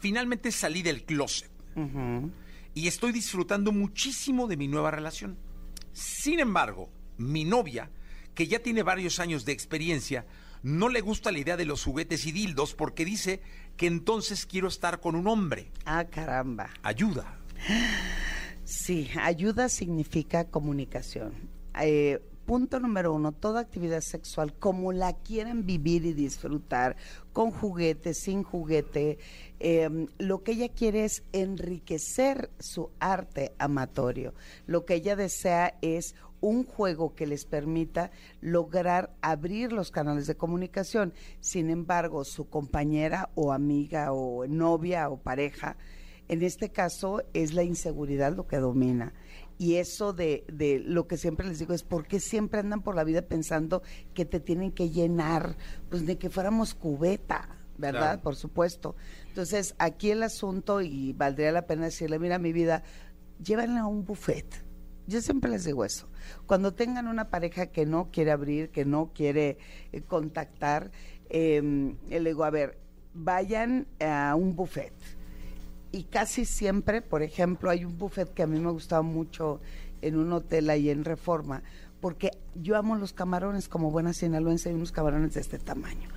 finalmente 0.00 0.50
salí 0.52 0.82
del 0.82 1.04
closet 1.04 1.50
y 2.74 2.88
estoy 2.88 3.12
disfrutando 3.12 3.72
muchísimo 3.72 4.46
de 4.46 4.56
mi 4.56 4.68
nueva 4.68 4.90
relación. 4.90 5.36
Sin 5.92 6.40
embargo, 6.40 6.90
mi 7.18 7.44
novia, 7.44 7.90
que 8.34 8.46
ya 8.46 8.58
tiene 8.60 8.82
varios 8.82 9.18
años 9.20 9.44
de 9.44 9.52
experiencia, 9.52 10.26
no 10.62 10.88
le 10.88 11.00
gusta 11.00 11.30
la 11.32 11.38
idea 11.38 11.56
de 11.56 11.64
los 11.64 11.84
juguetes 11.84 12.26
y 12.26 12.32
dildos 12.32 12.74
porque 12.74 13.04
dice 13.04 13.40
que 13.76 13.86
entonces 13.86 14.46
quiero 14.46 14.68
estar 14.68 15.00
con 15.00 15.14
un 15.14 15.28
hombre. 15.28 15.70
Ah, 15.84 16.04
caramba. 16.04 16.70
Ayuda. 16.82 17.38
Sí, 18.64 19.08
ayuda 19.20 19.68
significa 19.68 20.44
comunicación. 20.44 21.50
Eh, 21.80 22.20
punto 22.46 22.80
número 22.80 23.12
uno, 23.12 23.32
toda 23.32 23.60
actividad 23.60 24.00
sexual, 24.00 24.54
como 24.54 24.92
la 24.92 25.12
quieran 25.12 25.66
vivir 25.66 26.06
y 26.06 26.14
disfrutar, 26.14 26.96
con 27.32 27.50
juguete, 27.50 28.14
sin 28.14 28.44
juguete, 28.44 29.18
eh, 29.60 30.06
lo 30.18 30.42
que 30.42 30.52
ella 30.52 30.68
quiere 30.68 31.04
es 31.04 31.24
enriquecer 31.32 32.50
su 32.58 32.90
arte 32.98 33.52
amatorio. 33.58 34.32
Lo 34.66 34.86
que 34.86 34.94
ella 34.94 35.16
desea 35.16 35.76
es 35.82 36.14
un 36.46 36.64
juego 36.64 37.14
que 37.14 37.26
les 37.26 37.44
permita 37.44 38.12
lograr 38.40 39.16
abrir 39.20 39.72
los 39.72 39.90
canales 39.90 40.28
de 40.28 40.36
comunicación. 40.36 41.12
Sin 41.40 41.70
embargo, 41.70 42.24
su 42.24 42.48
compañera 42.48 43.30
o 43.34 43.52
amiga 43.52 44.12
o 44.12 44.46
novia 44.46 45.08
o 45.08 45.18
pareja, 45.18 45.76
en 46.28 46.42
este 46.42 46.70
caso 46.70 47.24
es 47.34 47.52
la 47.52 47.64
inseguridad 47.64 48.36
lo 48.36 48.46
que 48.46 48.58
domina. 48.58 49.12
Y 49.58 49.76
eso 49.76 50.12
de, 50.12 50.44
de 50.52 50.78
lo 50.78 51.08
que 51.08 51.16
siempre 51.16 51.48
les 51.48 51.58
digo 51.58 51.74
es 51.74 51.82
por 51.82 52.06
qué 52.06 52.20
siempre 52.20 52.60
andan 52.60 52.82
por 52.82 52.94
la 52.94 53.04
vida 53.04 53.22
pensando 53.22 53.82
que 54.14 54.24
te 54.24 54.38
tienen 54.38 54.70
que 54.70 54.90
llenar, 54.90 55.56
pues 55.88 56.06
de 56.06 56.16
que 56.16 56.30
fuéramos 56.30 56.74
cubeta, 56.74 57.48
¿verdad? 57.76 58.00
Claro. 58.00 58.22
Por 58.22 58.36
supuesto. 58.36 58.94
Entonces, 59.28 59.74
aquí 59.78 60.10
el 60.10 60.22
asunto, 60.22 60.80
y 60.80 61.12
valdría 61.12 61.50
la 61.50 61.66
pena 61.66 61.86
decirle, 61.86 62.18
mira 62.18 62.38
mi 62.38 62.52
vida, 62.52 62.84
llévenla 63.42 63.80
a 63.80 63.86
un 63.86 64.04
buffet. 64.04 64.65
Yo 65.06 65.20
siempre 65.20 65.50
les 65.50 65.64
digo 65.64 65.84
eso. 65.84 66.08
Cuando 66.46 66.74
tengan 66.74 67.06
una 67.06 67.28
pareja 67.30 67.66
que 67.66 67.86
no 67.86 68.10
quiere 68.10 68.32
abrir, 68.32 68.70
que 68.70 68.84
no 68.84 69.10
quiere 69.14 69.58
eh, 69.92 70.02
contactar, 70.02 70.90
eh, 71.28 71.62
le 72.08 72.20
digo, 72.20 72.44
a 72.44 72.50
ver, 72.50 72.78
vayan 73.14 73.86
a 74.00 74.34
un 74.34 74.56
buffet 74.56 74.92
y 75.96 76.04
casi 76.04 76.44
siempre, 76.44 77.00
por 77.00 77.22
ejemplo, 77.22 77.70
hay 77.70 77.84
un 77.84 77.96
buffet 77.96 78.34
que 78.34 78.42
a 78.42 78.46
mí 78.46 78.60
me 78.60 78.70
gustaba 78.70 79.02
mucho 79.02 79.60
en 80.02 80.18
un 80.18 80.30
hotel 80.32 80.68
ahí 80.68 80.90
en 80.90 81.04
Reforma, 81.04 81.62
porque 82.00 82.32
yo 82.54 82.76
amo 82.76 82.96
los 82.96 83.14
camarones 83.14 83.68
como 83.68 83.90
buena 83.90 84.12
sinaloense, 84.12 84.68
hay 84.68 84.74
unos 84.74 84.92
camarones 84.92 85.34
de 85.34 85.40
este 85.40 85.58
tamaño. 85.58 86.10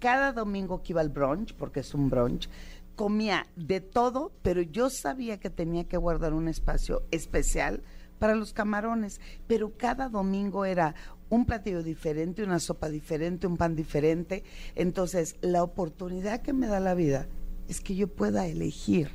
Cada 0.00 0.32
domingo 0.32 0.82
que 0.82 0.94
iba 0.94 1.02
al 1.02 1.10
brunch, 1.10 1.54
porque 1.54 1.80
es 1.80 1.92
un 1.92 2.08
brunch, 2.08 2.48
comía 2.94 3.46
de 3.56 3.80
todo, 3.80 4.32
pero 4.42 4.62
yo 4.62 4.88
sabía 4.88 5.38
que 5.38 5.50
tenía 5.50 5.84
que 5.84 5.98
guardar 5.98 6.32
un 6.32 6.48
espacio 6.48 7.02
especial 7.10 7.82
para 8.18 8.34
los 8.34 8.52
camarones, 8.52 9.20
pero 9.46 9.76
cada 9.76 10.08
domingo 10.08 10.64
era 10.64 10.94
un 11.28 11.44
platillo 11.44 11.82
diferente, 11.82 12.42
una 12.42 12.60
sopa 12.60 12.88
diferente, 12.88 13.46
un 13.46 13.56
pan 13.56 13.74
diferente. 13.74 14.44
Entonces, 14.74 15.36
la 15.40 15.62
oportunidad 15.62 16.42
que 16.42 16.52
me 16.52 16.66
da 16.66 16.80
la 16.80 16.94
vida 16.94 17.26
es 17.68 17.80
que 17.80 17.94
yo 17.94 18.08
pueda 18.08 18.46
elegir. 18.46 19.10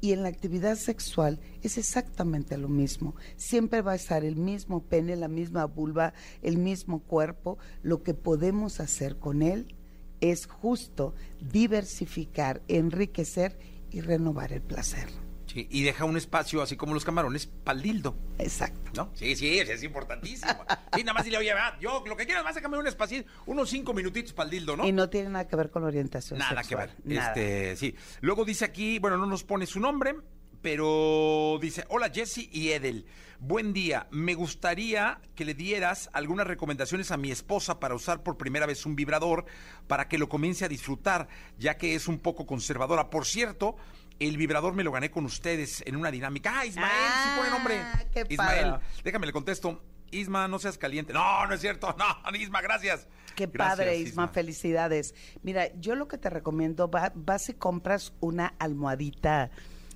Y 0.00 0.12
en 0.12 0.22
la 0.22 0.28
actividad 0.28 0.76
sexual 0.76 1.38
es 1.62 1.78
exactamente 1.78 2.56
lo 2.56 2.68
mismo. 2.68 3.14
Siempre 3.36 3.82
va 3.82 3.92
a 3.92 3.96
estar 3.96 4.24
el 4.24 4.36
mismo 4.36 4.82
pene, 4.82 5.16
la 5.16 5.28
misma 5.28 5.64
vulva, 5.66 6.14
el 6.42 6.58
mismo 6.58 7.00
cuerpo. 7.00 7.58
Lo 7.82 8.02
que 8.02 8.14
podemos 8.14 8.80
hacer 8.80 9.18
con 9.18 9.42
él 9.42 9.74
es 10.20 10.46
justo 10.46 11.14
diversificar, 11.40 12.62
enriquecer 12.68 13.58
y 13.90 14.00
renovar 14.00 14.52
el 14.52 14.62
placer. 14.62 15.25
Sí, 15.56 15.66
y 15.70 15.84
deja 15.84 16.04
un 16.04 16.18
espacio, 16.18 16.60
así 16.60 16.76
como 16.76 16.92
los 16.92 17.02
camarones, 17.02 17.46
para 17.46 17.78
el 17.78 17.82
dildo. 17.82 18.14
Exacto. 18.38 18.90
¿No? 18.94 19.10
Sí, 19.14 19.34
sí, 19.36 19.58
es, 19.58 19.70
es 19.70 19.82
importantísimo. 19.84 20.52
Sí, 20.94 21.00
nada 21.02 21.14
más 21.14 21.24
dile, 21.24 21.38
oye, 21.38 21.54
va, 21.54 21.78
yo 21.80 22.04
lo 22.06 22.14
que 22.14 22.26
quiero 22.26 22.40
es 22.40 22.44
más 22.44 22.54
déjame 22.54 22.76
un 22.76 22.86
espacio, 22.86 23.24
unos 23.46 23.70
cinco 23.70 23.94
minutitos 23.94 24.34
para 24.34 24.44
el 24.48 24.50
dildo, 24.50 24.76
¿no? 24.76 24.86
Y 24.86 24.92
no 24.92 25.08
tiene 25.08 25.30
nada 25.30 25.48
que 25.48 25.56
ver 25.56 25.70
con 25.70 25.80
la 25.80 25.88
orientación 25.88 26.38
Nada 26.38 26.62
sexual. 26.62 26.90
que 26.94 27.06
ver. 27.08 27.16
Nada. 27.16 27.28
Este, 27.32 27.76
sí. 27.76 27.94
Luego 28.20 28.44
dice 28.44 28.66
aquí, 28.66 28.98
bueno, 28.98 29.16
no 29.16 29.24
nos 29.24 29.44
pone 29.44 29.64
su 29.64 29.80
nombre, 29.80 30.14
pero 30.60 31.58
dice, 31.62 31.86
hola 31.88 32.10
Jesse 32.12 32.50
y 32.52 32.72
Edel. 32.72 33.06
Buen 33.38 33.72
día. 33.72 34.08
Me 34.10 34.34
gustaría 34.34 35.20
que 35.34 35.44
le 35.46 35.54
dieras 35.54 36.10
algunas 36.12 36.46
recomendaciones 36.46 37.10
a 37.12 37.16
mi 37.16 37.30
esposa 37.30 37.80
para 37.80 37.94
usar 37.94 38.22
por 38.22 38.36
primera 38.36 38.66
vez 38.66 38.84
un 38.84 38.94
vibrador 38.94 39.46
para 39.86 40.08
que 40.08 40.18
lo 40.18 40.28
comience 40.28 40.64
a 40.64 40.68
disfrutar, 40.68 41.28
ya 41.58 41.78
que 41.78 41.94
es 41.94 42.08
un 42.08 42.18
poco 42.18 42.46
conservadora. 42.46 43.08
Por 43.10 43.24
cierto, 43.26 43.76
el 44.18 44.36
vibrador 44.36 44.74
me 44.74 44.82
lo 44.84 44.92
gané 44.92 45.10
con 45.10 45.24
ustedes 45.24 45.82
en 45.86 45.96
una 45.96 46.10
dinámica. 46.10 46.60
Ah, 46.60 46.66
Ismael, 46.66 46.90
sí 47.22 47.28
pone 47.38 47.50
nombre. 47.50 47.78
Ah, 47.80 48.04
qué 48.12 48.24
Ismael, 48.28 48.70
padre. 48.70 48.84
déjame 49.04 49.26
le 49.26 49.32
contesto. 49.32 49.82
Isma, 50.10 50.46
no 50.48 50.58
seas 50.60 50.78
caliente. 50.78 51.12
No, 51.12 51.46
no 51.46 51.54
es 51.54 51.60
cierto. 51.60 51.94
No, 52.32 52.36
Isma, 52.36 52.60
gracias. 52.62 53.08
Qué 53.34 53.46
Gracias, 53.46 53.76
padre, 53.78 53.98
Isma, 53.98 54.28
felicidades. 54.28 55.14
Mira, 55.42 55.74
yo 55.78 55.94
lo 55.94 56.08
que 56.08 56.16
te 56.16 56.30
recomiendo, 56.30 56.88
va- 56.90 57.12
vas 57.14 57.48
y 57.50 57.54
compras 57.54 58.14
una 58.20 58.54
almohadita 58.58 59.50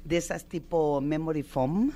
de 0.04 0.16
esas 0.18 0.46
tipo 0.46 1.00
Memory 1.00 1.42
Foam, 1.42 1.92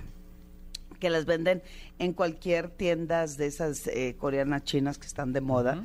que 1.01 1.11
las 1.11 1.27
venden 1.27 1.63
en 1.99 2.15
cualquier 2.15 2.71
tiendas 2.71 3.37
de 3.37 3.47
esas 3.47 3.87
eh, 3.89 4.17
coreanas 4.19 4.65
chinas 4.65 4.97
que 4.97 5.07
están 5.07 5.33
de 5.35 5.41
moda, 5.43 5.85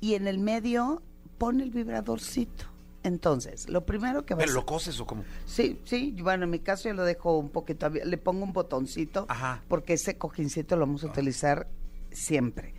y 0.00 0.14
en 0.14 0.26
el 0.28 0.38
medio 0.40 1.00
pone 1.38 1.62
el 1.62 1.70
vibradorcito. 1.70 2.66
Entonces, 3.02 3.68
lo 3.68 3.86
primero 3.86 4.26
que 4.26 4.34
vas 4.34 4.42
¿Pero 4.44 4.54
lo 4.54 4.66
coses 4.66 4.98
o 5.00 5.06
cómo? 5.06 5.24
Sí, 5.46 5.80
sí, 5.84 6.16
bueno, 6.20 6.44
en 6.44 6.50
mi 6.50 6.58
caso 6.58 6.88
yo 6.88 6.94
lo 6.94 7.04
dejo 7.04 7.38
un 7.38 7.50
poquito, 7.50 7.88
le 7.88 8.18
pongo 8.18 8.44
un 8.44 8.52
botoncito, 8.52 9.24
Ajá. 9.28 9.62
porque 9.68 9.92
ese 9.94 10.18
cojincito 10.18 10.76
lo 10.76 10.80
vamos 10.86 11.04
a 11.04 11.06
utilizar 11.06 11.68
siempre. 12.10 12.74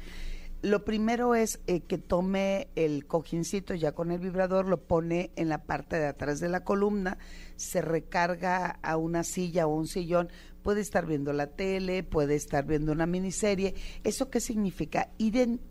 Lo 0.62 0.84
primero 0.84 1.36
es 1.36 1.62
eh, 1.68 1.80
que 1.80 1.98
tome 1.98 2.68
el 2.76 3.08
cojincito 3.08 3.74
ya 3.76 3.94
con 3.94 4.12
el 4.12 4.20
vibrador, 4.20 4.66
lo 4.68 4.82
pone 4.84 5.32
en 5.38 5.48
la 5.48 5.64
parte 5.64 5.98
de 5.98 6.08
atrás 6.08 6.42
de 6.42 6.50
la 6.50 6.66
columna, 6.66 7.18
se 7.56 7.82
recarga 7.82 8.78
a 8.84 8.98
una 8.98 9.24
silla 9.24 9.68
o 9.68 9.74
un 9.74 9.88
sillón, 9.88 10.28
puede 10.62 10.82
estar 10.82 11.06
viendo 11.06 11.32
la 11.32 11.48
tele, 11.48 12.04
puede 12.04 12.36
estar 12.36 12.66
viendo 12.66 12.92
una 12.92 13.06
miniserie. 13.06 13.74
¿Eso 14.04 14.30
qué 14.30 14.42
significa? 14.42 15.12
Iden- 15.18 15.62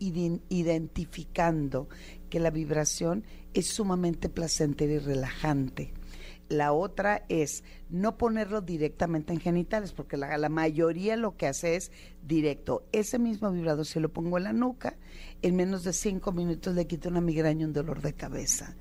identificando 0.48 1.88
que 2.28 2.40
la 2.40 2.50
vibración 2.50 3.24
es 3.54 3.66
sumamente 3.68 4.28
placentera 4.28 4.94
y 4.94 4.98
relajante. 4.98 5.92
La 6.48 6.72
otra 6.72 7.26
es 7.28 7.62
no 7.90 8.16
ponerlo 8.16 8.62
directamente 8.62 9.34
en 9.34 9.40
genitales, 9.40 9.92
porque 9.92 10.16
la, 10.16 10.38
la 10.38 10.48
mayoría 10.48 11.16
lo 11.16 11.36
que 11.36 11.46
hace 11.46 11.76
es 11.76 11.92
directo. 12.26 12.86
Ese 12.92 13.18
mismo 13.18 13.50
vibrador, 13.50 13.84
si 13.84 14.00
lo 14.00 14.10
pongo 14.10 14.38
en 14.38 14.44
la 14.44 14.54
nuca, 14.54 14.96
en 15.42 15.56
menos 15.56 15.84
de 15.84 15.92
cinco 15.92 16.32
minutos 16.32 16.74
le 16.74 16.86
quita 16.86 17.10
una 17.10 17.20
migraña 17.20 17.62
y 17.62 17.64
un 17.64 17.74
dolor 17.74 18.00
de 18.00 18.14
cabeza. 18.14 18.76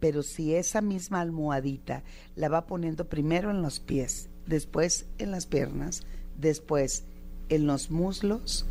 Pero 0.00 0.24
si 0.24 0.54
esa 0.54 0.80
misma 0.80 1.20
almohadita 1.20 2.02
la 2.34 2.48
va 2.48 2.66
poniendo 2.66 3.08
primero 3.08 3.52
en 3.52 3.62
los 3.62 3.78
pies, 3.78 4.28
después 4.46 5.06
en 5.18 5.30
las 5.30 5.46
piernas, 5.46 6.02
después 6.36 7.04
en 7.48 7.68
los 7.68 7.92
muslos, 7.92 8.66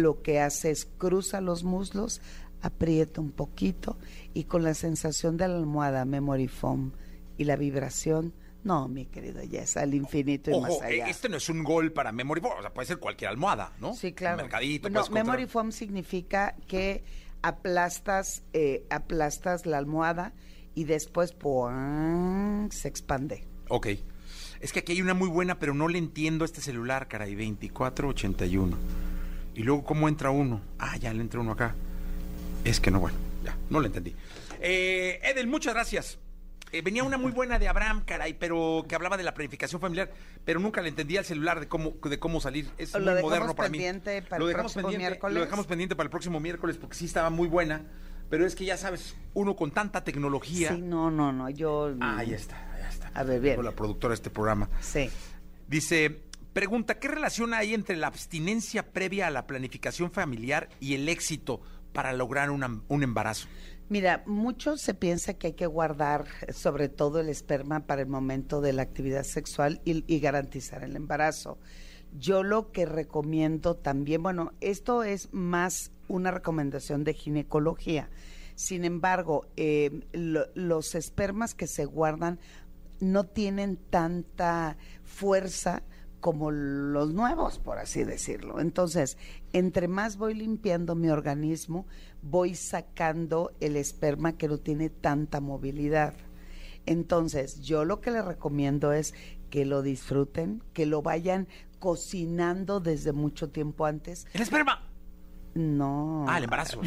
lo 0.00 0.22
que 0.22 0.40
hace 0.40 0.70
es 0.70 0.86
cruza 0.98 1.40
los 1.40 1.62
muslos, 1.64 2.20
aprieta 2.62 3.20
un 3.20 3.30
poquito 3.30 3.96
y 4.34 4.44
con 4.44 4.62
la 4.62 4.74
sensación 4.74 5.36
de 5.36 5.48
la 5.48 5.56
almohada 5.56 6.04
Memory 6.04 6.48
Foam 6.48 6.92
y 7.38 7.44
la 7.44 7.56
vibración, 7.56 8.34
no, 8.64 8.88
mi 8.88 9.06
querido 9.06 9.40
Jess, 9.48 9.76
al 9.78 9.94
infinito 9.94 10.50
y 10.50 10.54
Ojo, 10.54 10.62
más 10.62 10.82
allá. 10.82 11.06
eh, 11.06 11.10
este 11.10 11.28
no 11.30 11.38
es 11.38 11.48
un 11.48 11.64
gol 11.64 11.92
para 11.92 12.12
Memory 12.12 12.40
Foam, 12.42 12.58
o 12.58 12.60
sea, 12.60 12.74
puede 12.74 12.86
ser 12.86 12.98
cualquier 12.98 13.30
almohada, 13.30 13.72
¿no? 13.80 13.94
Sí, 13.94 14.12
claro. 14.12 14.36
Mercadito, 14.36 14.90
no, 14.90 15.06
Memory 15.08 15.46
Foam 15.46 15.72
significa 15.72 16.54
que 16.66 17.02
aplastas, 17.42 18.42
eh, 18.52 18.84
aplastas 18.90 19.64
la 19.64 19.78
almohada 19.78 20.34
y 20.74 20.84
después 20.84 21.32
¡puang! 21.32 22.70
se 22.70 22.88
expande. 22.88 23.46
Ok. 23.68 23.88
Es 24.60 24.74
que 24.74 24.80
aquí 24.80 24.92
hay 24.92 25.00
una 25.00 25.14
muy 25.14 25.28
buena, 25.28 25.58
pero 25.58 25.72
no 25.72 25.88
le 25.88 25.96
entiendo 25.96 26.44
a 26.44 26.46
este 26.46 26.60
celular, 26.60 27.08
caray, 27.08 27.34
2481. 27.34 28.76
Y 29.60 29.62
luego, 29.62 29.84
¿cómo 29.84 30.08
entra 30.08 30.30
uno? 30.30 30.62
Ah, 30.78 30.96
ya 30.96 31.12
le 31.12 31.20
entra 31.20 31.38
uno 31.38 31.52
acá. 31.52 31.74
Es 32.64 32.80
que 32.80 32.90
no, 32.90 32.98
bueno, 32.98 33.18
ya, 33.44 33.58
no 33.68 33.78
le 33.78 33.88
entendí. 33.88 34.16
Eh, 34.58 35.20
Edel, 35.22 35.48
muchas 35.48 35.74
gracias. 35.74 36.18
Eh, 36.72 36.80
venía 36.80 37.04
una 37.04 37.18
muy 37.18 37.30
buena 37.30 37.58
de 37.58 37.68
Abraham, 37.68 38.04
caray, 38.06 38.32
pero 38.32 38.86
que 38.88 38.94
hablaba 38.94 39.18
de 39.18 39.22
la 39.22 39.34
planificación 39.34 39.78
familiar, 39.78 40.10
pero 40.46 40.60
nunca 40.60 40.80
le 40.80 40.88
entendía 40.88 41.18
al 41.18 41.26
celular 41.26 41.60
de 41.60 41.68
cómo, 41.68 41.92
de 42.02 42.18
cómo 42.18 42.40
salir. 42.40 42.70
Es 42.78 42.94
Lo 42.94 43.12
muy 43.12 43.20
moderno 43.20 43.54
para 43.54 43.68
mí. 43.68 43.78
para 43.78 44.38
lo 44.38 44.46
el 44.46 44.48
dejamos 44.48 44.72
próximo 44.72 44.82
pendiente, 44.88 44.96
miércoles. 44.96 45.34
Lo 45.34 45.40
dejamos 45.42 45.66
pendiente 45.66 45.94
para 45.94 46.04
el 46.06 46.10
próximo 46.10 46.40
miércoles 46.40 46.78
porque 46.78 46.96
sí 46.96 47.04
estaba 47.04 47.28
muy 47.28 47.46
buena, 47.46 47.82
pero 48.30 48.46
es 48.46 48.54
que 48.54 48.64
ya 48.64 48.78
sabes, 48.78 49.14
uno 49.34 49.56
con 49.56 49.72
tanta 49.72 50.02
tecnología. 50.04 50.70
Sí, 50.74 50.80
no, 50.80 51.10
no, 51.10 51.32
no, 51.34 51.50
yo... 51.50 51.94
Ah, 52.00 52.16
ahí 52.16 52.32
está, 52.32 52.56
ahí 52.76 52.84
está. 52.88 53.08
A 53.12 53.24
ver, 53.24 53.42
bien. 53.42 53.62
La 53.62 53.72
productora 53.72 54.12
de 54.12 54.14
este 54.14 54.30
programa. 54.30 54.70
Sí. 54.80 55.10
Dice, 55.68 56.29
pregunta, 56.52 56.98
¿qué 56.98 57.08
relación 57.08 57.54
hay 57.54 57.74
entre 57.74 57.96
la 57.96 58.06
abstinencia 58.08 58.92
previa 58.92 59.26
a 59.26 59.30
la 59.30 59.46
planificación 59.46 60.10
familiar 60.10 60.68
y 60.80 60.94
el 60.94 61.08
éxito 61.08 61.60
para 61.92 62.12
lograr 62.12 62.50
una- 62.50 62.82
un 62.88 63.02
embarazo? 63.02 63.48
Mira, 63.88 64.22
mucho 64.26 64.76
se 64.76 64.94
piensa 64.94 65.34
que 65.34 65.48
hay 65.48 65.52
que 65.54 65.66
guardar 65.66 66.26
sobre 66.52 66.88
todo 66.88 67.18
el 67.20 67.28
esperma 67.28 67.86
para 67.86 68.02
el 68.02 68.06
momento 68.08 68.60
de 68.60 68.72
la 68.72 68.82
actividad 68.82 69.24
sexual 69.24 69.80
y, 69.84 70.20
garantizar 70.20 70.84
el 70.84 70.94
embarazo. 70.94 71.58
Yo 72.16 72.42
lo 72.44 72.70
que 72.70 72.86
recomiendo 72.86 73.74
también, 73.76 74.22
bueno, 74.22 74.52
esto 74.60 75.02
es 75.02 75.28
más 75.32 75.90
una 76.08 76.30
recomendación 76.30 77.02
de 77.02 77.14
ginecología. 77.14 78.10
Sin 78.54 78.84
embargo, 78.84 79.48
eh, 79.56 79.90
lo- 80.12 80.46
los 80.54 80.94
espermas 80.94 81.54
que 81.54 81.66
se 81.66 81.84
guardan 81.84 82.38
no 83.00 83.24
tienen 83.24 83.76
tanta 83.76 84.76
fuerza 85.02 85.82
como 86.20 86.50
los 86.50 87.12
nuevos, 87.12 87.58
por 87.58 87.78
así 87.78 88.04
decirlo. 88.04 88.60
Entonces, 88.60 89.18
entre 89.52 89.88
más 89.88 90.16
voy 90.16 90.34
limpiando 90.34 90.94
mi 90.94 91.08
organismo, 91.08 91.86
voy 92.22 92.54
sacando 92.54 93.52
el 93.60 93.76
esperma 93.76 94.36
que 94.36 94.48
no 94.48 94.58
tiene 94.58 94.90
tanta 94.90 95.40
movilidad. 95.40 96.14
Entonces, 96.86 97.60
yo 97.62 97.84
lo 97.84 98.00
que 98.00 98.10
les 98.10 98.24
recomiendo 98.24 98.92
es 98.92 99.14
que 99.50 99.64
lo 99.64 99.82
disfruten, 99.82 100.62
que 100.72 100.86
lo 100.86 101.02
vayan 101.02 101.48
cocinando 101.78 102.80
desde 102.80 103.12
mucho 103.12 103.50
tiempo 103.50 103.86
antes. 103.86 104.26
¿El 104.32 104.42
esperma? 104.42 104.88
No. 105.54 106.26
Ah, 106.28 106.38
el 106.38 106.44
embarazo. 106.44 106.80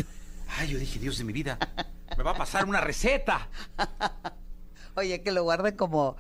Ay, 0.48 0.70
yo 0.70 0.78
dije, 0.78 1.00
Dios 1.00 1.18
de 1.18 1.24
mi 1.24 1.34
vida, 1.34 1.58
me 2.18 2.24
va 2.24 2.32
a 2.32 2.38
pasar 2.38 2.66
una 2.66 2.80
receta. 2.80 3.50
Oye, 4.96 5.22
que 5.22 5.32
lo 5.32 5.44
guarden 5.44 5.76
como 5.76 6.16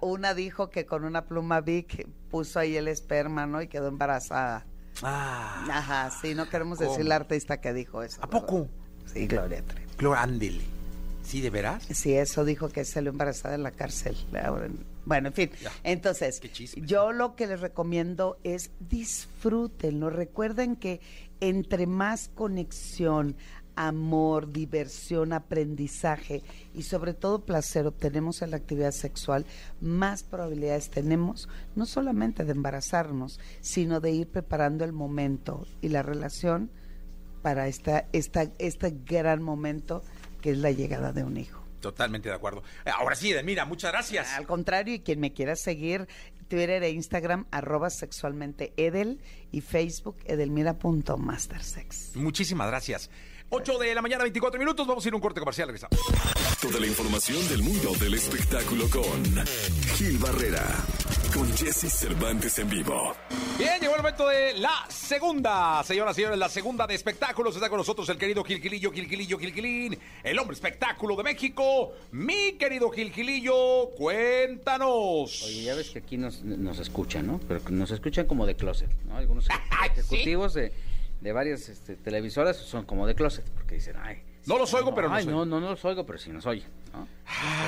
una 0.00 0.34
dijo 0.34 0.70
que 0.70 0.86
con 0.86 1.04
una 1.04 1.26
pluma 1.26 1.60
Vic 1.60 2.08
puso 2.30 2.58
ahí 2.58 2.76
el 2.76 2.88
esperma, 2.88 3.46
¿no? 3.46 3.60
Y 3.62 3.68
quedó 3.68 3.88
embarazada. 3.88 4.66
Ah, 5.02 5.64
Ajá, 5.70 6.10
sí, 6.20 6.34
no 6.34 6.48
queremos 6.48 6.78
¿Cómo? 6.78 6.90
decir 6.90 7.06
la 7.06 7.16
artista 7.16 7.60
que 7.60 7.72
dijo 7.72 8.02
eso. 8.02 8.20
¿A 8.22 8.26
¿verdad? 8.26 8.40
poco? 8.40 8.68
Sí, 9.06 9.26
Gloria 9.26 9.62
Trevi. 9.62 9.86
Gloria. 9.96 10.26
¿Sí, 11.22 11.42
de 11.42 11.50
veras? 11.50 11.84
Sí, 11.90 12.14
eso 12.14 12.46
dijo 12.46 12.70
que 12.70 12.86
salió 12.86 13.10
embarazada 13.10 13.54
en 13.54 13.62
la 13.62 13.70
cárcel. 13.70 14.16
Bueno, 15.04 15.28
en 15.28 15.34
fin. 15.34 15.50
Ya. 15.60 15.70
Entonces, 15.84 16.40
yo 16.76 17.12
lo 17.12 17.36
que 17.36 17.46
les 17.46 17.60
recomiendo 17.60 18.38
es 18.44 18.70
disfrútenlo. 18.80 20.08
Recuerden 20.08 20.76
que 20.76 21.02
entre 21.40 21.86
más 21.86 22.30
conexión, 22.34 23.36
amor, 23.78 24.50
diversión, 24.50 25.32
aprendizaje 25.32 26.42
y 26.74 26.82
sobre 26.82 27.14
todo 27.14 27.44
placer 27.44 27.86
obtenemos 27.86 28.42
en 28.42 28.50
la 28.50 28.56
actividad 28.56 28.90
sexual, 28.90 29.46
más 29.80 30.24
probabilidades 30.24 30.90
tenemos 30.90 31.48
no 31.76 31.86
solamente 31.86 32.44
de 32.44 32.52
embarazarnos, 32.52 33.38
sino 33.60 34.00
de 34.00 34.10
ir 34.10 34.28
preparando 34.28 34.84
el 34.84 34.92
momento 34.92 35.64
y 35.80 35.90
la 35.90 36.02
relación 36.02 36.72
para 37.40 37.68
esta, 37.68 38.08
esta, 38.12 38.50
este 38.58 38.96
gran 39.06 39.44
momento 39.44 40.02
que 40.42 40.50
es 40.50 40.58
la 40.58 40.72
llegada 40.72 41.12
de 41.12 41.22
un 41.22 41.36
hijo. 41.36 41.62
Totalmente 41.80 42.28
de 42.28 42.34
acuerdo. 42.34 42.64
Eh, 42.84 42.90
Ahora 42.92 43.14
sí, 43.14 43.30
Edelmira, 43.30 43.64
muchas 43.64 43.92
gracias. 43.92 44.34
Al 44.34 44.48
contrario, 44.48 44.94
y 44.94 45.00
quien 45.00 45.20
me 45.20 45.32
quiera 45.32 45.54
seguir, 45.54 46.08
Twitter 46.48 46.82
e 46.82 46.90
Instagram, 46.90 47.46
arroba 47.52 47.90
sexualmente 47.90 48.72
Edel 48.76 49.20
y 49.52 49.60
Facebook 49.60 50.16
edelmira.mastersex. 50.24 52.16
Muchísimas 52.16 52.66
gracias. 52.66 53.08
8 53.50 53.78
de 53.78 53.94
la 53.94 54.02
mañana, 54.02 54.24
24 54.24 54.58
minutos. 54.58 54.86
Vamos 54.86 55.04
a 55.04 55.08
ir 55.08 55.14
a 55.14 55.16
un 55.16 55.22
corte 55.22 55.40
comercial. 55.40 55.68
Regresamos. 55.68 55.98
Toda 56.60 56.78
la 56.80 56.86
información 56.86 57.48
del 57.48 57.62
mundo 57.62 57.92
del 57.98 58.14
espectáculo 58.14 58.90
con 58.90 59.24
Gil 59.96 60.18
Barrera, 60.18 60.66
con 61.32 61.50
Jesse 61.56 61.90
Cervantes 61.90 62.58
en 62.58 62.68
vivo. 62.68 63.14
Bien, 63.58 63.80
llegó 63.80 63.94
el 63.94 64.02
momento 64.02 64.28
de 64.28 64.52
la 64.58 64.84
segunda. 64.90 65.82
Señoras 65.82 66.14
y 66.16 66.20
señores, 66.20 66.38
la 66.38 66.50
segunda 66.50 66.86
de 66.86 66.94
espectáculos. 66.94 67.54
Está 67.54 67.70
con 67.70 67.78
nosotros 67.78 68.06
el 68.10 68.18
querido 68.18 68.44
Gilquilillo, 68.44 68.92
Gilquilillo, 68.92 69.38
Gilquilín, 69.38 69.98
el 70.22 70.38
hombre 70.38 70.54
espectáculo 70.54 71.16
de 71.16 71.22
México. 71.22 71.92
Mi 72.12 72.52
querido 72.52 72.90
Gilquilillo, 72.90 73.90
cuéntanos. 73.96 75.42
Oye, 75.44 75.62
ya 75.62 75.74
ves 75.74 75.88
que 75.88 76.00
aquí 76.00 76.18
nos, 76.18 76.42
nos 76.42 76.78
escuchan, 76.80 77.26
¿no? 77.26 77.40
Pero 77.48 77.62
nos 77.70 77.92
escuchan 77.92 78.26
como 78.26 78.44
de 78.44 78.56
closet, 78.56 78.90
¿no? 79.06 79.16
Algunos 79.16 79.46
ejecutivos 79.96 80.52
de, 80.52 80.72
de 81.20 81.32
varias 81.32 81.68
este, 81.68 81.96
televisoras 81.96 82.56
son 82.56 82.84
como 82.84 83.06
de 83.06 83.14
closet, 83.14 83.44
porque 83.50 83.76
dicen, 83.76 83.96
ay... 84.00 84.22
No 84.46 84.56
los 84.56 84.72
oigo, 84.72 84.94
pero 84.94 85.12
Ay, 85.12 85.26
nos 85.26 85.32
no, 85.34 85.40
oyen. 85.40 85.50
no, 85.50 85.60
no 85.60 85.70
los 85.70 85.84
oigo, 85.84 86.06
pero 86.06 86.18
sí 86.18 86.30
nos 86.30 86.46
oyen, 86.46 86.64
¿no? 86.94 87.06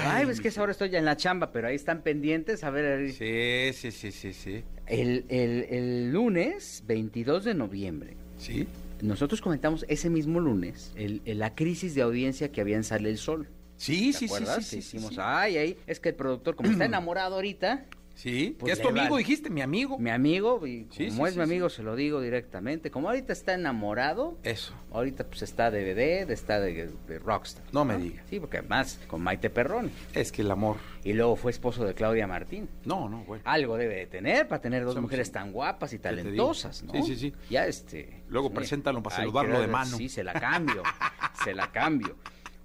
Ay, 0.07 0.25
ves 0.25 0.41
que 0.41 0.49
esa 0.49 0.63
hora 0.63 0.73
estoy 0.73 0.89
ya 0.89 0.99
en 0.99 1.05
la 1.05 1.15
chamba, 1.17 1.53
pero 1.53 1.69
ahí 1.69 1.75
están 1.75 2.01
pendientes, 2.03 2.65
a 2.65 2.71
ver... 2.71 3.13
Sí, 3.13 3.71
sí, 3.75 3.91
sí, 3.91 4.11
sí, 4.13 4.33
sí. 4.33 4.65
El, 4.87 5.27
el, 5.29 5.67
el 5.69 6.11
lunes 6.13 6.83
22 6.87 7.45
de 7.45 7.53
noviembre, 7.55 8.17
¿Sí? 8.39 8.67
nosotros 9.03 9.43
comentamos 9.43 9.85
ese 9.89 10.09
mismo 10.09 10.41
lunes 10.41 10.93
el- 10.97 11.21
la 11.27 11.55
crisis 11.55 11.95
de 11.95 12.01
audiencia 12.03 12.51
que 12.51 12.63
había 12.63 12.77
en 12.77 12.85
Sale 12.85 13.11
el 13.11 13.19
Sol. 13.19 13.49
Sí, 13.77 14.13
¿Te 14.13 14.19
sí, 14.19 14.19
sí, 14.21 14.25
acuerdas? 14.27 14.57
sí, 14.57 14.63
sí, 14.63 14.71
sí, 14.83 14.97
Hicimos, 14.97 15.15
sí. 15.15 15.21
ay, 15.23 15.57
ay, 15.59 15.79
es 15.87 16.01
que 16.01 16.11
el 16.11 16.15
productor, 16.15 16.55
como 16.57 16.71
está 16.71 16.85
enamorado 16.87 17.35
ahorita, 17.35 17.85
Sí, 18.21 18.55
Pues 18.59 18.69
que 18.69 18.73
es 18.75 18.83
tu 18.83 18.89
amigo, 18.89 19.13
vale. 19.15 19.19
dijiste, 19.25 19.49
mi 19.49 19.63
amigo. 19.63 19.99
mi 19.99 20.11
amigo, 20.11 20.67
y 20.67 20.87
Sí, 20.91 21.09
como 21.09 21.23
sí, 21.25 21.29
es 21.29 21.33
sí, 21.33 21.39
mi 21.39 21.45
amigo, 21.45 21.71
se 21.71 21.83
lo 21.83 21.97
digo 21.97 22.21
directamente. 22.21 22.91
Como 22.91 23.09
ahorita 23.09 23.33
está 23.33 23.55
enamorado, 23.55 24.37
Eso. 24.43 24.75
ahorita 24.93 25.25
pues 25.25 25.41
está 25.41 25.71
de 25.71 25.95
de- 25.95 26.31
está 26.31 26.61
de, 26.61 26.91
de 27.09 27.19
Rockstar. 27.19 27.65
No 27.73 27.87
me 27.87 27.97
digas. 27.97 28.23
Sí, 28.29 28.39
porque 28.39 28.59
además 28.59 29.01
con 29.07 29.23
Maite 29.23 29.49
Perroni. 29.49 29.91
Es 30.13 30.33
que 30.33 30.43
el 30.43 30.51
amor. 30.51 30.77
Y 31.03 31.15
luego 31.15 31.35
fue 31.35 31.51
esposo 31.51 31.85
de 31.87 31.95
Claudia 31.95 32.27
Martín. 32.27 32.69
No, 32.85 33.09
no, 33.09 33.25
bueno. 33.25 33.43
Algo 33.47 33.79
debe 33.79 33.95
de 33.97 34.07
tener 34.07 34.47
para 34.49 34.61
tener 34.61 34.85
dos 34.85 35.01
mujeres 35.01 35.33
tan 35.33 35.51
guapas 35.51 35.95
y 35.95 35.99
talentosas, 35.99 36.83
¿no? 36.83 36.93
Sí, 36.93 37.03
sí, 37.03 37.17
sí. 37.17 37.35
Ya 37.49 37.67
este. 37.67 38.23
Luego 38.29 38.49
sí. 38.49 38.55
preséntalo 38.57 39.03
para 39.03 39.17
saludarlo 39.17 39.59
de 39.61 39.67
mano. 39.67 39.97
Sí, 39.97 40.11
se 40.11 40.23
la 40.23 40.35
cambio. 40.35 40.83
se 41.43 41.55
la 41.55 41.73
cambio. 41.73 42.17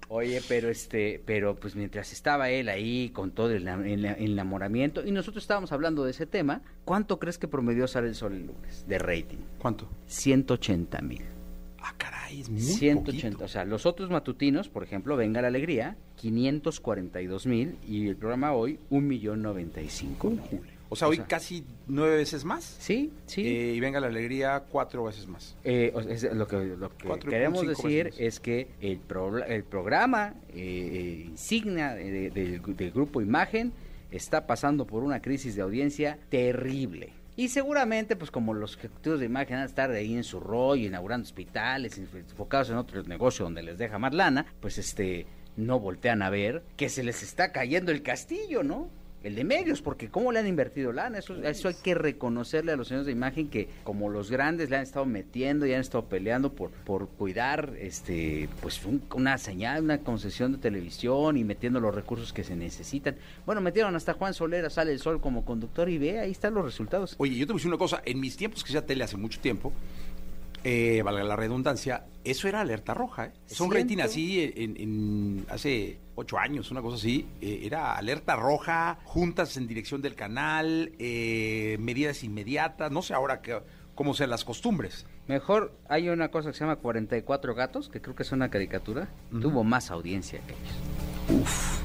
Oye, 0.08 0.40
pero 0.48 0.68
este, 0.68 1.20
pero 1.24 1.56
pues 1.56 1.74
mientras 1.74 2.12
estaba 2.12 2.48
él 2.50 2.68
ahí 2.68 3.10
con 3.10 3.32
todo 3.32 3.50
el, 3.50 3.66
enamoramiento, 3.66 5.04
y 5.04 5.10
nosotros 5.10 5.42
estábamos 5.42 5.72
hablando 5.72 6.04
de 6.04 6.12
ese 6.12 6.26
tema, 6.26 6.62
¿cuánto 6.84 7.18
crees 7.18 7.38
que 7.38 7.48
promedió 7.48 7.88
Sale 7.88 8.08
el 8.08 8.14
Sol 8.14 8.34
el 8.34 8.46
lunes 8.46 8.84
de 8.86 8.98
rating? 8.98 9.38
¿Cuánto? 9.58 9.88
180 10.06 11.00
mil. 11.02 11.22
Ah, 11.80 11.94
caray, 11.98 12.40
es 12.40 12.48
muy 12.48 12.60
180, 12.60 13.30
poquito. 13.30 13.44
o 13.44 13.48
sea, 13.48 13.64
los 13.64 13.84
otros 13.84 14.10
matutinos, 14.10 14.68
por 14.68 14.84
ejemplo, 14.84 15.16
Venga 15.16 15.42
la 15.42 15.48
Alegría, 15.48 15.96
542 16.16 17.46
mil, 17.46 17.76
y 17.86 18.06
el 18.06 18.16
programa 18.16 18.52
hoy, 18.52 18.78
1.095.000. 18.90 20.75
O 20.88 20.96
sea, 20.96 21.08
hoy 21.08 21.18
casi 21.18 21.64
nueve 21.86 22.16
veces 22.16 22.44
más. 22.44 22.76
Sí, 22.78 23.12
sí. 23.26 23.46
Eh, 23.46 23.74
y 23.74 23.80
venga 23.80 24.00
la 24.00 24.06
alegría 24.06 24.64
cuatro 24.68 25.04
veces 25.04 25.26
más. 25.26 25.56
Eh, 25.64 25.92
es 26.08 26.22
lo 26.32 26.46
que, 26.46 26.76
queremos 27.28 27.66
decir 27.66 28.12
es 28.18 28.40
que 28.40 28.68
el, 28.80 28.98
pro, 28.98 29.44
el 29.44 29.64
programa 29.64 30.34
eh, 30.50 31.24
insignia 31.26 31.94
de, 31.94 32.30
del, 32.30 32.90
grupo 32.92 33.20
Imagen 33.20 33.72
está 34.10 34.46
pasando 34.46 34.86
por 34.86 35.02
una 35.02 35.20
crisis 35.20 35.56
de 35.56 35.62
audiencia 35.62 36.18
terrible. 36.28 37.12
Y 37.36 37.48
seguramente, 37.48 38.16
pues 38.16 38.30
como 38.30 38.54
los 38.54 38.78
ejecutivos 38.78 39.20
de 39.20 39.26
imagen 39.26 39.56
van 39.56 39.64
a 39.64 39.66
estar 39.66 39.90
ahí 39.90 40.14
en 40.14 40.24
su 40.24 40.40
rollo, 40.40 40.86
inaugurando 40.86 41.26
hospitales, 41.26 41.98
enfocados 41.98 42.70
en 42.70 42.76
otro 42.76 43.02
negocio 43.02 43.44
donde 43.44 43.62
les 43.62 43.76
deja 43.76 43.98
más 43.98 44.14
lana, 44.14 44.46
pues 44.60 44.78
este, 44.78 45.26
no 45.56 45.78
voltean 45.78 46.22
a 46.22 46.30
ver 46.30 46.62
que 46.76 46.88
se 46.88 47.02
les 47.02 47.22
está 47.22 47.52
cayendo 47.52 47.92
el 47.92 48.02
castillo, 48.02 48.62
¿no? 48.62 48.88
El 49.24 49.34
de 49.34 49.42
medios, 49.42 49.82
porque 49.82 50.08
cómo 50.08 50.30
le 50.30 50.38
han 50.38 50.46
invertido 50.46 50.92
lana, 50.92 51.18
eso, 51.18 51.34
eso 51.42 51.66
hay 51.66 51.74
que 51.82 51.94
reconocerle 51.96 52.70
a 52.72 52.76
los 52.76 52.86
señores 52.86 53.06
de 53.06 53.12
imagen 53.12 53.48
que 53.48 53.68
como 53.82 54.08
los 54.08 54.30
grandes 54.30 54.70
le 54.70 54.76
han 54.76 54.82
estado 54.82 55.04
metiendo 55.04 55.66
y 55.66 55.74
han 55.74 55.80
estado 55.80 56.04
peleando 56.04 56.52
por, 56.52 56.70
por 56.70 57.08
cuidar 57.08 57.72
este 57.80 58.48
pues 58.62 58.84
un- 58.84 59.02
una 59.14 59.36
señal, 59.38 59.82
una 59.82 59.98
concesión 59.98 60.52
de 60.52 60.58
televisión 60.58 61.36
y 61.36 61.42
metiendo 61.42 61.80
los 61.80 61.92
recursos 61.92 62.32
que 62.32 62.44
se 62.44 62.54
necesitan. 62.54 63.16
Bueno, 63.46 63.60
metieron 63.60 63.96
hasta 63.96 64.12
Juan 64.12 64.32
Solera, 64.32 64.70
sale 64.70 64.92
el 64.92 65.00
sol 65.00 65.20
como 65.20 65.44
conductor 65.44 65.88
y 65.88 65.98
ve, 65.98 66.20
ahí 66.20 66.30
están 66.30 66.54
los 66.54 66.64
resultados. 66.64 67.16
Oye, 67.18 67.34
yo 67.34 67.46
te 67.46 67.52
voy 67.52 67.58
a 67.58 67.60
decir 67.60 67.68
una 67.70 67.78
cosa. 67.78 68.02
En 68.04 68.20
mis 68.20 68.36
tiempos 68.36 68.62
que 68.62 68.68
hacía 68.68 68.86
tele 68.86 69.02
hace 69.02 69.16
mucho 69.16 69.40
tiempo, 69.40 69.72
eh, 70.68 71.00
valga 71.04 71.22
la 71.22 71.36
redundancia, 71.36 72.06
eso 72.24 72.48
era 72.48 72.60
alerta 72.60 72.92
roja. 72.92 73.26
¿eh? 73.26 73.32
Siento- 73.46 73.76
rating 73.76 73.98
así 73.98 74.52
en, 74.56 74.76
en- 74.76 75.46
hace 75.48 75.98
ocho 76.16 76.38
años, 76.38 76.72
una 76.72 76.82
cosa 76.82 76.96
así, 76.96 77.24
eh, 77.40 77.60
era 77.62 77.94
alerta 77.96 78.34
roja, 78.34 78.98
juntas 79.04 79.56
en 79.56 79.68
dirección 79.68 80.02
del 80.02 80.16
canal, 80.16 80.90
eh, 80.98 81.76
medidas 81.78 82.24
inmediatas, 82.24 82.90
no 82.90 83.00
sé 83.02 83.14
ahora 83.14 83.42
qué, 83.42 83.60
cómo 83.94 84.12
sean 84.12 84.30
las 84.30 84.44
costumbres. 84.44 85.06
Mejor 85.28 85.72
hay 85.88 86.08
una 86.08 86.32
cosa 86.32 86.50
que 86.50 86.54
se 86.56 86.64
llama 86.64 86.76
44 86.76 87.54
gatos, 87.54 87.88
que 87.88 88.00
creo 88.00 88.16
que 88.16 88.24
es 88.24 88.32
una 88.32 88.48
caricatura, 88.50 89.08
tuvo 89.30 89.62
más 89.62 89.92
audiencia 89.92 90.40
que 90.46 90.52
ellos. 90.54 91.42
Uf. 91.42 91.75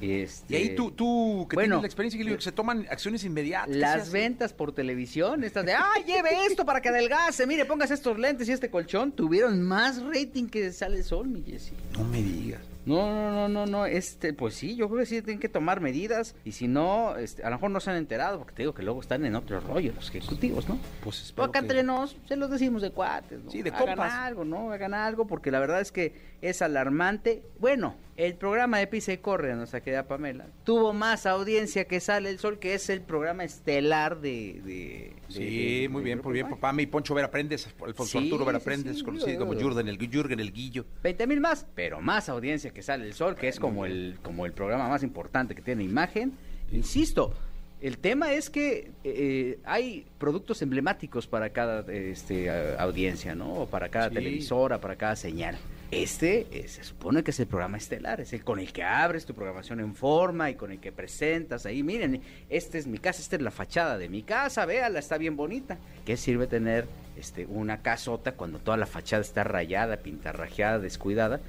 Este, 0.00 0.54
Y 0.54 0.56
ahí 0.56 0.74
tú, 0.74 0.90
tú 0.92 1.46
que 1.48 1.56
bueno, 1.56 1.76
tienes 1.76 1.82
la 1.82 1.86
experiencia, 1.86 2.36
que 2.36 2.42
se 2.42 2.52
toman 2.52 2.86
acciones 2.90 3.22
inmediatas. 3.24 3.68
¿qué 3.68 3.74
se 3.74 3.78
Las 3.80 4.10
ventas 4.10 4.52
por 4.52 4.72
televisión, 4.72 5.44
estas 5.44 5.66
de, 5.66 5.74
ah, 5.74 5.92
lleve 6.06 6.46
esto 6.46 6.64
para 6.64 6.80
que 6.80 6.88
adelgace, 6.88 7.46
mire, 7.46 7.64
póngase 7.64 7.94
estos 7.94 8.18
lentes 8.18 8.48
y 8.48 8.52
este 8.52 8.70
colchón, 8.70 9.12
tuvieron 9.12 9.60
más 9.62 10.02
rating 10.02 10.46
que 10.48 10.72
Sale 10.72 10.96
el 10.98 11.04
Sol, 11.04 11.28
mi 11.28 11.42
Jessy. 11.42 11.72
No 11.98 12.04
me 12.04 12.22
digas. 12.22 12.60
No, 12.86 13.06
no, 13.12 13.30
no, 13.30 13.48
no, 13.48 13.66
no, 13.66 13.84
este, 13.84 14.32
pues 14.32 14.54
sí, 14.54 14.74
yo 14.74 14.88
creo 14.88 15.00
que 15.00 15.06
sí 15.06 15.20
tienen 15.20 15.38
que 15.38 15.50
tomar 15.50 15.80
medidas 15.82 16.34
y 16.46 16.52
si 16.52 16.66
no, 16.66 17.14
este, 17.18 17.44
a 17.44 17.50
lo 17.50 17.56
mejor 17.56 17.70
no 17.70 17.78
se 17.78 17.90
han 17.90 17.96
enterado, 17.98 18.38
porque 18.38 18.54
te 18.54 18.62
digo 18.62 18.72
que 18.72 18.82
luego 18.82 19.02
están 19.02 19.26
en 19.26 19.36
otro 19.36 19.60
rollo 19.60 19.92
los 19.94 20.08
ejecutivos, 20.08 20.66
¿no? 20.66 20.76
Pues 21.04 21.16
Pero 21.16 21.26
espero 21.26 21.44
acá 21.44 21.52
que- 21.60 21.66
entre 21.66 21.82
nos, 21.82 22.16
se 22.26 22.36
los 22.36 22.50
decimos 22.50 22.80
de 22.80 22.90
cuates, 22.90 23.44
¿no? 23.44 23.50
Sí, 23.50 23.60
de 23.60 23.68
Hagan 23.68 23.86
compas. 23.86 24.14
algo, 24.14 24.46
¿no? 24.46 24.72
Hagan 24.72 24.94
algo, 24.94 25.26
porque 25.26 25.50
la 25.50 25.60
verdad 25.60 25.82
es 25.82 25.92
que 25.92 26.14
es 26.40 26.62
alarmante. 26.62 27.42
Bueno, 27.58 27.96
el 28.26 28.34
programa 28.34 28.78
de 28.78 28.86
Pisa 28.86 29.12
y 29.14 29.18
Corre, 29.18 29.54
nuestra 29.54 29.80
querida 29.80 30.06
Pamela, 30.06 30.46
tuvo 30.64 30.92
más 30.92 31.24
audiencia 31.24 31.86
que 31.86 32.00
Sale 32.00 32.28
el 32.28 32.38
Sol, 32.38 32.58
que 32.58 32.74
es 32.74 32.90
el 32.90 33.00
programa 33.00 33.44
estelar 33.44 34.20
de... 34.20 34.60
de- 34.64 35.16
Sí, 35.28 35.82
de- 35.82 35.88
muy 35.88 36.00
de 36.02 36.04
bien, 36.04 36.20
muy 36.22 36.32
bien, 36.34 36.48
papá. 36.50 36.72
Mi 36.72 36.86
Poncho 36.86 37.14
Vera 37.14 37.30
Prendes, 37.30 37.66
Alfonso 37.84 38.18
Sí, 38.18 38.26
Arturo 38.26 38.44
Vera 38.44 38.58
sí, 38.58 38.64
Prendes, 38.66 38.98
sí, 38.98 39.04
conocido 39.04 39.38
como 39.46 39.54
Jürgen 39.58 39.88
el, 39.88 39.96
Jürgen 39.98 40.38
el 40.40 40.52
Guillo. 40.52 40.84
20 41.02 41.26
mil 41.26 41.40
más, 41.40 41.66
pero 41.74 42.00
más 42.00 42.28
audiencia 42.28 42.70
que 42.72 42.82
sale 42.82 43.06
el 43.06 43.14
sol, 43.14 43.36
que 43.36 43.48
es 43.48 43.58
como 43.58 43.86
el, 43.86 44.18
como 44.22 44.44
el 44.44 44.52
programa 44.52 44.88
más 44.88 45.02
importante 45.02 45.54
que 45.54 45.62
tiene 45.62 45.82
imagen. 45.82 46.32
Insisto, 46.72 47.32
el 47.80 47.98
tema 47.98 48.32
es 48.32 48.50
que 48.50 48.90
eh, 49.04 49.58
hay 49.64 50.06
productos 50.18 50.60
emblemáticos 50.62 51.26
para 51.26 51.50
cada 51.50 51.80
este, 51.92 52.50
audiencia, 52.78 53.34
¿no? 53.34 53.66
Para 53.70 53.88
cada 53.88 54.08
Sí. 54.08 54.14
televisora, 54.14 54.80
para 54.80 54.96
cada 54.96 55.16
señal. 55.16 55.56
Este 55.90 56.46
eh, 56.52 56.68
se 56.68 56.84
supone 56.84 57.24
que 57.24 57.32
es 57.32 57.40
el 57.40 57.48
programa 57.48 57.76
estelar, 57.76 58.20
es 58.20 58.32
el 58.32 58.44
con 58.44 58.60
el 58.60 58.72
que 58.72 58.84
abres 58.84 59.26
tu 59.26 59.34
programación 59.34 59.80
en 59.80 59.94
forma 59.96 60.48
y 60.48 60.54
con 60.54 60.70
el 60.70 60.78
que 60.78 60.92
presentas 60.92 61.66
ahí. 61.66 61.82
Miren, 61.82 62.20
esta 62.48 62.78
es 62.78 62.86
mi 62.86 62.98
casa, 62.98 63.20
esta 63.20 63.34
es 63.36 63.42
la 63.42 63.50
fachada 63.50 63.98
de 63.98 64.08
mi 64.08 64.22
casa, 64.22 64.64
véala, 64.66 65.00
está 65.00 65.18
bien 65.18 65.36
bonita. 65.36 65.78
¿Qué 66.06 66.16
sirve 66.16 66.46
tener 66.46 66.86
este, 67.16 67.44
una 67.46 67.82
casota 67.82 68.32
cuando 68.32 68.58
toda 68.60 68.76
la 68.76 68.86
fachada 68.86 69.22
está 69.22 69.42
rayada, 69.42 69.96
pintarrajeada, 69.96 70.78
descuidada? 70.78 71.40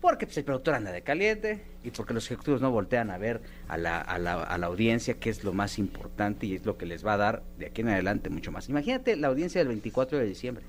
Porque 0.00 0.26
pues, 0.26 0.36
el 0.38 0.44
productor 0.44 0.74
anda 0.74 0.92
de 0.92 1.02
caliente 1.02 1.62
y 1.84 1.90
porque 1.90 2.14
los 2.14 2.24
ejecutivos 2.26 2.60
no 2.62 2.70
voltean 2.70 3.10
a 3.10 3.18
ver 3.18 3.40
a 3.68 3.76
la, 3.76 4.00
a, 4.00 4.18
la, 4.18 4.42
a 4.42 4.56
la 4.56 4.66
audiencia, 4.66 5.14
que 5.14 5.28
es 5.28 5.44
lo 5.44 5.52
más 5.52 5.78
importante 5.78 6.46
y 6.46 6.54
es 6.54 6.64
lo 6.64 6.78
que 6.78 6.86
les 6.86 7.04
va 7.04 7.14
a 7.14 7.16
dar 7.18 7.42
de 7.58 7.66
aquí 7.66 7.82
en 7.82 7.88
adelante 7.90 8.30
mucho 8.30 8.50
más. 8.50 8.68
Imagínate 8.70 9.14
la 9.16 9.28
audiencia 9.28 9.60
del 9.60 9.68
24 9.68 10.18
de 10.18 10.24
diciembre, 10.24 10.64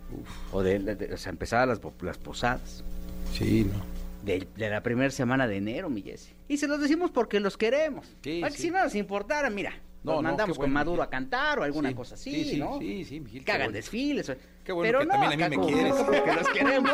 o 0.51 0.61
de, 0.63 0.79
de- 0.79 0.95
de- 0.95 1.13
o 1.13 1.17
sea, 1.17 1.29
empezar 1.31 1.67
las, 1.67 1.79
las 2.01 2.17
posadas, 2.17 2.83
Sí, 3.31 3.65
no. 3.71 3.81
de, 4.25 4.47
de 4.57 4.69
la 4.69 4.83
primera 4.83 5.11
semana 5.11 5.47
de 5.47 5.57
enero, 5.57 5.89
mi. 5.89 6.03
Y 6.49 6.57
se 6.57 6.67
los 6.67 6.81
decimos 6.81 7.09
porque 7.11 7.39
los 7.39 7.57
queremos. 7.57 8.13
Sí. 8.21 8.41
si 8.51 8.69
no 8.69 8.83
nos 8.83 8.95
importara, 8.95 9.49
mira, 9.49 9.73
No, 10.03 10.21
mandamos 10.21 10.57
con 10.57 10.71
Maduro 10.71 10.93
Miguel. 11.03 11.07
a 11.07 11.09
cantar 11.09 11.59
o 11.59 11.63
alguna 11.63 11.89
Sí, 11.89 11.95
cosa 11.95 12.15
así, 12.15 12.31
sí, 12.31 12.49
sí, 12.51 12.57
¿no? 12.57 12.79
sí, 12.79 13.05
sí, 13.05 13.19
Miguel, 13.19 13.45
Que 13.45 13.51
hagan 13.51 13.67
bueno. 13.67 13.73
desfiles. 13.77 14.31
Qué 14.63 14.71
bueno 14.71 14.87
Pero 14.87 14.99
que 15.01 15.05
no, 15.05 15.11
también 15.13 15.43
a 15.43 15.49
mí 15.49 15.57
me 15.57 15.65
quieres. 15.67 15.93
Porque 15.93 16.33
los 16.33 16.47
queremos, 16.49 16.91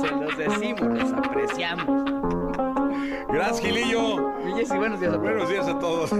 se 0.00 0.10
los 0.14 0.38
decimos, 0.38 0.98
los 0.98 1.12
apreciamos. 1.12 1.86
Gracias, 3.28 3.60
Gilillo. 3.60 4.32
Jessy, 4.56 4.76
buenos 4.76 5.00
días 5.00 5.12
a 5.12 5.16
todos. 5.16 5.22
Buenos 5.22 5.48
días 5.50 5.66
a 5.66 5.78
todos. 5.78 6.12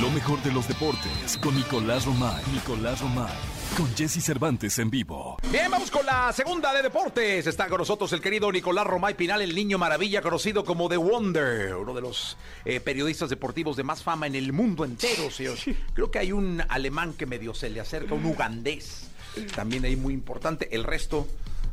Lo 0.00 0.10
mejor 0.10 0.42
de 0.42 0.52
los 0.52 0.68
deportes 0.68 1.38
con 1.42 1.54
Nicolás 1.54 2.04
Romay. 2.04 2.42
Nicolás 2.52 3.00
Romay. 3.00 3.32
Con 3.76 3.88
Jesse 3.96 4.22
Cervantes 4.22 4.78
en 4.78 4.90
vivo. 4.90 5.38
Bien, 5.50 5.70
vamos 5.70 5.90
con 5.90 6.04
la 6.04 6.30
segunda 6.34 6.74
de 6.74 6.82
deportes. 6.82 7.46
Está 7.46 7.68
con 7.68 7.78
nosotros 7.78 8.12
el 8.12 8.20
querido 8.20 8.52
Nicolás 8.52 8.86
Romay 8.86 9.14
Pinal, 9.14 9.40
el 9.40 9.54
niño 9.54 9.78
maravilla, 9.78 10.20
conocido 10.20 10.62
como 10.62 10.90
The 10.90 10.98
Wonder, 10.98 11.76
uno 11.76 11.94
de 11.94 12.02
los 12.02 12.36
eh, 12.66 12.80
periodistas 12.80 13.30
deportivos 13.30 13.76
de 13.78 13.82
más 13.82 14.02
fama 14.02 14.26
en 14.26 14.34
el 14.34 14.52
mundo 14.52 14.84
entero, 14.84 15.30
señor. 15.30 15.56
Creo 15.94 16.10
que 16.10 16.18
hay 16.18 16.32
un 16.32 16.62
alemán 16.68 17.14
que 17.14 17.24
medio 17.24 17.54
se 17.54 17.70
le 17.70 17.80
acerca, 17.80 18.14
un 18.14 18.26
ugandés, 18.26 19.08
también 19.56 19.86
ahí 19.86 19.96
muy 19.96 20.12
importante. 20.12 20.68
El 20.70 20.84
resto, 20.84 21.26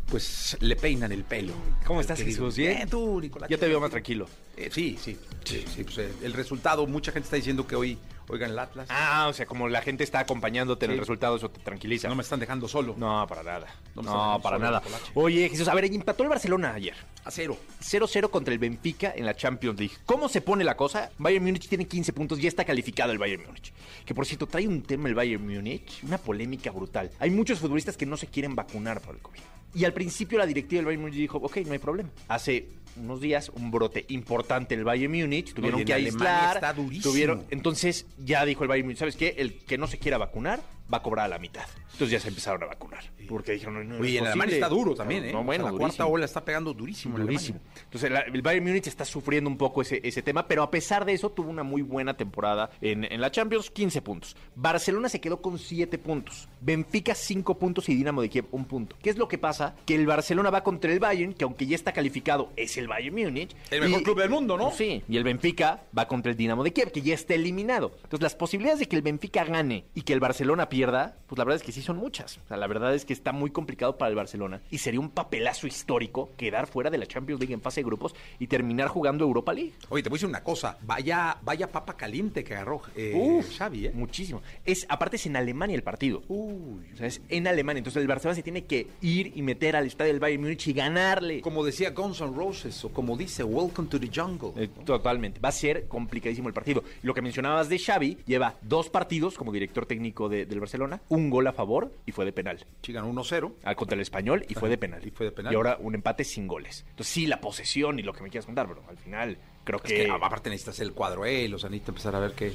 pues, 0.10 0.56
le 0.62 0.78
peinan 0.78 1.12
el 1.12 1.26
pelo. 1.26 1.52
¿Cómo 1.86 2.00
estás, 2.00 2.20
querido. 2.20 2.46
Jesús? 2.46 2.56
¿Bien? 2.56 2.76
Bien, 2.78 2.90
tú, 2.90 3.20
Nicolás. 3.20 3.50
Ya 3.50 3.58
te 3.58 3.68
veo 3.68 3.82
más 3.82 3.92
tranquilo. 3.92 4.26
Eh, 4.56 4.70
sí, 4.72 4.98
sí, 5.02 5.18
sí, 5.44 5.66
sí, 5.76 5.84
pues, 5.84 5.98
eh, 5.98 6.14
el 6.24 6.32
resultado, 6.32 6.88
mucha 6.88 7.12
gente 7.12 7.26
está 7.26 7.36
diciendo 7.36 7.68
que 7.68 7.76
hoy 7.76 7.98
oigan 8.30 8.52
el 8.52 8.60
Atlas. 8.60 8.88
Ah, 8.90 9.28
o 9.30 9.34
sea, 9.34 9.46
como 9.46 9.68
la 9.68 9.82
gente 9.82 10.04
está 10.04 10.20
acompañándote 10.20 10.86
en 10.86 10.92
Sí. 10.92 10.94
el 10.94 11.00
resultado, 11.00 11.36
eso 11.36 11.50
te 11.50 11.60
tranquiliza. 11.60 12.08
No 12.08 12.16
me 12.16 12.24
están 12.24 12.40
dejando 12.40 12.68
solo. 12.68 12.96
No, 12.98 13.26
para 13.28 13.44
nada. 13.44 13.68
No 13.96 14.02
No, 14.02 14.02
me 14.02 14.08
están 14.08 14.18
dejando 14.18 14.42
para 14.42 14.58
nada. 14.60 14.82
Oye, 15.16 15.50
Jesús, 15.50 15.68
a 15.68 15.74
ver, 15.74 15.86
empató 15.86 16.24
el 16.24 16.30
Barcelona 16.30 16.74
ayer. 16.74 16.96
A 17.26 17.32
cero. 17.32 17.58
0-0 17.82 18.30
contra 18.30 18.54
el 18.54 18.60
Benfica 18.60 19.14
en 19.16 19.26
la 19.26 19.36
Champions 19.36 19.78
League. 19.80 19.96
¿Cómo 20.06 20.30
se 20.30 20.42
pone 20.42 20.64
la 20.64 20.76
cosa? 20.78 21.10
Bayern 21.18 21.44
Múnich 21.44 21.68
tiene 21.68 21.86
15 21.88 22.14
puntos, 22.14 22.40
ya 22.40 22.48
está 22.48 22.64
calificado 22.64 23.12
el 23.12 23.18
Bayern 23.18 23.44
Múnich. 23.46 23.74
Que 24.06 24.16
por 24.16 24.26
cierto, 24.26 24.48
trae 24.48 24.68
un 24.68 24.82
tema 24.84 25.10
el 25.10 25.16
Bayern 25.16 25.44
Múnich, 25.46 26.04
una 26.04 26.18
polémica 26.18 26.72
brutal. 26.72 27.12
Hay 27.20 27.30
muchos 27.30 27.60
futbolistas 27.60 27.98
que 27.98 28.06
no 28.06 28.16
se 28.18 28.28
quieren 28.28 28.56
vacunar 28.56 29.02
por 29.02 29.16
el 29.16 29.22
COVID. 29.22 29.40
Y 29.76 29.86
al 29.86 29.94
principio 29.94 30.40
la 30.40 30.46
directiva 30.48 30.80
del 30.80 30.86
Bayern 30.86 31.02
Múnich 31.04 31.18
dijo, 31.20 31.38
ok, 31.38 31.58
no 31.66 31.74
hay 31.74 31.80
problema. 31.80 32.10
Hace 32.28 32.68
unos 32.98 33.22
días 33.22 33.50
un 33.50 33.72
brote 33.72 34.06
importante 34.10 34.74
en 34.74 34.80
el 34.82 34.86
Bayern 34.86 35.12
Múnich, 35.14 35.54
tuvieron 35.54 35.80
en 35.82 35.86
que 35.86 35.94
aislar. 35.94 36.56
está 36.56 36.74
durísimo. 36.74 37.12
Tuvieron, 37.12 37.46
entonces 37.50 38.06
ya 38.18 38.46
dijo 38.46 38.64
el 38.64 38.70
Bayern 38.70 38.88
Múnich, 38.88 39.00
¿sabes 39.00 39.16
qué? 39.16 39.36
El 39.38 39.60
que 39.60 39.78
no 39.78 39.88
se 39.88 39.98
quiera 40.00 40.18
vacunar 40.18 40.60
va 40.92 40.98
a 40.98 41.02
cobrar 41.04 41.26
a 41.26 41.30
la 41.30 41.38
mitad. 41.40 41.66
Entonces 41.92 42.10
ya 42.12 42.20
se 42.20 42.30
empezaron 42.30 42.64
a 42.64 42.68
vacunar. 42.68 43.04
Porque 43.28 43.52
dijeron, 43.52 43.76
no, 43.76 43.84
no, 43.84 43.96
no 43.96 44.02
Oye, 44.02 44.16
es 44.16 44.22
en 44.22 44.28
Alemania 44.28 44.56
está 44.56 44.70
duro 44.70 44.96
también, 44.96 45.26
¿eh? 45.26 45.32
No, 45.32 45.40
O 45.40 45.42
sea, 45.42 45.46
bueno, 45.46 45.64
la 45.66 45.70
durísimo. 45.72 45.88
cuarta 45.98 46.06
ola 46.08 46.26
está 46.26 46.44
pegando 46.44 46.74
durísimo. 46.74 47.20
Durísimo. 47.20 47.60
Entonces, 47.84 48.10
la- 48.10 48.22
el 48.22 48.42
Bayern 48.42 48.66
Múnich 48.66 48.88
está 48.88 49.06
sufriendo 49.06 49.48
un 49.52 49.58
poco 49.58 49.84
ese, 49.84 50.00
ese 50.04 50.24
tema, 50.24 50.48
pero 50.48 50.64
a 50.64 50.72
pesar 50.72 51.06
de 51.06 51.14
eso, 51.14 51.30
tuvo 51.30 51.50
una 51.52 51.62
muy 51.62 51.84
buena 51.84 52.16
temporada 52.18 52.72
en, 52.82 53.04
en 53.04 53.22
la 53.22 53.30
Champions, 53.30 53.70
15 53.70 54.02
puntos. 54.02 54.36
Barcelona 54.56 55.10
se 55.10 55.22
quedó 55.22 55.42
con 55.44 55.60
7 55.60 56.00
puntos. 56.00 56.48
Benfica, 56.62 57.14
5 57.14 57.60
puntos 57.60 57.88
y 57.90 57.96
Dinamo 57.96 58.24
de 58.24 58.30
Kiev, 58.30 58.46
1 58.52 58.68
punto. 58.68 58.96
¿Qué 59.04 59.12
es 59.12 59.18
lo 59.18 59.28
que 59.28 59.38
pasa? 59.38 59.76
Que 59.86 59.94
el 59.94 60.08
Barcelona 60.08 60.50
va 60.50 60.64
contra 60.64 60.92
el 60.92 61.00
Bayern, 61.00 61.34
que 61.34 61.44
aunque 61.44 61.68
ya 61.68 61.76
está 61.76 61.92
calificado, 61.92 62.52
es 62.56 62.78
el 62.80 62.88
Bayern 62.88 63.16
Múnich. 63.16 63.56
El 63.70 63.82
mejor 63.82 64.02
Y- 64.02 64.04
club 64.04 64.20
del 64.20 64.30
mundo, 64.30 64.58
¿no? 64.58 64.72
Sí, 64.72 65.04
y 65.08 65.18
el 65.18 65.24
Benfica 65.24 65.84
va 65.98 66.08
contra 66.08 66.32
el 66.32 66.38
Dinamo 66.38 66.64
de 66.64 66.74
Kiev, 66.74 66.92
que 66.92 67.02
ya 67.02 67.14
está 67.14 67.36
eliminado. 67.36 67.92
Entonces, 68.04 68.22
las 68.22 68.36
posibilidades 68.36 68.80
de 68.80 68.88
que 68.88 68.96
el 68.96 69.02
Benfica 69.04 69.44
gane 69.44 69.86
y 69.94 70.02
que 70.02 70.14
el 70.14 70.20
Barcelona 70.20 70.68
pierda 70.68 70.80
pierda, 70.80 71.18
pues 71.28 71.38
la 71.38 71.44
verdad 71.44 71.58
es 71.58 71.64
que 71.66 71.74
sí 71.74 71.82
son 71.82 71.98
muchas. 71.98 72.38
O 72.38 72.48
sea, 72.48 72.56
la 72.56 72.66
verdad 72.66 72.96
es 72.96 73.04
que 73.04 73.12
está 73.12 73.34
muy 73.34 73.52
complicado 73.52 73.98
para 73.98 74.08
el 74.10 74.16
Barcelona 74.16 74.62
y 74.72 74.78
sería 74.78 75.02
un 75.02 75.10
papelazo 75.10 75.68
histórico 75.68 76.30
quedar 76.38 76.68
fuera 76.68 76.90
de 76.90 76.98
la 76.98 77.06
Champions 77.06 77.42
League 77.42 77.54
en 77.54 77.60
fase 77.60 77.82
de 77.82 77.86
grupos 77.86 78.16
y 78.40 78.48
terminar 78.48 78.88
jugando 78.88 79.26
Europa 79.26 79.52
League. 79.52 79.74
Oye, 79.90 80.02
te 80.02 80.08
voy 80.08 80.16
a 80.16 80.18
decir 80.20 80.30
una 80.30 80.42
cosa. 80.42 80.78
Vaya, 80.84 81.38
vaya 81.42 81.70
papa 81.70 81.98
caliente 81.98 82.46
que 82.46 82.54
agarró 82.56 82.82
eh, 82.96 83.12
Uf, 83.14 83.58
Xavi, 83.58 83.88
¿eh? 83.88 83.92
Muchísimo. 83.94 84.42
Es, 84.66 84.86
aparte 84.88 85.18
es 85.18 85.26
en 85.26 85.36
Alemania 85.36 85.76
el 85.76 85.84
partido. 85.84 86.24
Uy. 86.30 86.86
O 86.94 86.96
sea, 86.96 87.08
es 87.08 87.22
en 87.28 87.48
Alemania. 87.48 87.80
Entonces 87.80 88.00
el 88.02 88.08
Barcelona 88.08 88.36
se 88.36 88.44
tiene 88.44 88.64
que 88.64 88.88
ir 89.02 89.34
y 89.36 89.42
meter 89.42 89.76
al 89.76 89.86
estadio 89.86 90.14
del 90.14 90.22
Bayern 90.22 90.44
Múnich 90.44 90.66
y 90.68 90.72
ganarle. 90.72 91.42
Como 91.42 91.66
decía 91.66 91.90
Guns 91.92 92.22
N' 92.22 92.32
Roses, 92.34 92.69
o 92.84 92.90
como 92.90 93.18
dice 93.18 93.44
Welcome 93.44 93.88
to 93.90 94.00
the 94.00 94.10
Jungle. 94.14 94.52
Eh, 94.56 94.70
totalmente. 94.86 95.40
Va 95.40 95.50
a 95.50 95.54
ser 95.54 95.88
complicadísimo 95.88 96.48
el 96.48 96.54
partido. 96.54 96.84
Lo 97.04 97.14
que 97.14 97.22
mencionabas 97.22 97.70
de 97.70 97.80
Xavi, 97.80 98.18
lleva 98.26 98.56
dos 98.62 98.90
partidos 98.90 99.36
como 99.38 99.52
director 99.52 99.86
técnico 99.86 100.30
de- 100.30 100.46
del 100.46 100.60
Barcelona, 100.60 101.02
un 101.10 101.30
gol 101.30 101.48
a 101.48 101.54
favor 101.54 101.92
y 102.06 102.12
fue 102.12 102.26
de 102.26 102.32
penal. 102.34 102.66
Sí, 102.82 102.94
ganó 102.94 103.10
1-0. 103.10 103.54
Al 103.64 103.76
contra 103.76 103.96
el 103.96 104.02
español 104.02 104.46
y 104.48 104.54
fue 104.54 104.70
de 104.70 104.78
penal. 104.78 105.06
Y 105.06 105.12
fue 105.12 105.26
de 105.28 105.32
penal. 105.32 105.54
Y 105.54 105.56
ahora 105.56 105.78
un 105.80 105.96
empate 105.96 106.24
sin 106.24 106.48
goles. 106.48 106.86
Entonces 106.90 107.14
sí, 107.14 107.26
la 107.28 107.42
posesión 107.42 108.00
y 108.00 108.04
lo 108.04 108.14
que 108.14 108.24
me 108.24 108.30
quieras 108.30 108.46
contar, 108.46 108.68
pero 108.68 108.84
al 108.88 108.98
final 108.98 109.38
creo 109.64 109.78
Es 109.78 109.84
que, 109.84 110.06
que 110.06 110.12
aparte 110.12 110.50
necesitas 110.50 110.80
el 110.80 110.94
cuadro, 110.94 111.26
eh, 111.26 111.48
los 111.48 111.64
necesitas 111.64 111.90
empezar 111.90 112.16
a 112.16 112.20
ver 112.20 112.32
qué. 112.34 112.54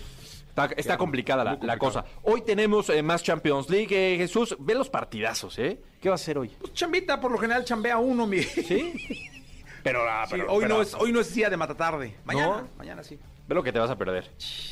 está, 0.48 0.66
está 0.76 0.96
complicada 0.96 1.58
la, 1.60 1.78
cosa. 1.78 2.04
Hoy 2.22 2.42
tenemos 2.42 2.88
eh, 2.90 3.02
más 3.02 3.22
Champions 3.22 3.68
League. 3.70 3.88
eh, 4.14 4.16
Jesús, 4.16 4.56
ve 4.58 4.74
los 4.74 4.88
partidazos, 4.90 5.58
¿eh? 5.58 5.78
¿Qué 6.00 6.08
va 6.08 6.14
a 6.14 6.16
hacer 6.16 6.38
hoy? 6.38 6.50
Pues 6.58 6.72
chambita, 6.74 7.20
por 7.20 7.30
lo 7.30 7.38
general 7.38 7.64
chambea 7.64 7.98
uno, 7.98 8.26
mi. 8.26 8.42
¿Sí? 8.42 8.92
Pero, 9.84 10.08
ah, 10.08 10.24
Sí, 10.26 10.32
pero- 10.32 10.50
hoy, 10.52 10.62
pero- 10.64 10.74
no 10.76 10.82
es, 10.82 10.94
hoy 10.94 11.12
no 11.12 11.20
es 11.20 11.32
día 11.32 11.48
de 11.50 11.56
matatarde. 11.56 12.16
Mañana, 12.24 12.62
¿No? 12.62 12.68
mañana 12.76 13.04
sí. 13.04 13.18
Ve 13.46 13.54
lo 13.54 13.62
que 13.62 13.70
te 13.72 13.78
vas 13.78 13.90
a 13.90 13.96
perder. 13.98 14.30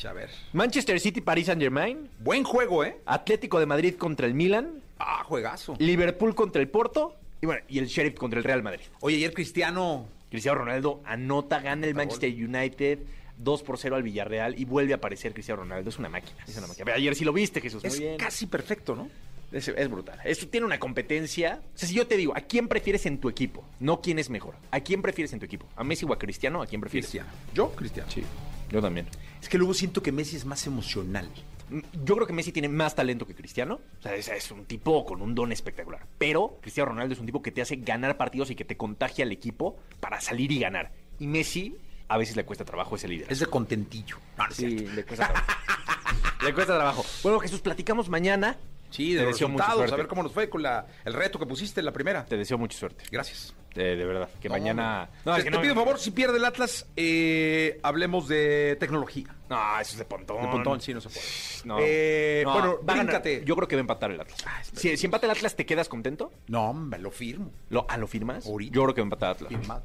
A 0.09 0.13
ver. 0.15 0.31
Manchester 0.55 0.99
City, 0.99 1.21
Paris 1.21 1.47
Saint 1.47 1.61
Germain. 1.61 2.09
Buen 2.19 2.43
juego, 2.43 2.83
¿eh? 2.85 2.97
Atlético 3.07 3.61
de 3.61 3.67
Madrid 3.67 3.95
contra 3.97 4.27
el 4.27 4.33
Milan. 4.35 4.83
Ah, 4.99 5.23
juegazo. 5.25 5.77
Liverpool 5.79 6.35
contra 6.35 6.61
el 6.63 6.69
Porto. 6.69 7.15
Y 7.43 7.47
bueno, 7.47 7.63
y 7.69 7.79
el 7.79 7.87
Sheriff 7.87 8.15
contra 8.15 8.39
el 8.39 8.45
Real 8.45 8.63
Madrid. 8.63 8.81
Oye, 9.01 9.17
ayer 9.17 9.35
Cristiano. 9.35 10.09
Cristiano 10.31 10.59
Ronaldo 10.61 11.03
anota, 11.05 11.61
gana 11.61 11.87
el 11.87 11.95
Manchester 11.95 12.31
United 12.33 13.01
2 13.37 13.63
por 13.65 13.77
0 13.77 13.97
al 13.97 14.03
Villarreal 14.03 14.59
y 14.59 14.65
vuelve 14.65 14.95
a 14.95 14.97
aparecer 14.97 15.35
Cristiano 15.35 15.61
Ronaldo. 15.63 15.91
Es 15.91 15.99
una 15.99 16.09
máquina. 16.09 16.39
Es 16.49 16.57
una 16.57 16.69
máquina. 16.69 16.95
Ayer 16.95 17.15
sí 17.15 17.27
lo 17.27 17.35
viste, 17.35 17.61
Jesús. 17.61 17.85
Es 17.85 17.93
Muy 17.97 18.07
bien. 18.07 18.17
casi 18.17 18.47
perfecto, 18.47 18.97
¿no? 18.97 19.11
Es, 19.53 19.69
es 19.69 19.91
brutal. 19.91 20.19
Eso 20.25 20.49
tiene 20.49 20.67
una 20.67 20.79
competencia. 20.79 21.61
O 21.75 21.79
sea, 21.79 21.89
si 21.89 21.95
yo 21.95 22.07
te 22.07 22.17
digo, 22.17 22.33
¿a 22.37 22.41
quién 22.41 22.69
prefieres 22.69 23.05
en 23.07 23.19
tu 23.19 23.29
equipo? 23.29 23.65
No 23.81 24.01
quién 24.01 24.19
es 24.19 24.31
mejor. 24.31 24.55
¿A 24.71 24.81
quién 24.81 25.03
prefieres 25.03 25.33
en 25.33 25.39
tu 25.41 25.45
equipo? 25.47 25.67
¿A 25.77 25.85
Messi 25.85 26.05
o 26.07 26.13
a 26.13 26.19
Cristiano? 26.19 26.63
¿A 26.63 26.67
quién 26.67 26.81
prefieres? 26.81 27.07
Cristiano. 27.11 27.31
Yo, 27.55 27.71
Cristiano. 27.73 28.11
Sí, 28.11 28.23
yo 28.71 28.81
también. 28.81 29.07
Es 29.41 29.49
que 29.49 29.59
luego 29.59 29.75
siento 29.75 30.03
que 30.03 30.11
Messi 30.13 30.37
es 30.37 30.45
más 30.45 30.67
emocional. 30.67 31.29
Mm, 31.69 31.81
Yo 32.05 32.15
creo 32.15 32.27
que 32.27 32.33
Messi 32.33 32.53
tiene 32.53 32.69
más 32.69 32.95
talento 32.95 33.27
que 33.27 33.35
Cristiano. 33.35 33.81
O 33.99 34.03
sea, 34.03 34.15
es, 34.15 34.29
es 34.29 34.51
un 34.51 34.65
tipo 34.65 35.05
con 35.05 35.21
un 35.21 35.35
don 35.35 35.53
espectacular. 35.53 36.07
Pero 36.19 36.59
Cristiano 36.63 36.91
Ronaldo 36.91 37.13
es 37.15 37.21
un 37.21 37.27
tipo 37.27 37.43
que 37.43 37.51
te 37.53 37.61
hace 37.63 37.77
ganar 37.77 38.17
partidos 38.17 38.51
y 38.51 38.55
que 38.57 38.65
te 38.65 38.77
contagia 38.77 39.25
al 39.25 39.33
equipo 39.33 39.77
para 40.01 40.21
salir 40.21 40.51
y 40.53 40.61
ganar. 40.61 40.93
Y 41.19 41.27
Messi 41.27 41.77
a 42.09 42.17
veces 42.17 42.37
le 42.37 42.45
cuesta 42.45 42.65
trabajo 42.65 42.97
ese 42.97 43.09
líder. 43.09 43.31
Es 43.31 43.41
de 43.41 43.47
contentillo. 43.47 44.17
No, 44.39 44.45
no 44.45 44.51
es 44.51 44.57
Sí, 44.57 44.67
le 44.79 45.05
cuesta 45.05 45.29
trabajo. 45.29 45.53
le 46.45 46.55
cuesta 46.55 46.75
trabajo. 46.75 47.05
Bueno, 47.23 47.39
Jesús, 47.41 47.61
platicamos 47.61 48.09
mañana. 48.09 48.57
Sí, 48.93 49.15
de 49.15 49.27
deseo 49.27 49.49
mucha 49.49 49.73
suerte. 49.73 49.95
A 49.95 49.97
ver 49.97 50.07
cómo 50.07 50.23
nos 50.23 50.33
fue 50.33 50.49
con 50.49 50.63
la, 50.63 50.87
el 51.05 51.13
reto 51.15 51.39
que 51.39 51.47
pusiste 51.47 51.81
en 51.81 51.87
la 51.87 51.93
primera. 51.93 52.25
Te 52.25 52.37
deseo 52.37 52.59
mucha 52.59 52.79
suerte. 52.79 53.05
Gracias. 53.11 53.55
De, 53.75 53.97
de 53.97 54.05
verdad. 54.05 54.29
Que 54.39 54.49
No, 54.49 54.55
mañana. 54.55 55.09
No, 55.25 55.35
te, 55.35 55.45
que 55.45 55.51
te 55.51 55.59
pido 55.59 55.75
favor, 55.75 55.99
si 55.99 56.11
pierde 56.11 56.37
el 56.37 56.45
Atlas, 56.45 56.87
eh, 56.95 57.81
hablemos 57.83 58.29
de 58.29 58.77
tecnología. 58.79 59.35
No, 59.49 59.81
eso 59.81 59.93
es 59.93 59.99
de 59.99 60.05
pontón. 60.05 60.43
De 60.43 60.49
Pontón, 60.49 60.81
sí, 60.81 60.93
no 60.93 61.01
se 61.01 61.09
puede. 61.09 61.27
No. 61.65 61.79
Eh, 61.81 62.43
No, 62.45 62.53
bueno, 62.53 62.79
bríncate. 62.83 63.43
Yo 63.47 63.57
creo 63.57 63.67
que 63.69 63.77
va 63.77 63.81
a 63.81 63.85
empatar 63.85 64.11
el 64.11 64.21
Atlas. 64.21 64.39
Ah, 64.47 64.61
si, 64.75 64.97
si 64.97 65.07
empata 65.07 65.27
el 65.27 65.33
Atlas, 65.33 65.57
¿te 65.57 65.65
quedas 65.65 65.89
contento? 65.89 66.33
No, 66.49 66.69
hombre, 66.71 67.01
lo 67.01 67.11
firmo. 67.11 67.51
¿Lo, 67.71 67.87
¿Ah, 67.89 67.97
lo 67.97 68.07
firmas? 68.07 68.47
Ahorita. 68.47 68.75
Yo 68.75 68.83
creo 68.83 68.95
que 68.95 69.01
va 69.01 69.05
a 69.05 69.07
empatar 69.07 69.37
el 69.41 69.47
Atlas. 69.47 69.61
Firmado. 69.61 69.83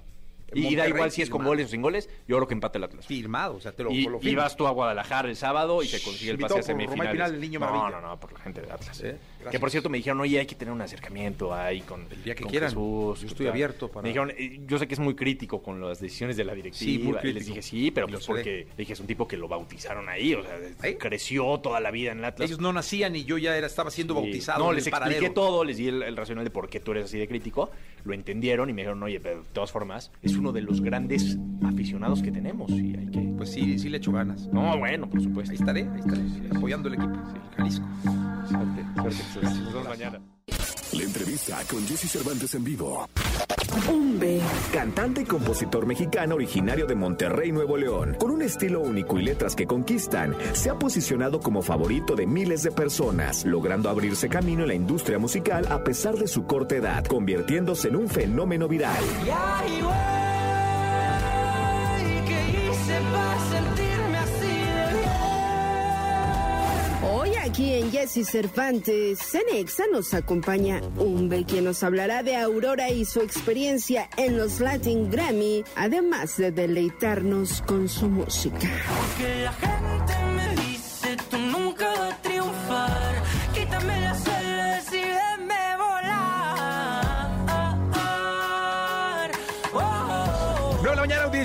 Y, 0.53 0.59
y 0.59 0.63
da 0.63 0.83
Monterrey, 0.83 0.89
igual 0.89 1.11
si 1.11 1.21
es 1.21 1.29
con 1.29 1.43
goles 1.43 1.65
o 1.67 1.69
sin 1.69 1.81
goles, 1.81 2.09
yo 2.27 2.37
creo 2.37 2.47
que 2.47 2.53
empata 2.53 2.77
el 2.77 2.83
Atlas. 2.85 3.05
Firmado, 3.05 3.55
o 3.55 3.59
sea, 3.59 3.73
te 3.73 3.83
lo, 3.83 3.91
Y, 3.91 4.05
lo 4.05 4.19
y 4.21 4.35
vas 4.35 4.55
tú 4.55 4.65
a 4.67 4.71
Guadalajara 4.71 5.27
el 5.27 5.35
sábado 5.35 5.83
y 5.83 5.87
se 5.87 6.01
consigue 6.01 6.31
el 6.31 6.37
pase 6.37 6.59
a 6.59 6.63
semifinales. 6.63 7.11
Pinal, 7.11 7.33
el 7.33 7.41
niño 7.41 7.59
no, 7.59 7.65
maravilla. 7.65 8.01
no, 8.01 8.07
no, 8.09 8.19
por 8.19 8.31
la 8.31 8.39
gente 8.39 8.61
de 8.61 8.71
Atlas. 8.71 9.01
¿Eh? 9.01 9.17
Gracias. 9.39 9.51
Que 9.51 9.59
por 9.59 9.71
cierto 9.71 9.89
me 9.89 9.97
dijeron, 9.97 10.19
oye, 10.19 10.39
hay 10.39 10.45
que 10.45 10.55
tener 10.55 10.73
un 10.73 10.81
acercamiento 10.81 11.53
ahí 11.53 11.81
con 11.81 12.01
el 12.11 12.23
día 12.23 12.35
que 12.35 12.41
con 12.43 12.49
quieran. 12.51 12.69
Jesús, 12.69 13.21
Yo 13.21 13.27
estoy 13.27 13.45
tal. 13.45 13.53
abierto 13.53 13.87
para- 13.87 14.01
Me 14.03 14.09
dijeron, 14.09 14.31
eh, 14.37 14.59
yo 14.67 14.77
sé 14.79 14.87
que 14.87 14.93
es 14.95 14.99
muy 14.99 15.15
crítico 15.15 15.61
con 15.61 15.79
las 15.79 15.99
decisiones 16.01 16.35
de 16.37 16.43
la 16.43 16.53
directiva. 16.55 16.91
Sí, 16.91 16.97
muy 16.99 17.17
Y 17.23 17.33
les 17.33 17.45
dije, 17.45 17.61
sí, 17.61 17.91
pero 17.91 18.07
pues 18.07 18.25
porque 18.25 18.65
le 18.69 18.75
dije, 18.77 18.93
es 18.93 18.99
un 18.99 19.07
tipo 19.07 19.27
que 19.27 19.37
lo 19.37 19.47
bautizaron 19.47 20.09
ahí, 20.09 20.33
o 20.33 20.41
sea, 20.43 20.97
creció 20.97 21.59
toda 21.59 21.79
la 21.79 21.91
vida 21.91 22.11
en 22.11 22.19
el 22.19 22.25
Atlas. 22.25 22.49
Ellos 22.49 22.59
no 22.59 22.73
nacían 22.73 23.15
y 23.15 23.23
yo 23.25 23.37
ya 23.37 23.55
era, 23.55 23.67
estaba 23.67 23.91
siendo 23.91 24.15
Sí. 24.15 24.21
bautizado. 24.21 24.59
No, 24.63 24.69
en 24.71 24.75
les 24.77 24.87
el 24.87 24.93
expliqué 24.93 25.13
paradero. 25.15 25.33
todo, 25.33 25.63
les 25.63 25.77
di 25.77 25.87
el, 25.87 26.03
el 26.03 26.17
racional 26.17 26.43
de 26.43 26.49
por 26.51 26.67
qué 26.69 26.79
tú 26.79 26.91
eres 26.91 27.05
así 27.05 27.17
de 27.17 27.27
crítico. 27.27 27.71
Lo 28.03 28.13
entendieron 28.13 28.69
y 28.69 28.73
me 28.73 28.81
dijeron, 28.81 29.01
oye, 29.03 29.19
pero 29.19 29.41
de 29.41 29.47
todas 29.53 29.71
formas, 29.71 30.11
es 30.21 30.35
uno 30.35 30.51
de 30.51 30.61
los 30.61 30.81
grandes 30.81 31.37
aficionados 31.63 32.21
que 32.21 32.31
tenemos 32.31 32.71
y 32.71 32.95
hay 32.97 33.07
que... 33.11 33.19
Pues 33.37 33.51
sí, 33.51 33.77
sí 33.77 33.89
le 33.89 33.97
echo 33.97 34.11
ganas. 34.11 34.47
No, 34.47 34.77
bueno, 34.77 35.09
por 35.09 35.21
supuesto. 35.21 35.51
Ahí 35.51 35.57
estaré, 35.59 35.81
ahí 35.81 35.99
estaré, 35.99 36.21
apoyando 36.55 36.87
el 36.87 36.95
equipo, 36.95 37.13
Jalisco. 37.55 37.85
Suerte, 38.49 38.83
suerte. 38.95 39.23
Nos 39.35 39.73
vemos 39.73 39.87
mañana. 39.87 40.21
La 40.93 41.03
entrevista 41.03 41.57
con 41.69 41.85
Jesse 41.85 42.09
Cervantes 42.09 42.55
en 42.55 42.63
vivo. 42.63 43.07
Umbe, 43.91 44.39
cantante 44.71 45.21
y 45.21 45.25
compositor 45.25 45.85
mexicano 45.85 46.35
originario 46.35 46.87
de 46.87 46.95
Monterrey, 46.95 47.51
Nuevo 47.51 47.77
León, 47.77 48.15
con 48.17 48.31
un 48.31 48.41
estilo 48.41 48.79
único 48.79 49.19
y 49.19 49.23
letras 49.23 49.55
que 49.55 49.67
conquistan, 49.67 50.35
se 50.53 50.69
ha 50.69 50.79
posicionado 50.79 51.39
como 51.41 51.61
favorito 51.61 52.15
de 52.15 52.25
miles 52.25 52.63
de 52.63 52.71
personas, 52.71 53.45
logrando 53.45 53.89
abrirse 53.89 54.29
camino 54.29 54.61
en 54.61 54.69
la 54.69 54.75
industria 54.75 55.19
musical 55.19 55.67
a 55.69 55.83
pesar 55.83 56.15
de 56.15 56.27
su 56.27 56.45
corta 56.45 56.75
edad, 56.75 57.05
convirtiéndose 57.05 57.89
en 57.89 57.97
un 57.97 58.07
fenómeno 58.07 58.67
viral. 58.67 59.03
Aquí 67.57 67.73
en 67.73 67.91
Jesse 67.91 68.23
Cervantes, 68.23 69.17
Cenexa 69.17 69.85
nos 69.91 70.13
acompaña 70.13 70.79
Umbe, 70.95 71.43
quien 71.43 71.63
nos 71.63 71.81
hablará 71.81 72.21
de 72.21 72.35
Aurora 72.35 72.91
y 72.91 73.03
su 73.03 73.21
experiencia 73.21 74.07
en 74.15 74.37
los 74.37 74.59
Latin 74.59 75.09
Grammy, 75.09 75.63
además 75.75 76.37
de 76.37 76.51
deleitarnos 76.51 77.63
con 77.63 77.89
su 77.89 78.09
música. 78.09 78.69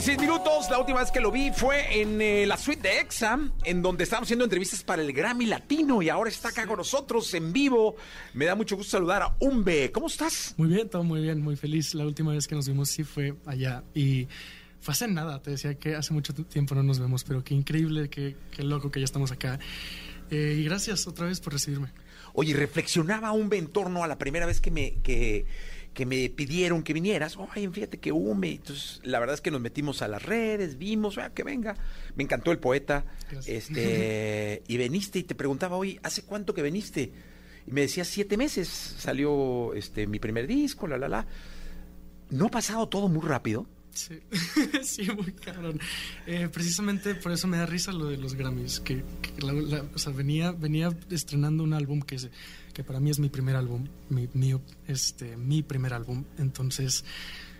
36 0.05 0.19
minutos. 0.19 0.69
La 0.69 0.81
última 0.81 0.99
vez 0.99 1.13
que 1.13 1.21
lo 1.21 1.31
vi 1.31 1.53
fue 1.53 2.01
en 2.01 2.21
eh, 2.21 2.45
la 2.45 2.57
suite 2.57 2.89
de 2.89 2.99
Exam, 2.99 3.53
en 3.63 3.83
donde 3.83 4.03
estábamos 4.03 4.27
haciendo 4.27 4.45
entrevistas 4.45 4.83
para 4.83 5.01
el 5.01 5.13
Grammy 5.13 5.47
Latino 5.47 6.03
y 6.03 6.09
ahora 6.09 6.29
está 6.29 6.49
acá 6.49 6.67
con 6.67 6.79
nosotros 6.79 7.33
en 7.35 7.53
vivo. 7.53 7.95
Me 8.35 8.47
da 8.47 8.57
mucho 8.57 8.75
gusto 8.75 8.91
saludar 8.91 9.23
a 9.23 9.37
Umbe. 9.39 9.93
¿Cómo 9.93 10.09
estás? 10.09 10.55
Muy 10.57 10.67
bien, 10.67 10.89
todo 10.89 11.05
muy 11.05 11.21
bien, 11.21 11.41
muy 11.41 11.55
feliz. 11.55 11.95
La 11.95 12.05
última 12.05 12.33
vez 12.33 12.49
que 12.49 12.57
nos 12.57 12.67
vimos 12.67 12.89
sí 12.89 13.05
fue 13.05 13.37
allá 13.47 13.85
y 13.95 14.27
fue 14.81 14.91
hace 14.91 15.07
nada. 15.07 15.41
Te 15.41 15.53
decía 15.53 15.75
que 15.75 15.95
hace 15.95 16.13
mucho 16.13 16.35
tiempo 16.35 16.75
no 16.75 16.83
nos 16.83 16.99
vemos, 16.99 17.23
pero 17.23 17.45
qué 17.45 17.55
increíble, 17.55 18.11
qué, 18.11 18.35
loco 18.59 18.91
que 18.91 18.99
ya 18.99 19.05
estamos 19.05 19.31
acá. 19.31 19.61
Eh, 20.33 20.57
y 20.59 20.65
gracias 20.65 21.07
otra 21.07 21.27
vez 21.27 21.39
por 21.39 21.53
recibirme. 21.53 21.93
Oye, 22.33 22.55
reflexionaba 22.55 23.31
Umbe 23.31 23.57
en 23.57 23.69
torno 23.69 24.03
a 24.03 24.09
la 24.09 24.19
primera 24.19 24.47
vez 24.47 24.61
que 24.61 24.73
me... 24.73 24.95
Que 25.05 25.47
que 25.95 26.07
me 26.07 26.29
pidieron 26.31 26.83
que 26.83 26.93
vinieras. 26.93 27.37
Oye, 27.37 27.69
fíjate 27.71 27.99
que 27.99 28.13
Umbe. 28.13 28.53
Entonces, 28.53 29.01
la 29.05 29.19
verdad 29.21 29.35
es 29.35 29.41
que 29.41 29.51
nos 29.51 29.61
metimos 29.61 30.01
a 30.03 30.09
las 30.09 30.23
redes, 30.23 30.79
vimos, 30.79 31.19
"Ah, 31.19 31.33
que 31.35 31.43
venga. 31.45 31.77
Me 32.17 32.25
encantó 32.25 32.51
el 32.51 32.59
poeta. 32.59 33.05
Gracias. 33.31 33.69
Este, 33.69 34.63
y 34.69 34.77
veniste 34.79 35.19
y 35.19 35.23
te 35.25 35.35
preguntaba, 35.35 35.77
oye, 35.77 36.01
¿hace 36.03 36.23
cuánto 36.23 36.55
que 36.55 36.63
veniste? 36.63 37.13
Y 37.67 37.71
me 37.73 37.83
decías, 37.83 38.09
siete 38.09 38.37
meses 38.37 38.69
salió 38.69 39.75
este 39.75 40.07
mi 40.07 40.19
primer 40.19 40.47
disco, 40.47 40.87
la, 40.87 40.99
la, 40.99 41.09
la. 41.09 41.27
¿No 42.31 42.47
ha 42.47 42.51
pasado 42.51 42.89
todo 42.89 43.09
muy 43.09 43.27
rápido? 43.27 43.67
Sí, 43.95 44.21
sí, 44.83 45.07
muy 45.11 45.33
cabrón. 45.33 45.79
Eh, 46.27 46.49
precisamente 46.51 47.15
por 47.15 47.31
eso 47.33 47.47
me 47.47 47.59
da 47.59 47.67
risa 47.67 47.93
lo 47.93 48.07
de 48.07 48.17
los 48.17 48.35
Grammys, 48.35 48.81
que, 48.81 49.05
que 49.21 49.45
o 49.95 49.99
sea, 49.99 50.13
venía, 50.13 50.53
venía 50.53 50.97
estrenando 51.11 51.63
un 51.63 51.75
álbum 51.75 52.01
que, 52.01 52.15
es- 52.15 52.31
que 52.73 52.83
para 52.85 53.01
mí 53.01 53.11
es 53.11 53.19
mi 53.19 53.29
primer 53.29 53.55
álbum, 53.57 53.87
mi, 54.09 54.29
este, 54.87 55.37
mi 55.37 55.63
primer 55.63 55.93
álbum, 55.93 56.25
entonces 56.39 57.05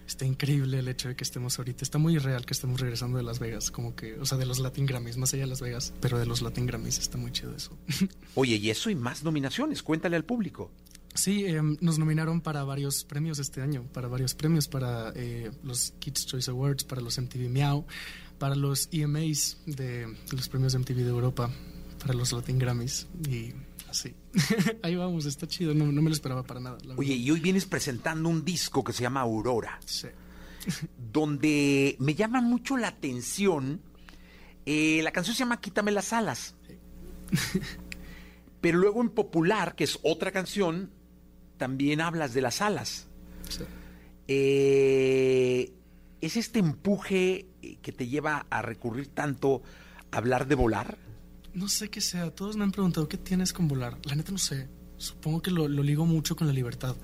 está 0.07 0.25
increíble 0.25 0.79
el 0.79 0.89
hecho 0.89 1.09
de 1.09 1.17
que 1.17 1.25
estemos 1.25 1.59
ahorita, 1.59 1.85
está 1.85 1.99
muy 1.99 2.17
real 2.19 2.45
que 2.47 2.55
estemos 2.55 2.81
regresando 2.81 3.19
de 3.19 3.25
Las 3.25 3.39
Vegas, 3.39 3.71
como 3.71 3.95
que, 3.95 4.15
o 4.19 4.25
sea, 4.25 4.37
de 4.39 4.47
los 4.47 4.59
Latin 4.59 4.87
Grammys, 4.87 5.17
más 5.19 5.33
allá 5.35 5.43
de 5.45 5.49
Las 5.51 5.61
Vegas, 5.61 5.93
pero 6.01 6.19
de 6.19 6.25
los 6.27 6.41
Latin 6.43 6.67
Grammys 6.67 6.99
está 6.99 7.19
muy 7.19 7.31
chido 7.33 7.55
eso. 7.55 7.77
Oye, 8.35 8.57
y 8.57 8.71
eso 8.71 8.89
y 8.91 8.95
más 8.95 9.23
nominaciones, 9.23 9.83
cuéntale 9.83 10.17
al 10.17 10.25
público. 10.25 10.71
Sí, 11.15 11.45
eh, 11.45 11.61
nos 11.81 11.99
nominaron 11.99 12.41
para 12.41 12.65
varios 12.65 13.05
premios 13.05 13.39
este 13.39 13.61
año, 13.61 13.85
para 13.93 14.09
varios 14.09 14.35
premios, 14.35 14.67
para 14.69 15.13
eh, 15.15 15.51
los 15.63 15.93
Kids 15.99 16.27
Choice 16.27 16.51
Awards, 16.51 16.85
para 16.85 17.03
los 17.03 17.19
MTV 17.21 17.49
Meow, 17.51 17.85
para 18.39 18.55
los 18.55 18.89
EMAs 18.93 19.59
de 19.67 20.07
los 20.33 20.49
premios 20.49 20.73
de 20.73 20.79
MTV 20.79 20.97
de 20.97 21.09
Europa, 21.11 21.51
para 22.01 22.15
los 22.15 22.33
Latin 22.33 22.59
Grammys 22.59 23.07
y 23.29 23.53
así. 23.91 24.15
Ahí 24.83 24.97
vamos, 24.97 25.27
está 25.27 25.47
chido, 25.47 25.75
no, 25.75 25.85
no 25.93 26.01
me 26.01 26.09
lo 26.09 26.15
esperaba 26.15 26.43
para 26.45 26.61
nada. 26.61 26.79
la 26.83 26.95
Oye, 26.95 27.11
verdad. 27.11 27.25
y 27.25 27.31
hoy 27.31 27.41
vienes 27.41 27.67
presentando 27.67 28.29
un 28.31 28.43
disco 28.45 28.83
que 28.83 28.93
se 28.95 29.03
llama 29.03 29.21
Aurora, 29.21 29.79
Sí. 29.85 30.09
donde 31.13 31.95
me 31.99 32.15
llama 32.15 32.41
mucho 32.41 32.77
la 32.79 32.89
atención. 32.89 33.81
eh, 34.65 35.01
la 35.03 35.13
canción 35.13 35.35
se 35.37 35.41
llama 35.41 35.61
Quítame 35.61 35.91
las 35.93 36.13
alas. 36.15 36.55
Pero 38.61 38.79
luego 38.79 39.03
en 39.03 39.11
Popular, 39.11 39.75
que 39.75 39.85
es 39.85 39.99
otra 40.03 40.31
canción, 40.31 40.91
también 41.63 42.01
hablas 42.01 42.35
de 42.35 42.41
las 42.43 42.61
alas. 42.61 43.07
Sí. 43.49 43.63
Eh, 44.27 45.73
¿Es 46.21 46.37
este 46.37 46.59
empuje 46.59 47.47
que 47.83 47.93
te 47.93 48.09
lleva 48.09 48.47
a 48.51 48.63
recurrir 48.63 49.07
tanto 49.07 49.63
a 50.11 50.17
hablar 50.17 50.49
de 50.49 50.57
volar? 50.57 50.99
No 51.55 51.69
sé 51.69 51.89
qué 51.89 52.01
sea, 52.01 52.33
todos 52.33 52.57
me 52.57 52.65
han 52.65 52.73
preguntado 52.73 53.07
qué 53.09 53.17
tienes 53.17 53.53
con 53.53 53.69
volar. 53.69 53.97
La 54.07 54.17
neta 54.17 54.33
no 54.33 54.39
sé. 54.39 54.69
Supongo 54.97 55.41
que 55.41 55.53
lo, 55.53 55.69
lo 55.69 55.85
ligo 55.85 56.05
mucho 56.05 56.35
con 56.35 56.49
la 56.49 56.53
libertad. 56.53 56.97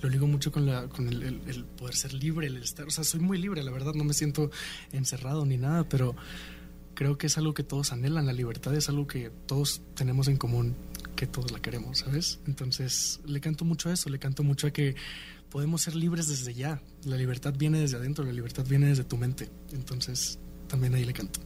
Lo 0.00 0.08
ligo 0.08 0.28
mucho 0.28 0.52
con, 0.52 0.64
la, 0.64 0.86
con 0.88 1.08
el, 1.08 1.22
el- 1.24 1.40
el 1.48 1.64
poder 1.64 1.96
ser 1.96 2.12
libre, 2.14 2.46
el 2.46 2.58
estar. 2.62 2.86
O 2.86 2.90
sea, 2.90 3.02
soy 3.02 3.18
muy 3.18 3.38
libre, 3.38 3.64
la 3.64 3.72
verdad. 3.72 3.94
No 3.94 4.04
me 4.04 4.14
siento 4.14 4.52
encerrado 4.92 5.44
ni 5.44 5.56
nada, 5.56 5.88
pero 5.88 6.14
creo 6.94 7.18
que 7.18 7.26
es 7.26 7.36
algo 7.36 7.52
que 7.52 7.64
todos 7.64 7.90
anhelan. 7.92 8.26
La 8.26 8.32
libertad 8.32 8.74
es 8.76 8.88
algo 8.88 9.08
que 9.08 9.30
todos 9.46 9.82
tenemos 9.96 10.28
en 10.28 10.36
común, 10.36 10.76
que 11.14 11.26
todos 11.26 11.50
la 11.52 11.60
queremos, 11.60 11.98
¿sabes? 11.98 12.40
Entonces, 12.46 13.20
le 13.26 13.40
canto 13.40 13.64
mucho 13.64 13.88
a 13.88 13.92
eso. 13.92 14.08
Le 14.10 14.18
canto 14.18 14.42
mucho 14.42 14.66
a 14.66 14.70
que 14.70 14.94
podemos 15.50 15.82
ser 15.82 15.94
libres 15.94 16.28
desde 16.28 16.54
ya. 16.54 16.80
La 17.04 17.16
libertad 17.16 17.54
viene 17.56 17.78
desde 17.80 17.96
adentro, 17.96 18.24
la 18.24 18.32
libertad 18.32 18.64
viene 18.68 18.86
desde 18.88 19.04
tu 19.04 19.16
mente. 19.16 19.48
Entonces, 19.72 20.38
también 20.68 20.94
ahí 20.94 21.04
le 21.04 21.12
canto. 21.12 21.40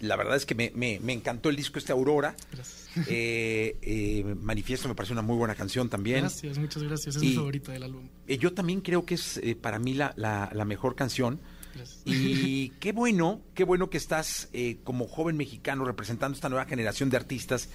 La 0.00 0.14
verdad 0.14 0.36
es 0.36 0.46
que 0.46 0.54
me, 0.54 0.70
me- 0.76 1.00
me 1.00 1.12
encantó 1.12 1.48
el 1.48 1.56
disco 1.56 1.78
este 1.80 1.90
Aurora. 1.90 2.36
Gracias. 2.52 2.88
Eh, 3.08 3.76
eh, 3.82 4.36
Manifiesto 4.40 4.88
me 4.88 4.94
parece 4.94 5.12
una 5.12 5.22
muy 5.22 5.36
buena 5.36 5.54
canción 5.56 5.88
también. 5.88 6.20
Gracias, 6.20 6.56
muchas 6.58 6.82
gracias. 6.84 7.16
Es 7.16 7.22
Y- 7.22 7.26
mi 7.30 7.34
favorita 7.34 7.72
del 7.72 7.82
álbum. 7.82 8.08
Eh, 8.28 8.38
yo 8.38 8.52
también 8.52 8.80
creo 8.80 9.04
que 9.04 9.14
es 9.14 9.38
eh, 9.38 9.56
para 9.56 9.78
mí 9.80 9.94
la, 9.94 10.14
la- 10.16 10.50
la 10.54 10.64
mejor 10.64 10.94
canción. 10.94 11.40
Gracias. 11.74 12.00
Y 12.04 12.70
qué 12.80 12.92
bueno, 12.92 13.40
qué 13.54 13.64
bueno 13.64 13.90
que 13.90 13.96
estás 13.98 14.48
eh, 14.52 14.78
como 14.84 15.08
joven 15.08 15.36
mexicano 15.36 15.84
representando 15.84 16.36
esta 16.36 16.48
nueva 16.48 16.66
generación 16.66 17.10
de 17.10 17.16
artistas 17.16 17.68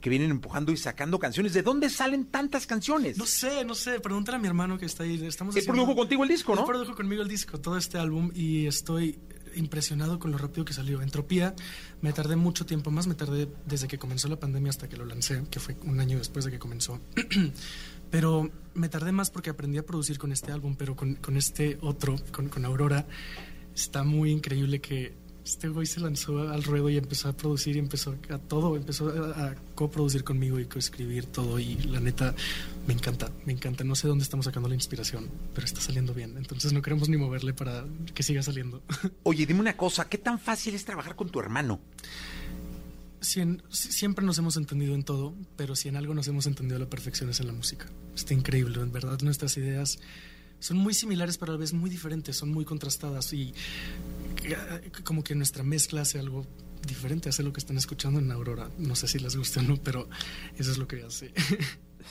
que 0.00 0.10
vienen 0.10 0.30
empujando 0.30 0.72
y 0.72 0.76
sacando 0.76 1.18
canciones. 1.18 1.52
¿De 1.52 1.62
dónde 1.62 1.90
salen 1.90 2.26
tantas 2.26 2.66
canciones? 2.66 3.18
No 3.18 3.26
sé, 3.26 3.64
no 3.64 3.74
sé. 3.74 4.00
Pregúntale 4.00 4.36
a 4.36 4.40
mi 4.40 4.48
hermano 4.48 4.78
que 4.78 4.86
está 4.86 5.04
ahí. 5.04 5.22
Estamos 5.24 5.54
Él 5.56 5.64
produjo 5.66 5.94
contigo 5.94 6.22
el 6.22 6.28
disco, 6.28 6.54
¿no? 6.54 6.62
Él 6.62 6.66
produjo 6.66 6.94
conmigo 6.94 7.22
el 7.22 7.28
disco, 7.28 7.60
todo 7.60 7.76
este 7.76 7.98
álbum, 7.98 8.30
y 8.34 8.66
estoy 8.66 9.18
impresionado 9.56 10.18
con 10.18 10.30
lo 10.30 10.38
rápido 10.38 10.64
que 10.64 10.72
salió. 10.72 11.02
Entropía, 11.02 11.54
me 12.00 12.12
tardé 12.12 12.36
mucho 12.36 12.66
tiempo 12.66 12.90
más, 12.90 13.06
me 13.06 13.14
tardé 13.14 13.48
desde 13.66 13.88
que 13.88 13.98
comenzó 13.98 14.28
la 14.28 14.38
pandemia 14.38 14.70
hasta 14.70 14.88
que 14.88 14.96
lo 14.96 15.04
lancé, 15.04 15.42
que 15.50 15.60
fue 15.60 15.76
un 15.82 16.00
año 16.00 16.18
después 16.18 16.44
de 16.44 16.50
que 16.50 16.58
comenzó. 16.58 17.00
pero 18.10 18.50
me 18.74 18.88
tardé 18.88 19.12
más 19.12 19.30
porque 19.30 19.50
aprendí 19.50 19.78
a 19.78 19.84
producir 19.84 20.18
con 20.18 20.32
este 20.32 20.52
álbum, 20.52 20.76
pero 20.76 20.96
con, 20.96 21.16
con 21.16 21.36
este 21.36 21.78
otro, 21.80 22.16
con, 22.32 22.48
con 22.48 22.64
Aurora, 22.64 23.06
está 23.74 24.02
muy 24.02 24.30
increíble 24.30 24.80
que 24.80 25.14
este 25.50 25.68
güey 25.68 25.84
se 25.84 25.98
lanzó 25.98 26.48
al 26.48 26.62
ruedo 26.62 26.88
y 26.90 26.96
empezó 26.96 27.28
a 27.28 27.32
producir 27.32 27.74
y 27.74 27.80
empezó 27.80 28.14
a 28.28 28.38
todo, 28.38 28.76
empezó 28.76 29.08
a, 29.08 29.54
coproducir 29.74 30.22
conmigo 30.22 30.60
y 30.60 30.66
coescribir 30.66 31.26
todo 31.26 31.58
y 31.58 31.74
la 31.74 32.00
neta 32.00 32.34
me 32.86 32.94
encanta, 32.94 33.30
me 33.46 33.52
encanta. 33.52 33.82
No 33.82 33.96
sé 33.96 34.06
dónde 34.06 34.22
estamos 34.22 34.44
sacando 34.44 34.68
la 34.68 34.74
inspiración, 34.74 35.28
pero 35.54 35.64
está 35.64 35.80
saliendo 35.80 36.14
bien. 36.14 36.36
Entonces 36.36 36.72
no 36.72 36.82
queremos 36.82 37.08
ni 37.08 37.16
moverle 37.16 37.52
para 37.52 37.84
que 38.14 38.22
siga 38.22 38.42
saliendo. 38.42 38.82
Oye, 39.24 39.44
dime 39.44 39.60
una 39.60 39.76
cosa, 39.76 40.08
¿qué 40.08 40.18
tan 40.18 40.38
fácil 40.38 40.74
es 40.74 40.84
trabajar 40.84 41.16
con 41.16 41.30
tu 41.30 41.40
hermano? 41.40 41.80
Siempre 43.20 44.24
nos 44.24 44.38
hemos 44.38 44.56
entendido 44.56 44.94
en 44.94 45.02
todo, 45.02 45.34
pero 45.56 45.74
si 45.74 45.88
en 45.88 45.96
algo 45.96 46.14
nos 46.14 46.28
hemos 46.28 46.46
entendido 46.46 46.76
a 46.76 46.80
la 46.80 46.88
perfección 46.88 47.28
es 47.28 47.40
en 47.40 47.48
la 47.48 47.52
música. 47.52 47.86
Está 48.14 48.34
increíble, 48.34 48.80
en 48.80 48.92
verdad 48.92 49.18
nuestras 49.22 49.56
ideas 49.56 49.98
son 50.60 50.76
muy 50.76 50.94
similares 50.94 51.38
pero 51.38 51.52
a 51.52 51.54
la 51.54 51.60
vez 51.60 51.72
muy 51.72 51.90
diferentes, 51.90 52.36
son 52.36 52.50
muy 52.50 52.64
contrastadas 52.64 53.32
y 53.32 53.52
como 55.04 55.22
que 55.22 55.34
nuestra 55.34 55.62
mezcla 55.62 56.02
hace 56.02 56.18
algo 56.18 56.46
diferente, 56.86 57.28
hace 57.28 57.42
lo 57.42 57.52
que 57.52 57.60
están 57.60 57.76
escuchando 57.76 58.20
en 58.20 58.30
Aurora. 58.32 58.70
No 58.78 58.94
sé 58.94 59.08
si 59.08 59.18
les 59.18 59.36
gusta 59.36 59.60
o 59.60 59.62
no, 59.62 59.76
pero 59.76 60.08
eso 60.56 60.70
es 60.70 60.78
lo 60.78 60.86
que 60.86 61.02
hace. 61.02 61.32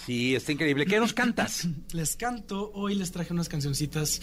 Sí, 0.05 0.35
está 0.35 0.51
increíble. 0.51 0.85
¿Qué 0.85 0.99
nos 0.99 1.13
cantas? 1.13 1.67
les 1.93 2.15
canto, 2.15 2.71
hoy 2.73 2.95
les 2.95 3.11
traje 3.11 3.33
unas 3.33 3.49
cancioncitas 3.49 4.21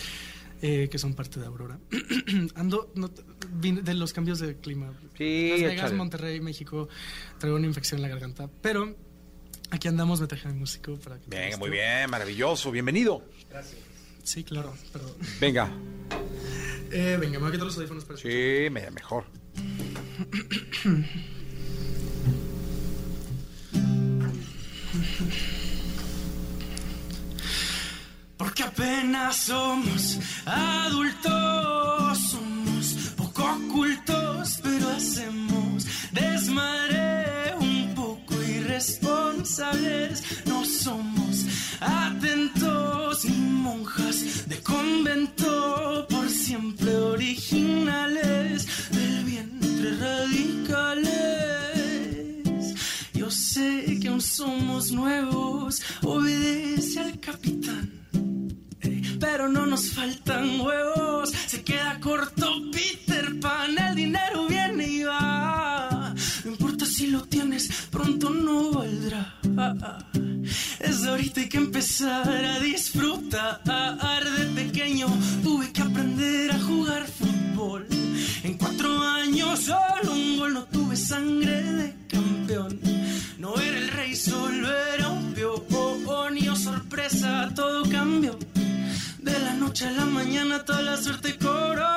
eh, 0.63 0.89
que 0.91 0.99
son 0.99 1.15
parte 1.15 1.41
de 1.41 1.47
Aurora. 1.47 1.79
Ando 2.55 2.93
no, 2.95 3.11
vine 3.51 3.83
de 3.83 3.95
los 3.95 4.13
cambios 4.13 4.39
de 4.39 4.57
clima. 4.57 4.93
Sí, 5.19 5.51
Las 5.51 5.61
Vegas, 5.61 5.75
échale. 5.75 5.95
Monterrey, 5.97 6.41
México, 6.41 6.89
traigo 7.39 7.57
una 7.57 7.67
infección 7.67 7.99
en 7.99 8.03
la 8.03 8.09
garganta. 8.09 8.49
Pero 8.63 8.97
aquí 9.71 9.89
andamos, 9.89 10.21
me 10.21 10.27
traje 10.27 10.49
mi 10.49 10.55
músico 10.55 10.97
para 10.97 11.19
que... 11.19 11.29
Venga, 11.29 11.57
muy 11.59 11.71
bien, 11.71 12.09
maravilloso, 12.09 12.71
bienvenido. 12.71 13.23
Sí, 14.23 14.45
claro, 14.45 14.75
perdón. 14.93 15.13
Venga. 15.41 15.71
Eh, 16.91 17.17
venga, 17.21 17.39
me 17.39 17.39
voy 17.39 17.49
a 17.49 17.53
quitar 17.53 17.67
los 17.67 17.77
audífonos 17.77 18.05
para 18.05 18.19
Sí, 18.19 18.69
me- 18.71 18.91
mejor. 18.91 19.25
Porque 28.37 28.63
apenas 28.65 29.37
somos 29.37 30.19
adultos, 30.45 32.19
somos 32.31 33.13
poco 33.17 33.45
ocultos, 33.45 34.61
pero 34.63 34.89
hacemos 34.91 35.87
desmadre 36.13 37.55
un 37.59 37.95
poco 37.95 38.35
irresponsables. 38.43 40.23
No 40.47 40.65
somos 40.67 41.26
atentos 41.81 43.25
ni 43.25 43.37
monjas 43.37 44.49
de 44.49 44.63
convento, 44.63 46.07
por 46.09 46.29
siempre 46.29 46.95
originales 46.97 48.67
del 48.91 49.25
vientre 49.25 49.97
radicales. 49.97 51.15
Yo 53.15 53.31
sé 53.31 53.99
que 54.01 54.09
aún 54.09 54.21
somos 54.21 54.93
nuevos, 54.93 55.83
obedece 56.03 57.01
al 57.01 57.19
capitán. 57.21 57.91
Ey, 58.81 59.17
Pero 59.21 59.49
no 59.49 59.67
nos 59.67 59.91
faltan 59.91 60.61
huevos, 60.61 61.31
se 61.47 61.63
queda 61.63 61.99
corto 62.01 62.47
Peter 62.73 63.39
Pan, 63.41 63.79
el 63.79 63.95
dinero 63.95 64.47
viene 64.47 64.87
y 64.89 65.03
va. 65.03 66.15
No 66.45 66.51
importa 66.51 66.87
si 66.87 67.09
lo 67.09 67.23
tienes, 67.25 67.69
pronto 67.91 68.31
no 68.31 68.73
valdrá. 68.73 69.36
Es 70.81 71.05
ahorita 71.07 71.41
hay 71.41 71.49
que 71.49 71.57
empezar 71.57 72.29
a 72.29 72.61
disfrutar. 72.61 73.63
De 73.65 74.45
pequeño 74.65 75.07
tuve 75.43 75.73
que 75.73 75.81
aprender 75.83 76.51
a 76.51 76.61
jugar 76.61 77.07
fútbol. 77.07 77.87
En 78.43 78.59
cuatro 78.59 79.01
años 79.01 79.61
solo 79.61 80.13
un 80.13 80.39
gol, 80.39 80.55
no 80.55 80.65
tuve 80.65 80.95
sangre 80.97 81.63
de 81.63 81.95
campeón. 82.07 82.81
No 83.39 83.55
era 83.57 83.79
el 83.79 83.89
rey, 83.89 84.15
solo 84.15 84.69
era 84.95 85.09
un 85.09 85.33
peón. 85.33 86.37
Y 86.37 86.49
oh, 86.49 86.57
sorpresa, 86.57 87.51
todo 87.55 87.83
cambió. 87.91 88.39
De 89.19 89.39
la 89.39 89.55
noche 89.55 89.87
a 89.87 89.93
la 89.93 90.05
mañana 90.05 90.65
toda 90.65 90.83
la 90.83 90.97
suerte 90.97 91.37
cobró. 91.39 91.97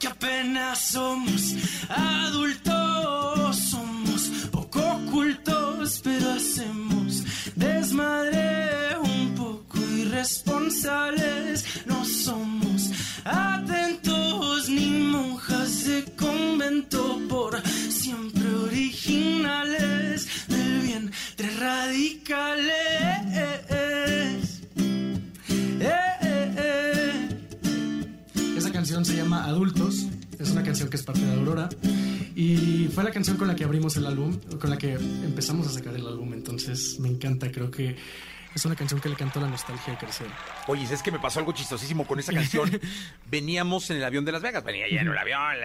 Porque 0.00 0.08
apenas 0.08 0.78
somos 0.78 1.54
adultos, 1.90 3.56
somos 3.70 4.22
poco 4.50 4.80
ocultos, 4.80 6.00
pero 6.02 6.30
hacemos 6.30 7.22
desmadre 7.54 8.96
un 8.98 9.34
poco 9.34 9.78
irresponsables. 9.98 11.66
No 11.84 12.02
somos 12.06 12.90
atentos 13.24 14.70
ni 14.70 14.88
monjas 14.88 15.84
de 15.84 16.04
convento, 16.16 17.20
por 17.28 17.62
siempre 17.90 18.54
originales 18.54 20.26
del 20.48 20.80
vientre 20.80 21.50
radicales. 21.58 22.70
Canción 28.80 29.04
se 29.04 29.14
llama 29.14 29.44
Adultos. 29.44 30.06
Es 30.38 30.52
una 30.52 30.62
canción 30.62 30.88
que 30.88 30.96
es 30.96 31.02
parte 31.02 31.20
de 31.20 31.34
Aurora. 31.34 31.68
Y 32.34 32.88
fue 32.94 33.04
la 33.04 33.10
canción 33.10 33.36
con 33.36 33.46
la 33.46 33.54
que 33.54 33.62
abrimos 33.62 33.94
el 33.98 34.06
álbum, 34.06 34.40
con 34.58 34.70
la 34.70 34.78
que 34.78 34.94
empezamos 34.94 35.66
a 35.66 35.70
sacar 35.70 35.94
el 35.94 36.06
álbum. 36.06 36.32
Entonces 36.32 36.98
me 36.98 37.10
encanta, 37.10 37.52
creo 37.52 37.70
que 37.70 37.94
es 38.54 38.64
una 38.64 38.74
canción 38.74 38.98
que 38.98 39.10
le 39.10 39.16
cantó 39.16 39.38
la 39.38 39.48
nostalgia 39.48 39.92
de 39.92 39.98
crecer. 39.98 40.28
Oye, 40.66 40.86
es 40.90 41.02
que 41.02 41.12
me 41.12 41.18
pasó 41.18 41.40
algo 41.40 41.52
chistosísimo 41.52 42.06
con 42.06 42.20
esa 42.20 42.32
canción. 42.32 42.70
Veníamos 43.30 43.90
en 43.90 43.98
el 43.98 44.04
avión 44.04 44.24
de 44.24 44.32
Las 44.32 44.40
Vegas, 44.40 44.64
venía 44.64 44.86
lleno 44.88 45.12
el 45.12 45.18
avión. 45.18 45.56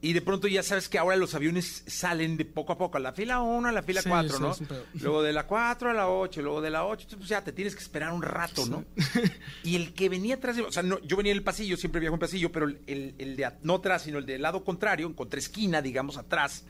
Y 0.00 0.12
de 0.12 0.20
pronto 0.22 0.46
ya 0.46 0.62
sabes 0.62 0.88
que 0.88 0.96
ahora 0.96 1.16
los 1.16 1.34
aviones 1.34 1.82
salen 1.88 2.36
de 2.36 2.44
poco 2.44 2.72
a 2.72 2.78
poco, 2.78 2.98
a 2.98 3.00
la 3.00 3.12
fila 3.12 3.40
1, 3.40 3.68
a 3.68 3.72
la 3.72 3.82
fila 3.82 4.00
Sí, 4.00 4.08
4, 4.08 4.54
sí, 4.54 4.64
¿no? 4.68 4.76
Luego 5.00 5.22
de 5.24 5.32
la 5.32 5.46
4 5.48 5.90
a 5.90 5.92
la 5.92 6.08
8, 6.08 6.40
luego 6.40 6.60
de 6.60 6.70
la 6.70 6.84
8, 6.84 6.92
entonces 7.02 7.18
pues 7.18 7.28
ya 7.30 7.42
te 7.42 7.50
tienes 7.52 7.74
que 7.74 7.82
esperar 7.82 8.12
un 8.12 8.22
rato, 8.22 8.64
¿no? 8.66 8.84
Y 9.64 9.74
el 9.74 9.94
que 9.94 10.08
venía 10.08 10.36
atrás, 10.36 10.54
de- 10.54 10.62
o 10.62 10.70
sea, 10.70 10.84
no, 10.84 11.00
yo 11.00 11.16
venía 11.16 11.32
en 11.32 11.38
el 11.38 11.42
pasillo, 11.44 11.76
siempre 11.76 12.00
viajo 12.00 12.14
en 12.14 12.20
pasillo, 12.20 12.52
pero 12.52 12.66
el, 12.66 12.78
el- 12.86 13.14
el 13.18 13.34
de, 13.36 13.50
no 13.64 13.74
atrás, 13.74 14.02
sino 14.02 14.18
el 14.18 14.26
del 14.26 14.40
lado 14.40 14.62
contrario, 14.62 15.06
en 15.08 15.14
contraesquina, 15.14 15.82
digamos, 15.82 16.16
atrás, 16.16 16.64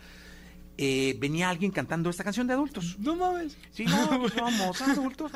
eh, 0.78 1.14
venía 1.18 1.50
alguien 1.50 1.70
cantando 1.70 2.08
esta 2.08 2.24
canción 2.24 2.46
de 2.46 2.54
adultos. 2.54 2.96
No 2.98 3.14
mames. 3.14 3.58
Sí, 3.72 3.84
no, 3.84 4.20
pues 4.20 4.32
somos 4.36 4.80
adultos. 4.80 5.32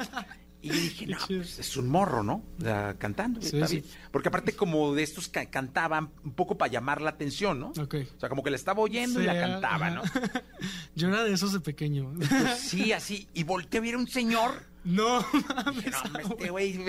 Y 0.63 0.69
yo 0.69 0.75
dije, 0.75 1.07
no, 1.09 1.19
pues, 1.27 1.59
es 1.59 1.77
un 1.77 1.89
morro, 1.89 2.23
¿no? 2.23 2.45
O 2.59 2.63
sea, 2.63 2.95
cantando. 2.97 3.43
Sí, 3.43 3.57
está 3.57 3.67
sí. 3.67 3.81
bien. 3.81 3.93
Porque 4.13 4.29
aparte 4.29 4.55
como 4.55 4.95
de 4.95 5.03
estos 5.03 5.29
que 5.29 5.51
cantaban 5.51 6.11
un 6.25 6.35
poco 6.35 6.57
para 6.57 6.71
llamar 6.71 7.03
la 7.03 7.11
atención, 7.11 7.59
¿no? 7.59 7.73
Ok. 7.81 7.97
O 8.17 8.21
sea, 8.21 8.29
como 8.29 8.45
que 8.45 8.51
la 8.51 8.57
estaba 8.57 8.81
oyendo 8.81 9.21
y 9.21 9.25
la 9.25 9.39
cantaba, 9.39 9.91
¿no? 9.91 10.03
Yo 10.95 11.09
era 11.09 11.25
de 11.25 11.33
esos 11.33 11.53
de 11.53 11.61
pequeño. 11.61 12.13
Pues 12.17 12.59
sí, 12.59 12.93
así. 12.93 13.29
Y 13.35 13.43
volteé 13.43 13.79
a 13.79 13.83
ver 13.83 13.95
a 13.95 13.99
un 13.99 14.07
señor. 14.07 14.72
No, 14.85 15.25
mames. 15.65 15.95
No, 16.13 16.19
este 16.19 16.51
güey. 16.51 16.81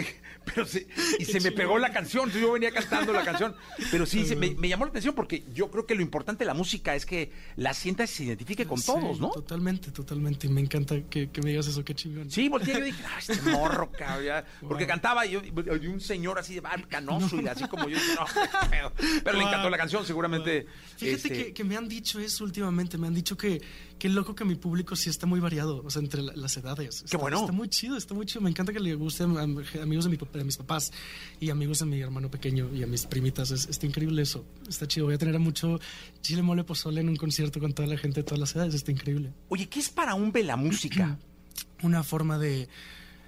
Pero 0.46 0.66
se, 0.66 0.88
y 1.20 1.26
se 1.26 1.40
me 1.40 1.52
pegó 1.52 1.78
la 1.78 1.92
canción. 1.92 2.32
Yo 2.32 2.52
venía 2.54 2.72
cantando 2.72 3.14
la 3.14 3.24
canción. 3.24 3.56
Pero 3.92 4.06
sí, 4.06 4.26
se 4.26 4.36
me, 4.36 4.52
me 4.56 4.68
llamó 4.68 4.86
la 4.86 4.90
atención 4.90 5.14
porque 5.14 5.44
yo 5.54 5.70
creo 5.70 5.86
que 5.86 5.96
lo 5.96 6.02
importante 6.02 6.44
de 6.44 6.48
la 6.48 6.54
música 6.54 6.96
es 6.96 7.06
que 7.06 7.32
la 7.56 7.74
sientas 7.74 8.12
y 8.12 8.16
se 8.16 8.24
identifique 8.26 8.66
con 8.66 8.80
Sí, 8.80 8.88
todos, 8.88 9.20
¿no? 9.20 9.30
Totalmente, 9.30 9.92
totalmente. 9.92 10.48
Y 10.48 10.50
me 10.50 10.62
encanta 10.62 11.02
que, 11.10 11.30
que 11.30 11.42
me 11.42 11.52
digas 11.52 11.68
eso, 11.68 11.84
qué 11.84 11.94
chingón. 11.94 12.30
Sí, 12.32 12.50
volteé 12.50 12.74
y 12.74 12.78
yo 12.80 12.86
dije, 12.86 13.04
ah, 13.06 13.20
este 13.20 13.52
morro, 13.52 13.92
cabrón. 13.92 14.26
ya". 14.26 14.46
Porque 14.68 14.88
cantaba 14.88 15.26
y, 15.26 15.32
yo, 15.32 15.42
y 15.44 15.88
un 15.88 16.02
señor 16.02 16.40
así 16.40 16.56
de 16.56 16.62
ah, 16.64 16.76
canoso 16.90 17.40
y 17.40 17.48
así 17.48 17.68
como 17.68 17.88
yo 17.88 17.96
dije, 17.98 18.16
no, 18.16 18.26
qué 18.26 18.70
pedo". 18.70 18.92
Pero 19.24 19.38
le 19.38 19.44
encantó 19.44 19.70
la 19.70 19.78
canción, 19.78 20.06
seguramente. 20.06 20.66
Fíjate 20.98 21.16
este, 21.16 21.30
que, 21.30 21.54
que 21.54 21.64
me 21.64 21.78
han 21.78 21.88
dicho 21.88 22.20
eso 22.20 22.44
últimamente, 22.44 22.98
me 22.98 23.08
han 23.08 23.14
dicho 23.14 23.38
que 23.38 23.62
qué 24.04 24.10
loco 24.10 24.36
que 24.36 24.44
mi 24.44 24.56
público 24.56 24.98
sí 24.98 25.10
está 25.10 25.26
muy 25.26 25.40
variado, 25.40 25.82
o 25.82 25.90
sea, 25.90 26.02
entre 26.02 26.22
la- 26.22 26.36
las 26.36 26.58
edades. 26.58 27.04
Está, 27.06 27.18
bueno. 27.18 27.40
Está 27.40 27.54
muy 27.54 27.70
chido, 27.70 27.96
está 27.96 28.14
muy 28.14 28.26
chido. 28.26 28.42
Me 28.42 28.50
encanta 28.50 28.74
que 28.74 28.82
le 28.82 28.94
guste 28.96 29.24
a, 29.24 29.28
a- 29.28 29.44
amigos 29.44 30.04
de, 30.04 30.10
mi, 30.12 30.18
papá- 30.18 30.40
de 30.40 30.44
mis 30.44 30.58
papás 30.58 30.92
y 31.40 31.50
amigos 31.50 31.80
de 31.80 31.86
mi 31.86 32.02
hermano 32.02 32.30
pequeño 32.30 32.70
y 32.74 32.84
a 32.84 32.88
mis 32.88 33.06
primitas. 33.06 33.52
Es- 33.52 33.66
está 33.70 33.86
increíble 33.86 34.22
eso. 34.22 34.44
Está 34.68 34.90
chido. 34.90 35.06
Voy 35.06 35.16
a 35.16 35.18
tener 35.18 35.38
a 35.38 35.40
mucho 35.40 35.80
chile 36.22 36.42
mole 36.42 36.66
pozole 36.66 37.00
en 37.00 37.08
un 37.08 37.16
concierto 37.16 37.62
con 37.62 37.72
toda 37.72 37.88
la 37.88 37.98
gente 37.98 38.20
de 38.20 38.24
todas 38.26 38.40
las 38.42 38.54
edades. 38.58 38.74
Está 38.74 38.92
increíble. 38.92 39.32
Oye, 39.48 39.70
¿qué 39.70 39.80
es 39.80 39.90
para 39.90 40.16
un 40.16 40.34
la 40.36 40.58
música? 40.58 41.18
Una 41.82 42.04
forma 42.04 42.38
de 42.38 42.68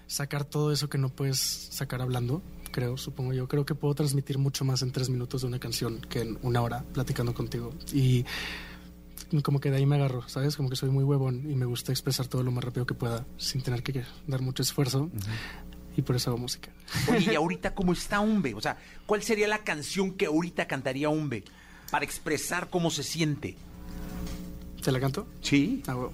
sacar 0.08 0.44
todo 0.44 0.74
eso 0.74 0.90
que 0.90 0.98
no 0.98 1.08
puedes 1.08 1.40
sacar 1.40 2.02
hablando, 2.02 2.42
creo, 2.72 2.98
supongo 2.98 3.32
yo. 3.32 3.48
Creo 3.48 3.66
que 3.66 3.76
puedo 3.76 3.96
transmitir 3.96 4.38
mucho 4.40 4.66
más 4.66 4.82
en 4.82 4.92
tres 4.92 5.08
minutos 5.10 5.40
de 5.44 5.48
una 5.48 5.60
canción 5.60 6.02
que 6.02 6.20
en 6.20 6.38
una 6.42 6.62
hora 6.62 6.84
platicando 6.94 7.34
contigo. 7.34 7.74
Y 7.94 8.26
como 9.44 9.60
que 9.60 9.72
de 9.72 9.78
ahí 9.78 9.86
me 9.86 9.96
agarro, 9.96 10.28
¿sabes? 10.28 10.56
Como 10.56 10.70
que 10.70 10.76
soy 10.76 10.90
muy 10.90 11.04
huevón 11.04 11.50
y 11.50 11.56
me 11.56 11.66
gusta 11.66 11.92
expresar 11.92 12.28
todo 12.28 12.44
lo 12.44 12.52
más 12.52 12.64
rápido 12.64 12.86
que 12.86 12.94
pueda 12.94 13.26
sin 13.38 13.62
tener 13.62 13.84
que 13.84 14.04
dar 14.28 14.42
mucho 14.42 14.64
esfuerzo. 14.64 15.10
Y 15.98 16.02
por 16.02 16.16
eso 16.16 16.32
hago 16.32 16.40
música. 16.40 16.72
Oye, 17.10 17.34
¿y 17.34 17.36
ahorita 17.36 17.74
cómo 17.74 17.94
está 17.94 18.20
Umbe? 18.20 18.54
O 18.54 18.62
sea, 18.62 18.78
¿cuál 19.06 19.24
sería 19.24 19.48
la 19.48 19.60
canción 19.60 20.14
que 20.14 20.26
ahorita 20.26 20.68
cantaría 20.68 21.10
Umbe 21.10 21.44
para 21.90 22.04
expresar 22.04 22.70
cómo 22.70 22.92
se 22.92 23.04
siente? 23.04 23.56
¿Te 24.84 24.92
la 24.92 25.00
canto? 25.00 25.28
Sí. 25.42 25.82
Ah. 25.88 26.10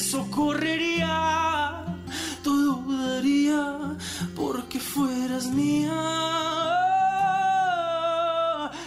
descalzo 0.00 0.30
correría. 0.30 1.84
Todo 2.42 2.82
daría 2.88 3.96
porque 4.34 4.80
fueras 4.80 5.46
mía. 5.46 5.92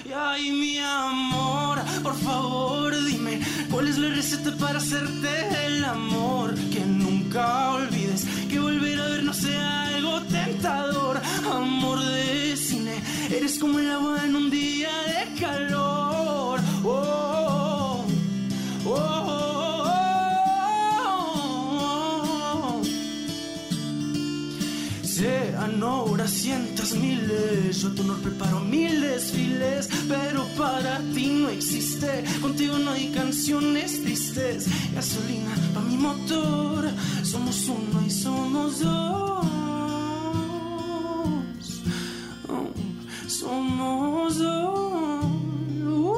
Y 0.05 0.11
ay, 0.11 0.51
mi 0.51 0.77
amor, 0.79 1.79
por 2.01 2.15
favor, 2.15 2.93
dime 3.05 3.41
cuál 3.69 3.87
es 3.87 3.97
la 3.97 4.09
receta 4.09 4.55
para 4.57 4.79
hacerte 4.79 5.65
el 5.65 5.83
amor 5.85 6.32
Gasolina 34.35 35.53
para 35.75 35.85
mi 35.85 35.95
motor. 35.97 36.89
Somos 37.23 37.67
uno 37.67 38.01
y 38.05 38.09
somos 38.09 38.79
dos. 38.79 39.45
Oh, 42.49 42.71
somos 43.27 44.37
dos. 44.39 45.25
Uh, 45.85 46.15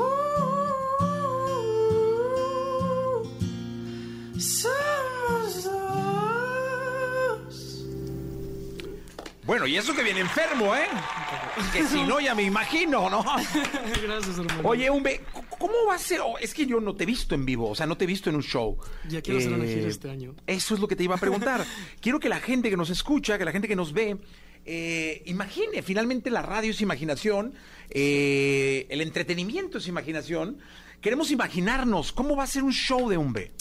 uh, 0.00 0.10
somos 4.40 5.64
dos. 5.64 5.74
Bueno, 9.46 9.66
y 9.66 9.76
eso 9.76 9.94
que 9.94 10.02
viene 10.02 10.20
enfermo, 10.20 10.74
¿eh? 10.74 10.86
Que 11.72 11.84
si 11.84 12.02
no, 12.04 12.20
ya 12.20 12.34
me 12.34 12.42
imagino, 12.44 13.10
¿no? 13.10 13.22
Gracias, 14.02 14.38
hermano. 14.38 14.60
Oye, 14.68 14.88
Umbe, 14.90 15.20
cu- 15.29 15.29
Oh, 16.24 16.38
es 16.38 16.54
que 16.54 16.66
yo 16.66 16.80
no 16.80 16.94
te 16.94 17.04
he 17.04 17.06
visto 17.06 17.34
en 17.34 17.44
vivo, 17.44 17.70
o 17.70 17.74
sea, 17.74 17.86
no 17.86 17.96
te 17.96 18.04
he 18.04 18.06
visto 18.06 18.30
en 18.30 18.36
un 18.36 18.42
show. 18.42 18.78
Ya 19.08 19.20
quiero 19.22 19.38
hacer 19.38 19.52
una 19.52 19.64
Eh, 19.64 19.74
gira 19.74 19.88
este 19.88 20.10
año. 20.10 20.34
Eso 20.46 20.74
es 20.74 20.80
lo 20.80 20.88
que 20.88 20.96
te 20.96 21.04
iba 21.04 21.14
a 21.14 21.18
preguntar. 21.18 21.64
Quiero 22.00 22.20
que 22.20 22.28
la 22.28 22.40
gente 22.40 22.70
que 22.70 22.76
nos 22.76 22.90
escucha, 22.90 23.38
que 23.38 23.44
la 23.44 23.52
gente 23.52 23.68
que 23.68 23.76
nos 23.76 23.92
ve, 23.92 24.18
eh, 24.64 25.22
imagine, 25.26 25.82
finalmente 25.82 26.30
la 26.30 26.42
radio 26.42 26.70
es 26.70 26.80
imaginación, 26.80 27.54
eh, 27.90 28.86
el 28.90 29.00
entretenimiento 29.00 29.78
es 29.78 29.88
imaginación. 29.88 30.58
Queremos 31.00 31.30
imaginarnos 31.30 32.12
cómo 32.12 32.36
va 32.36 32.44
a 32.44 32.46
ser 32.46 32.62
un 32.62 32.72
show 32.72 33.08
de 33.08 33.16
Umbe. 33.16 33.52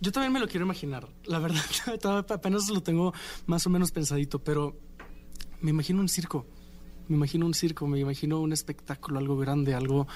Yo 0.00 0.12
también 0.12 0.32
me 0.32 0.40
lo 0.40 0.48
quiero 0.48 0.64
imaginar. 0.64 1.08
La 1.24 1.38
verdad, 1.38 1.62
apenas 2.30 2.68
lo 2.68 2.82
tengo 2.82 3.12
más 3.46 3.66
o 3.66 3.70
menos 3.70 3.90
pensadito, 3.90 4.38
pero 4.38 4.76
me 5.60 5.70
imagino 5.70 6.00
un 6.00 6.08
circo. 6.08 6.46
Me 7.08 7.16
imagino 7.16 7.46
un 7.46 7.54
circo, 7.54 7.86
me 7.86 7.98
imagino 7.98 8.38
un 8.40 8.52
espectáculo, 8.52 9.18
algo 9.18 9.38
grande, 9.38 9.74
algo, 9.74 10.06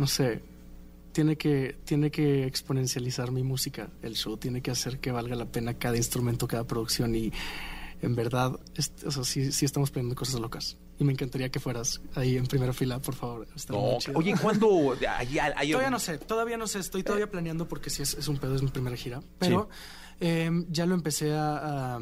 no 0.00 0.06
sé. 0.06 0.40
Tiene 1.12 1.36
que, 1.36 1.76
tiene 1.84 2.10
que 2.10 2.46
exponencializar 2.46 3.32
mi 3.32 3.42
música, 3.42 3.88
el 4.02 4.14
show, 4.14 4.36
tiene 4.36 4.62
que 4.62 4.70
hacer 4.70 4.98
que 5.00 5.10
valga 5.10 5.34
la 5.36 5.44
pena 5.46 5.74
cada 5.74 5.96
instrumento, 5.96 6.46
cada 6.48 6.64
producción 6.66 7.14
y 7.14 7.32
en 8.00 8.14
verdad, 8.14 8.58
es- 8.76 8.92
o 9.04 9.10
sea, 9.10 9.24
sí, 9.24 9.52
sí 9.52 9.64
estamos 9.66 9.90
planeando 9.90 10.14
cosas 10.16 10.40
locas. 10.40 10.78
Y 10.98 11.04
me 11.04 11.12
encantaría 11.12 11.50
que 11.50 11.58
fueras 11.60 12.00
ahí 12.14 12.36
en 12.36 12.46
primera 12.46 12.72
fila, 12.72 12.98
por 13.00 13.14
favor. 13.14 13.46
No, 13.68 13.98
oye, 14.14 14.34
¿cuándo? 14.40 14.96
Hay- 15.18 15.38
hay- 15.38 15.70
Todavía 15.72 15.90
no 15.90 15.98
sé, 15.98 16.18
todavía 16.18 16.56
no 16.56 16.66
sé, 16.66 16.78
estoy 16.78 17.02
todavía 17.02 17.30
planeando 17.30 17.66
porque 17.68 17.90
sí 17.90 18.02
es, 18.02 18.14
es 18.14 18.28
un 18.28 18.38
pedo, 18.38 18.54
es 18.54 18.62
mi 18.62 18.70
primera 18.70 18.96
gira. 18.96 19.20
Pero 19.38 19.68
eh, 20.20 20.50
ya 20.70 20.86
lo 20.86 20.94
empecé 20.94 21.32
a, 21.34 21.96
a- 21.96 22.00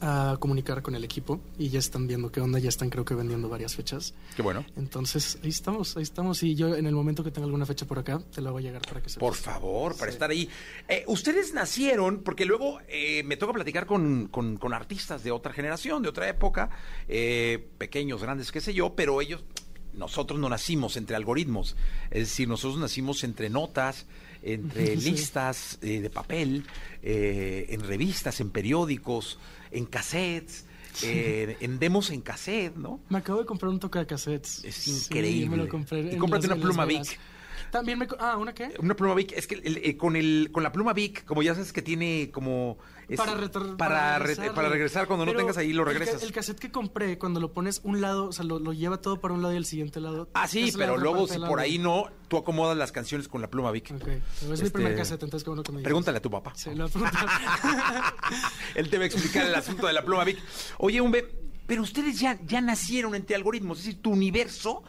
a 0.00 0.36
comunicar 0.40 0.82
con 0.82 0.94
el 0.94 1.04
equipo 1.04 1.40
y 1.58 1.68
ya 1.68 1.78
están 1.78 2.06
viendo 2.06 2.32
qué 2.32 2.40
onda, 2.40 2.58
ya 2.58 2.68
están 2.68 2.88
creo 2.90 3.04
que 3.04 3.14
vendiendo 3.14 3.48
varias 3.48 3.74
fechas. 3.76 4.14
Qué 4.34 4.42
bueno. 4.42 4.64
Entonces, 4.76 5.38
ahí 5.42 5.50
estamos, 5.50 5.96
ahí 5.96 6.02
estamos. 6.02 6.42
Y 6.42 6.54
yo 6.54 6.74
en 6.74 6.86
el 6.86 6.94
momento 6.94 7.22
que 7.22 7.30
tenga 7.30 7.44
alguna 7.46 7.66
fecha 7.66 7.86
por 7.86 7.98
acá, 7.98 8.20
te 8.34 8.40
la 8.40 8.50
voy 8.50 8.62
a 8.62 8.66
llegar 8.66 8.82
para 8.82 9.02
que 9.02 9.08
sepas. 9.08 9.20
Por 9.20 9.34
favor, 9.36 9.96
para 9.96 10.10
estar 10.10 10.30
ahí. 10.30 10.48
Eh, 10.88 11.04
ustedes 11.06 11.52
nacieron, 11.54 12.22
porque 12.22 12.44
luego 12.46 12.78
eh, 12.88 13.22
me 13.24 13.36
toca 13.36 13.52
platicar 13.52 13.86
con, 13.86 14.28
con- 14.28 14.56
con 14.56 14.72
artistas 14.74 15.22
de 15.22 15.30
otra 15.30 15.52
generación, 15.52 16.02
de 16.02 16.08
otra 16.08 16.28
época, 16.28 16.70
eh, 17.08 17.68
pequeños, 17.78 18.22
grandes, 18.22 18.50
qué 18.52 18.60
sé 18.60 18.72
yo, 18.74 18.94
pero 18.94 19.20
ellos, 19.20 19.42
nosotros 19.92 20.38
no 20.38 20.48
nacimos 20.48 20.96
entre 20.96 21.16
algoritmos, 21.16 21.76
es 22.10 22.28
decir, 22.28 22.48
nosotros 22.48 22.78
nacimos 22.80 23.24
entre 23.24 23.50
notas, 23.50 24.06
entre 24.42 24.96
Sí. 25.00 25.10
listas 25.10 25.78
eh, 25.82 26.00
de 26.00 26.10
papel, 26.10 26.64
eh, 27.02 27.66
en 27.70 27.80
revistas, 27.82 28.40
en 28.40 28.50
periódicos, 28.50 29.38
en 29.70 29.86
cassettes, 29.86 30.64
eh, 31.04 31.56
en 31.60 31.78
demos 31.78 32.10
en 32.10 32.20
cassette, 32.20 32.76
¿no? 32.76 33.00
Me 33.08 33.18
acabo 33.18 33.38
de 33.40 33.46
comprar 33.46 33.70
un 33.70 33.78
toca 33.80 34.00
de 34.00 34.06
cassettes. 34.06 34.64
Es 34.64 34.74
Sí, 34.74 34.90
increíble. 34.92 35.50
me 35.50 35.56
lo 35.64 35.68
compré. 35.68 36.12
Y 36.12 36.16
cómprate 36.16 36.48
Las- 36.48 36.56
una 36.56 36.64
pluma. 36.64 36.84
Bic. 36.84 37.18
También 37.70 37.98
me... 38.00 38.08
Ah, 38.18 38.36
¿una 38.36 38.52
qué? 38.52 38.72
Una 38.80 38.96
pluma 38.96 39.14
Bic, 39.14 39.30
es 39.32 39.46
que 39.46 39.54
el- 39.54 39.76
eh, 39.84 39.96
con, 39.96 40.16
el, 40.16 40.48
con 40.50 40.64
la 40.64 40.72
pluma 40.72 40.92
Bic, 40.92 41.24
como 41.24 41.42
ya 41.42 41.54
sabes 41.54 41.72
que 41.72 41.82
tiene 41.82 42.30
como... 42.32 42.78
es- 43.10 43.16
para, 43.18 43.34
para, 43.76 43.76
para 44.54 44.68
regresar, 44.68 45.06
cuando 45.06 45.26
no 45.26 45.32
tengas 45.34 45.56
ahí 45.56 45.72
lo 45.72 45.82
el 45.82 45.88
ca- 45.88 45.98
regresas. 45.98 46.22
El, 46.22 46.32
cassette 46.32 46.58
que 46.58 46.70
compré, 46.70 47.18
cuando 47.18 47.40
lo 47.40 47.52
pones 47.52 47.80
un 47.84 48.00
lado, 48.00 48.26
o 48.26 48.32
sea, 48.32 48.44
lo, 48.44 48.58
lo 48.58 48.72
lleva 48.72 49.00
todo 49.00 49.20
para 49.20 49.34
un 49.34 49.42
lado 49.42 49.52
y 49.54 49.56
el 49.56 49.64
siguiente 49.66 50.00
lado. 50.00 50.28
Ah, 50.34 50.46
sí, 50.48 50.72
pero 50.76 50.96
luego 50.96 51.26
si 51.26 51.38
por 51.38 51.60
ahí 51.60 51.78
no, 51.78 52.06
tú 52.28 52.36
acomodas 52.36 52.76
las 52.76 52.92
canciones 52.92 53.28
con 53.28 53.40
la 53.40 53.50
pluma 53.50 53.70
Bic. 53.72 53.90
Ok, 53.94 54.08
es 54.08 54.44
mi 54.48 54.54
Este, 54.54 54.70
primer 54.70 54.96
cassette, 54.96 55.22
entonces 55.24 55.44
qué 55.44 55.50
bueno 55.50 55.62
que 55.62 55.72
me. 55.72 55.82
Pregúntale 55.82 56.18
a 56.18 56.22
tu 56.22 56.30
papá. 56.30 56.52
Sí, 56.54 56.70
lo. 56.74 56.88
Él 58.74 58.88
te 58.90 58.96
va 58.98 59.04
a 59.04 59.06
explicar 59.06 59.46
el 59.46 59.54
asunto 59.54 59.86
de 59.86 59.92
la 59.92 60.04
pluma 60.04 60.24
Bic. 60.24 60.38
Oye, 60.78 61.00
Umbe, 61.00 61.26
pero 61.66 61.82
ustedes 61.82 62.18
ya, 62.18 62.38
ya 62.46 62.60
nacieron 62.60 63.14
entre 63.14 63.36
algoritmos, 63.36 63.78
es 63.80 63.84
decir, 63.86 64.02
tu 64.02 64.10
universo 64.10 64.82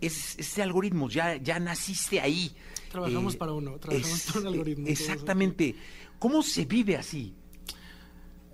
es, 0.00 0.38
es 0.38 0.54
de 0.56 0.62
algoritmos, 0.62 1.12
ya, 1.12 1.36
ya 1.36 1.58
naciste 1.58 2.20
ahí. 2.20 2.54
Trabajamos 2.90 3.34
Eh, 3.34 3.38
para 3.38 3.52
uno, 3.52 3.76
trabajamos 3.78 4.20
para 4.26 4.40
un 4.40 4.46
algoritmo. 4.48 4.86
Exactamente. 4.88 5.76
¿Cómo 6.18 6.42
se 6.42 6.64
vive 6.64 6.96
así? 6.96 7.34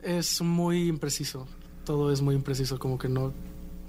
Es 0.03 0.41
muy 0.43 0.89
impreciso, 0.89 1.47
todo 1.85 2.13
es 2.13 2.23
muy 2.23 2.35
impreciso, 2.35 2.79
como 2.79 2.99
que 2.99 3.09
no, 3.09 3.33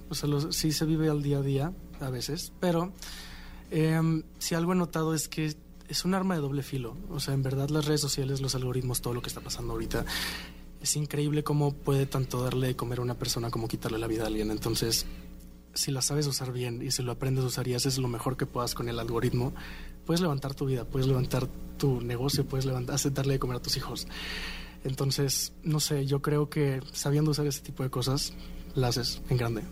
o 0.08 0.14
sea, 0.14 0.28
los- 0.28 0.54
sí 0.54 0.72
se 0.72 0.84
vive 0.84 1.08
al 1.08 1.22
día 1.22 1.38
a 1.38 1.42
día 1.42 1.72
a 2.00 2.10
veces, 2.10 2.52
pero 2.60 2.92
em, 3.70 4.22
si 4.38 4.54
algo 4.54 4.72
he 4.72 4.76
notado 4.76 5.14
es 5.14 5.28
que 5.28 5.54
es 5.88 6.04
un 6.04 6.14
arma 6.14 6.34
de 6.34 6.40
doble 6.40 6.62
filo, 6.62 6.96
o 7.10 7.20
sea, 7.20 7.34
en 7.34 7.42
verdad 7.42 7.68
las 7.70 7.84
redes 7.86 8.00
sociales, 8.00 8.40
los 8.40 8.54
algoritmos, 8.54 9.00
todo 9.00 9.14
lo 9.14 9.22
que 9.22 9.28
está 9.28 9.40
pasando 9.40 9.72
ahorita, 9.74 10.04
es 10.82 10.96
increíble 10.96 11.42
cómo 11.44 11.72
puede 11.72 12.06
tanto 12.06 12.42
darle 12.42 12.68
de 12.68 12.76
comer 12.76 12.98
a 12.98 13.02
una 13.02 13.14
persona 13.14 13.50
como 13.50 13.68
quitarle 13.68 13.98
la 13.98 14.06
vida 14.06 14.24
a 14.24 14.26
alguien, 14.26 14.50
entonces 14.50 15.06
si 15.74 15.92
la 15.92 16.02
sabes 16.02 16.26
usar 16.26 16.52
bien 16.52 16.82
y 16.82 16.90
si 16.90 17.02
lo 17.02 17.12
aprendes 17.12 17.44
a 17.44 17.48
usar 17.48 17.68
y 17.68 17.74
haces 17.74 17.98
lo 17.98 18.08
mejor 18.08 18.36
que 18.36 18.46
puedas 18.46 18.74
con 18.74 18.88
el 18.88 18.98
algoritmo, 18.98 19.52
puedes 20.06 20.20
levantar 20.20 20.54
tu 20.54 20.66
vida, 20.66 20.84
puedes 20.84 21.06
levantar 21.06 21.46
tu 21.76 22.00
negocio, 22.00 22.44
puedes 22.46 22.64
levantar, 22.64 22.98
darle 23.12 23.34
de 23.34 23.38
comer 23.38 23.58
a 23.58 23.62
tus 23.62 23.76
hijos. 23.76 24.08
Entonces, 24.88 25.52
no 25.62 25.80
sé, 25.80 26.06
yo 26.06 26.22
creo 26.22 26.48
que 26.48 26.80
sabiendo 26.92 27.30
usar 27.30 27.46
ese 27.46 27.60
tipo 27.60 27.82
de 27.82 27.90
cosas, 27.90 28.32
la 28.74 28.88
haces 28.88 29.22
en 29.28 29.36
grande. 29.36 29.62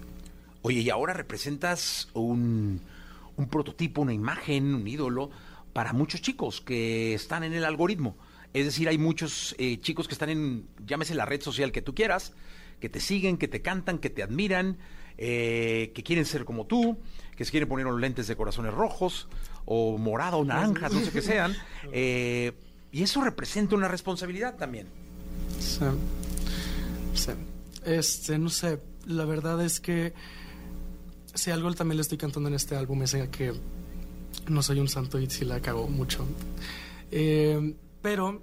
Oye, 0.63 0.81
y 0.81 0.91
ahora 0.91 1.13
representas 1.13 2.09
un, 2.13 2.81
un 3.37 3.49
prototipo, 3.49 4.03
una 4.03 4.13
imagen, 4.13 4.75
un 4.75 4.87
ídolo 4.87 5.31
para 5.73 5.93
muchos 5.93 6.21
chicos 6.21 6.61
que 6.61 7.15
están 7.15 7.45
en 7.45 7.55
el 7.55 7.65
algoritmo. 7.65 8.17
Es 8.53 8.65
decir, 8.65 8.89
hay 8.89 8.99
muchos 8.99 9.55
eh, 9.59 9.79
chicos 9.81 10.09
que 10.09 10.15
están 10.15 10.31
en, 10.31 10.67
llámese 10.87 11.15
la 11.15 11.27
red 11.27 11.41
social 11.41 11.73
que 11.73 11.83
tú 11.83 11.95
quieras, 11.95 12.33
que 12.81 12.89
te 12.89 13.01
siguen, 13.01 13.37
que 13.37 13.49
te 13.49 13.63
cantan, 13.63 13.99
que 13.99 14.11
te 14.11 14.23
admiran, 14.23 14.79
eh, 15.19 15.93
que 15.95 16.03
quieren 16.03 16.25
ser 16.25 16.45
como 16.45 16.67
tú, 16.67 16.99
que 17.37 17.45
se 17.45 17.51
quieren 17.51 17.69
poner 17.69 17.87
unos 17.87 18.01
lentes 18.01 18.27
de 18.27 18.37
corazones 18.37 18.73
rojos 18.73 19.29
o 19.65 19.99
morado 19.99 20.39
o 20.39 20.45
naranjas, 20.45 20.93
no 20.93 21.01
sé 21.01 21.11
qué 21.11 21.23
sean. 21.23 21.55
Eh, 21.93 22.53
y 22.91 23.03
eso 23.03 23.23
representa 23.23 23.77
una 23.77 23.89
responsabilidad 23.89 24.57
también. 24.57 24.89
Sí. 25.59 25.85
Sí. 27.15 27.33
Este, 27.85 28.39
no 28.39 28.49
sé, 28.49 28.81
la 29.07 29.25
verdad 29.25 29.65
es 29.65 29.81
que 29.81 30.13
si 31.35 31.51
algo 31.51 31.73
también 31.75 31.97
le 31.97 32.03
estoy 32.03 32.19
cantando 32.19 32.49
en 32.49 32.55
este 32.55 32.77
álbum 32.77 33.03
es 33.03 33.15
que 33.31 33.53
no 34.49 34.63
soy 34.63 34.81
un 34.81 34.89
santo 34.89 35.19
y 35.19 35.29
sí 35.29 35.45
la 35.45 35.61
cago 35.61 35.89
mucho. 35.89 36.27
Eh, 37.11 37.75
pero 38.03 38.43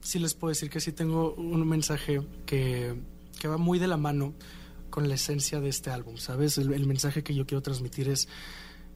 sí 0.00 0.18
les 0.18 0.34
puedo 0.34 0.50
decir 0.50 0.70
que 0.70 0.80
sí 0.80 0.92
tengo 0.92 1.34
un 1.34 1.66
mensaje 1.68 2.22
que, 2.46 2.94
que 3.38 3.48
va 3.48 3.56
muy 3.56 3.78
de 3.78 3.86
la 3.86 3.96
mano 3.96 4.34
con 4.90 5.08
la 5.08 5.14
esencia 5.14 5.60
de 5.60 5.68
este 5.68 5.90
álbum, 5.90 6.16
¿sabes? 6.16 6.58
El, 6.58 6.72
el 6.72 6.86
mensaje 6.86 7.22
que 7.22 7.34
yo 7.34 7.46
quiero 7.46 7.62
transmitir 7.62 8.08
es 8.08 8.28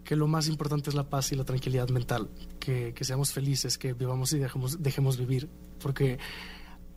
que 0.04 0.16
lo 0.16 0.26
más 0.26 0.48
importante 0.48 0.90
es 0.90 0.96
la 0.96 1.08
paz 1.08 1.32
y 1.32 1.36
la 1.36 1.44
tranquilidad 1.44 1.88
mental, 1.90 2.28
que, 2.58 2.92
que 2.94 3.04
seamos 3.04 3.32
felices, 3.32 3.78
que 3.78 3.92
vivamos 3.92 4.32
y 4.32 4.38
dejemos, 4.38 4.82
dejemos 4.82 5.16
vivir, 5.16 5.48
porque 5.80 6.18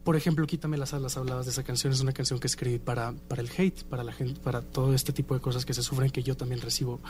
por 0.06 0.16
ejemplo, 0.16 0.48
Quítame 0.48 0.78
las 0.78 0.94
alas, 0.94 1.18
hablabas 1.18 1.46
de 1.46 1.52
esa 1.52 1.64
canción, 1.64 1.92
es 1.92 2.00
una 2.00 2.14
canción 2.14 2.40
que 2.40 2.48
escribí 2.48 2.80
para, 2.80 3.12
para 3.28 3.42
el 3.42 3.50
hate, 3.58 3.84
para 3.84 4.04
la 4.06 4.14
gente, 4.14 4.40
para 4.40 4.62
todo 4.62 4.94
este 4.94 5.12
tipo 5.12 5.34
de 5.34 5.42
cosas 5.42 5.66
que 5.66 5.74
se 5.74 5.84
sufren 5.84 6.12
que 6.12 6.24
yo 6.24 6.38
también 6.38 6.62
recibo. 6.62 7.02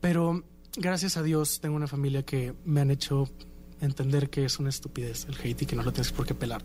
Pero 0.00 0.44
gracias 0.76 1.16
a 1.16 1.22
Dios 1.24 1.58
tengo 1.60 1.74
una 1.76 1.88
familia 1.88 2.22
que 2.22 2.54
me 2.64 2.80
han 2.80 2.90
hecho 2.92 3.28
entender 3.80 4.30
que 4.30 4.44
es 4.44 4.58
una 4.58 4.68
estupidez 4.68 5.26
el 5.28 5.34
hate 5.42 5.62
y 5.62 5.66
que 5.66 5.74
no 5.74 5.82
lo 5.82 5.92
tienes 5.92 6.12
por 6.12 6.26
qué 6.26 6.34
pelar. 6.34 6.62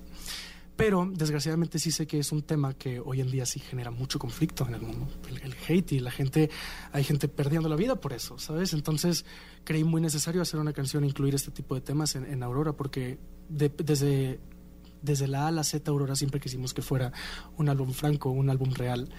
Pero 0.76 1.10
desgraciadamente 1.10 1.80
sí 1.80 1.90
sé 1.90 2.06
que 2.06 2.20
es 2.20 2.34
un 2.34 2.42
tema 2.42 2.74
que 2.74 3.00
hoy 3.00 3.22
en 3.22 3.32
día 3.32 3.46
sí 3.46 3.62
genera 3.62 3.92
mucho 3.92 4.20
conflicto 4.20 4.68
en 4.68 4.76
el 4.76 4.82
mundo. 4.82 5.08
El, 5.30 5.38
el 5.42 5.56
hate 5.66 5.94
y 5.94 6.00
la 6.00 6.12
gente, 6.12 6.50
hay 6.92 7.06
gente 7.06 7.30
perdiendo 7.30 7.70
la 7.70 7.78
vida 7.78 7.96
por 7.96 8.12
eso, 8.12 8.38
¿sabes? 8.38 8.74
Entonces 8.74 9.24
creí 9.64 9.86
muy 9.86 10.02
necesario 10.02 10.42
hacer 10.42 10.60
una 10.60 10.74
canción 10.74 11.06
incluir 11.06 11.34
este 11.34 11.52
tipo 11.52 11.76
de 11.76 11.80
temas 11.82 12.18
en, 12.18 12.26
en 12.26 12.44
Aurora 12.44 12.74
porque 12.74 13.18
de- 13.48 13.70
desde, 13.70 14.42
desde 15.06 15.28
la 15.28 15.44
A 15.44 15.48
a 15.48 15.52
la 15.52 15.64
Z 15.64 15.90
Aurora 15.90 16.16
siempre 16.16 16.40
quisimos 16.40 16.74
que 16.74 16.82
fuera 16.82 17.14
un 17.58 17.70
álbum 17.70 17.94
franco, 17.94 18.30
un 18.32 18.50
álbum 18.50 18.74
real 18.74 19.10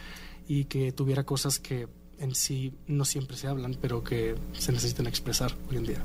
y 0.48 0.64
que 0.66 0.92
tuviera 0.92 1.24
cosas 1.24 1.58
que 1.58 1.88
en 2.18 2.34
sí 2.34 2.72
no 2.86 3.04
siempre 3.04 3.36
se 3.36 3.46
hablan, 3.46 3.76
pero 3.80 4.02
que 4.04 4.34
se 4.52 4.72
necesitan 4.72 5.06
expresar 5.06 5.54
hoy 5.70 5.76
en 5.76 5.84
día. 5.84 6.02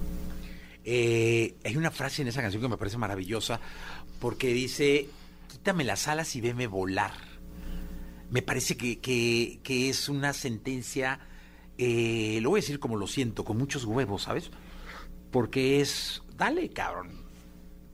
Eh, 0.84 1.56
hay 1.64 1.78
una 1.78 1.92
frase 1.92 2.22
en 2.22 2.28
esa 2.28 2.42
canción 2.42 2.62
que 2.62 2.68
me 2.70 2.78
parece 2.78 2.98
maravillosa 2.98 3.60
porque 4.20 4.54
dice, 4.54 5.10
quítame 5.50 5.84
las 5.84 6.08
alas 6.08 6.36
y 6.36 6.42
veme 6.42 6.68
volar. 6.68 7.14
Me 8.30 8.42
parece 8.42 8.78
que, 8.78 9.00
que- 9.00 9.60
que 9.64 9.90
es 9.90 10.08
una 10.10 10.34
sentencia, 10.34 11.20
eh, 11.78 12.40
lo 12.42 12.50
voy 12.50 12.60
a 12.60 12.62
decir 12.62 12.80
como 12.80 12.96
lo 12.96 13.08
siento, 13.08 13.44
con 13.44 13.58
muchos 13.58 13.86
huevos, 13.86 14.24
¿sabes? 14.24 14.50
Porque 15.32 15.82
es, 15.82 16.24
dale, 16.38 16.70
cabrón, 16.70 17.21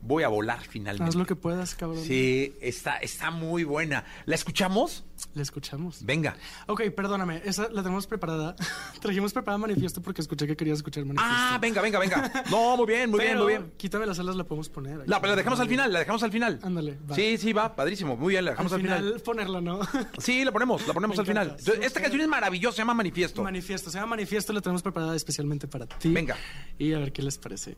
voy 0.08 0.24
a 0.24 0.30
volar 0.30 0.60
finalmente. 0.68 1.10
Haz 1.10 1.16
lo 1.16 1.26
que 1.26 1.36
puedas, 1.36 1.76
cabrón. 1.76 2.03
Sí, 2.03 2.55
está, 2.62 2.97
está 2.97 3.30
muy 3.30 3.64
buena. 3.64 4.05
¿La 4.26 4.36
escuchamos? 4.36 5.03
La 5.34 5.41
escuchamos. 5.41 6.03
Venga. 6.05 6.38
Ok, 6.68 6.84
perdóname, 6.95 7.41
esa 7.43 7.70
la 7.70 7.84
tenemos 7.84 8.08
preparada. 8.08 8.55
Trajimos 9.01 9.34
preparada 9.34 9.58
manifiesto 9.58 10.01
porque 10.01 10.22
escuché 10.22 10.47
que 10.47 10.55
querías 10.55 10.78
escuchar 10.78 11.03
manifiesto. 11.05 11.36
Ah, 11.36 11.58
venga, 11.62 11.82
venga, 11.82 11.99
venga. 11.99 12.32
No, 12.51 12.78
muy 12.78 12.86
bien, 12.86 13.10
muy 13.10 13.20
bien, 13.20 13.38
muy 13.38 13.47
bien. 13.47 13.74
Quítame 13.78 14.05
las 14.05 14.20
alas, 14.20 14.36
la 14.36 14.45
podemos 14.45 14.70
poner. 14.70 15.08
La, 15.08 15.20
la 15.20 15.36
dejamos 15.36 15.60
al 15.60 15.68
final, 15.68 15.91
la 15.91 15.99
dejamos 15.99 16.24
al 16.24 16.32
final. 16.32 16.60
Ándale, 16.64 16.97
va. 17.10 17.16
Sí, 17.16 17.38
sí, 17.38 17.51
va, 17.51 17.76
padrísimo. 17.76 18.16
Muy 18.16 18.34
bien, 18.34 18.45
la 18.45 18.51
dejamos 18.51 18.72
al, 18.72 18.80
al 18.80 18.84
final, 18.86 19.22
ponerla, 19.24 19.62
¿no? 19.62 19.80
Sí, 20.20 20.45
la 20.45 20.51
ponemos, 20.51 20.88
la 20.88 20.93
ponemos 20.93 21.18
Me 21.18 21.22
al 21.22 21.28
final. 21.28 21.55
Entonces, 21.60 21.86
esta 21.86 21.99
canción 22.01 22.22
es 22.22 22.28
maravillosa, 22.28 22.76
se 22.78 22.82
llama 22.82 22.93
Manifiesto. 22.93 23.43
Manifiesto, 23.43 23.89
se 23.89 23.97
llama 23.97 24.12
Manifiesto, 24.12 24.53
la 24.53 24.62
tenemos 24.62 24.82
preparada 24.82 25.16
especialmente 25.16 25.68
para 25.68 25.86
ti. 25.86 26.10
Venga. 26.10 26.38
Y 26.78 26.93
a 26.93 26.99
ver 26.99 27.12
qué 27.12 27.22
les 27.22 27.38
parece. 27.38 27.76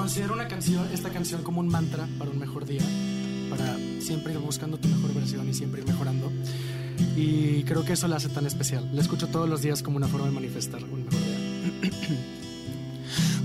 Considero 0.00 0.32
una 0.32 0.48
canción, 0.48 0.88
esta 0.94 1.10
canción 1.10 1.42
como 1.42 1.60
un 1.60 1.68
mantra 1.68 2.08
para 2.18 2.30
un 2.30 2.38
mejor 2.38 2.64
día, 2.64 2.80
para 3.50 3.76
siempre 4.00 4.32
ir 4.32 4.38
buscando 4.38 4.78
tu 4.78 4.88
mejor 4.88 5.12
versión 5.12 5.46
y 5.46 5.52
siempre 5.52 5.82
ir 5.82 5.86
mejorando. 5.86 6.32
Y 7.16 7.64
creo 7.64 7.84
que 7.84 7.92
eso 7.92 8.08
la 8.08 8.16
hace 8.16 8.30
tan 8.30 8.46
especial. 8.46 8.88
La 8.94 9.02
escucho 9.02 9.28
todos 9.28 9.46
los 9.46 9.60
días 9.60 9.82
como 9.82 9.98
una 9.98 10.08
forma 10.08 10.28
de 10.28 10.32
manifestar 10.32 10.82
un 10.84 11.04
mejor 11.04 11.20
día. 11.20 11.90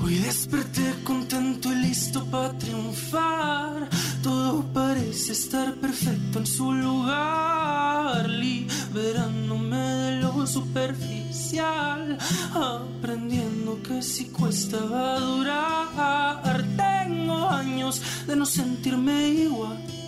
Hoy 0.04 0.18
desperté 0.18 0.94
contento 1.04 1.72
y 1.72 1.76
listo 1.76 2.24
para 2.26 2.58
triunfar. 2.58 3.90
Todo 4.22 4.64
parece 4.74 5.32
estar 5.32 5.74
perfecto 5.76 6.40
en 6.40 6.48
su 6.48 6.72
lugar, 6.74 8.30
liberándome 8.30 9.78
de 9.78 10.22
lo 10.22 10.46
superficial, 10.48 12.18
aprendiendo 12.54 13.82
que 13.82 14.02
si 14.02 14.26
cuesta 14.26 14.78
va 14.86 15.20
durar. 15.20 16.64
Tengo 16.78 17.50
años 17.50 18.02
de 18.28 18.36
no 18.36 18.46
sentirme 18.46 19.30
igual. 19.30 20.05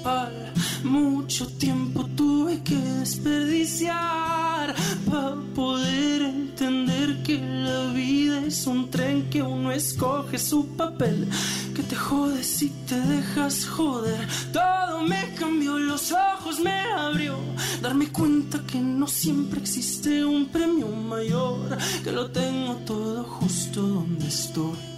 Mucho 0.84 1.48
tiempo 1.48 2.06
tuve 2.16 2.62
que 2.64 2.76
desperdiciar 2.76 4.74
para 5.10 5.36
poder 5.54 6.22
entender 6.22 7.22
que 7.24 7.38
la 7.38 7.92
vida 7.92 8.46
es 8.46 8.66
un 8.68 8.90
tren 8.90 9.30
que 9.30 9.42
uno 9.42 9.74
escoge 9.74 10.38
su 10.38 10.66
papel, 10.78 11.28
que 11.76 11.84
te 11.84 11.96
jodes 11.96 12.62
y 12.62 12.70
te 12.88 13.02
dejas 13.02 13.66
joder. 13.66 14.26
Todo 14.54 15.02
me 15.02 15.34
cambió, 15.36 15.78
los 15.78 16.14
ojos 16.14 16.62
me 16.62 16.72
abrió, 16.72 17.38
darme 17.82 18.08
cuenta 18.08 18.64
que 18.66 18.80
no 18.80 19.08
siempre 19.08 19.60
existe 19.60 20.24
un 20.24 20.46
premio 20.46 20.88
mayor, 20.88 21.78
que 22.04 22.14
lo 22.14 22.32
tengo 22.32 22.76
todo 22.86 23.26
justo 23.26 23.82
donde 23.82 24.28
estoy. 24.28 24.97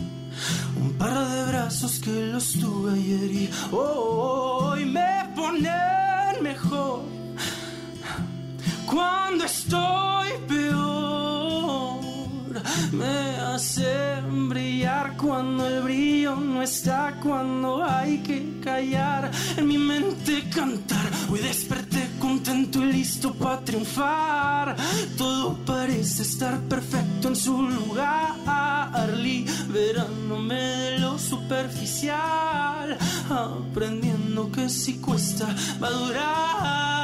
Un 0.76 0.94
par 0.94 1.28
de 1.30 1.46
brazos 1.46 2.00
que 2.00 2.28
los 2.28 2.54
tuve 2.54 2.94
ayer 2.94 3.32
y 3.32 3.50
hoy 3.72 4.86
me 4.86 5.32
ponen 5.36 6.44
mejor. 6.44 7.04
Cuando 8.86 9.44
estoy 9.46 10.30
peor, 10.48 12.00
me 12.92 13.36
hacen 13.54 14.50
brillar 14.50 15.16
cuando 15.16 15.68
el 15.68 15.84
brillo 15.84 16.36
no 16.36 16.64
está, 16.64 17.16
cuando 17.22 17.84
hay 17.84 18.18
que 18.20 18.60
callar. 18.64 19.30
En 19.58 19.68
mi 19.68 19.78
mente 19.78 20.50
cantar, 20.50 21.10
hoy 21.30 21.40
desperté 21.40 22.09
contento 22.30 22.84
y 22.84 22.94
listo 22.94 23.34
para 23.34 23.60
triunfar. 23.62 24.76
Todo 25.18 25.58
parece 25.66 26.22
estar 26.22 26.60
perfecto 26.62 27.30
en 27.30 27.36
su 27.36 27.60
lugar, 27.64 28.36
liberándome 29.18 30.56
de 30.56 31.00
lo 31.00 31.18
superficial, 31.18 32.98
aprendiendo 33.30 34.52
que 34.52 34.70
si 34.70 35.00
cuesta 35.00 35.48
va 35.82 35.88
a 35.88 37.00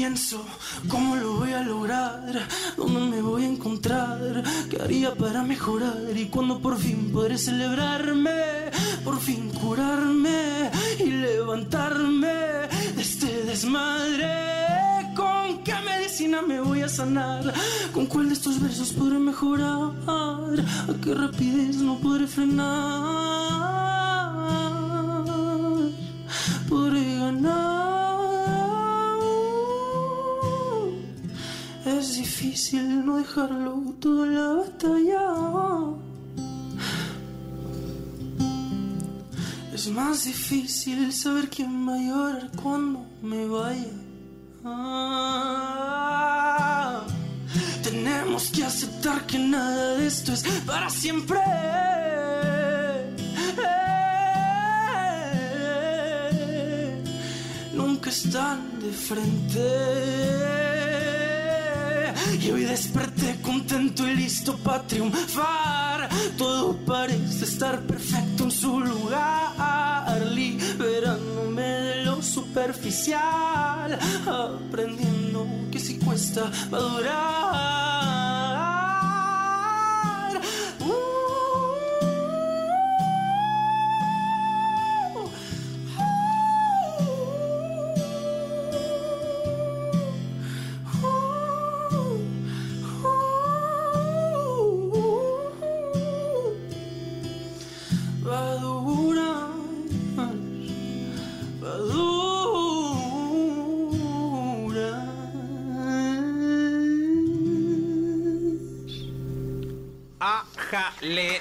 pienso, 0.00 0.42
¿cómo 0.88 1.14
lo 1.14 1.34
voy 1.34 1.52
a 1.52 1.62
lograr? 1.62 2.48
¿Dónde 2.74 3.00
me 3.00 3.20
voy 3.20 3.44
a 3.44 3.48
encontrar? 3.48 4.42
¿Qué 4.70 4.80
haría 4.80 5.14
para 5.14 5.42
mejorar? 5.42 6.16
Y 6.16 6.24
cuando 6.34 6.58
por 6.58 6.78
fin 6.78 7.10
podré 7.12 7.36
celebrarme, 7.36 8.70
por 9.04 9.20
fin 9.20 9.50
curarme 9.50 10.70
y 10.98 11.10
levantarme 11.10 12.34
de 12.96 13.02
este 13.08 13.44
desmadre. 13.44 14.32
¿Con 15.14 15.62
qué 15.64 15.74
medicina 15.84 16.40
me 16.40 16.62
voy 16.62 16.80
a 16.80 16.88
sanar? 16.88 17.52
¿Con 17.92 18.06
cuál 18.06 18.28
de 18.28 18.34
estos 18.36 18.58
versos 18.58 18.94
podré 18.94 19.18
mejorar? 19.18 19.92
¿A 20.06 20.94
qué 21.02 21.12
rapidez 21.12 21.76
no 21.76 21.98
podré 21.98 22.26
frenar? 22.26 22.70
Podré 26.70 27.04
ganar. 27.18 27.99
Es 31.84 32.16
difícil 32.16 33.04
no 33.06 33.16
dejarlo 33.16 33.94
toda 34.00 34.26
la 34.26 34.48
batalla. 34.60 35.20
Es 39.74 39.88
más 39.88 40.24
difícil 40.24 41.10
saber 41.10 41.48
quién 41.48 41.88
va 41.88 41.94
a 41.94 41.98
llorar 41.98 42.50
cuando 42.62 43.06
me 43.22 43.46
vaya. 43.46 43.92
Ah, 44.62 45.40
tenemos 47.82 48.50
que 48.50 48.62
aceptar 48.62 49.24
que 49.26 49.38
nada 49.38 49.96
de 49.96 50.06
esto 50.06 50.34
es 50.34 50.42
para 50.66 50.90
siempre. 50.90 51.40
Nunca 57.72 58.10
están 58.10 58.80
de 58.80 58.92
frente. 58.92 60.69
Y 62.40 62.50
hoy 62.50 62.64
desperté 62.64 63.38
contento 63.42 64.08
y 64.08 64.14
listo 64.14 64.56
para 64.56 64.82
triunfar. 64.86 66.08
Todo 66.38 66.74
parece 66.86 67.44
estar 67.44 67.80
perfecto 67.82 68.44
en 68.44 68.50
su 68.50 68.80
lugar, 68.80 70.22
liberándome 70.34 71.62
de 71.62 72.04
lo 72.04 72.22
superficial, 72.22 73.98
aprendiendo 74.26 75.46
que 75.70 75.78
si 75.78 75.98
cuesta 75.98 76.50
va 76.72 77.99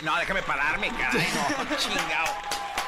No, 0.10 0.18
déjame 0.18 0.41
pararme, 0.41 0.88
caray. 0.89 1.28
No, 1.70 1.76
chingao. 1.78 2.26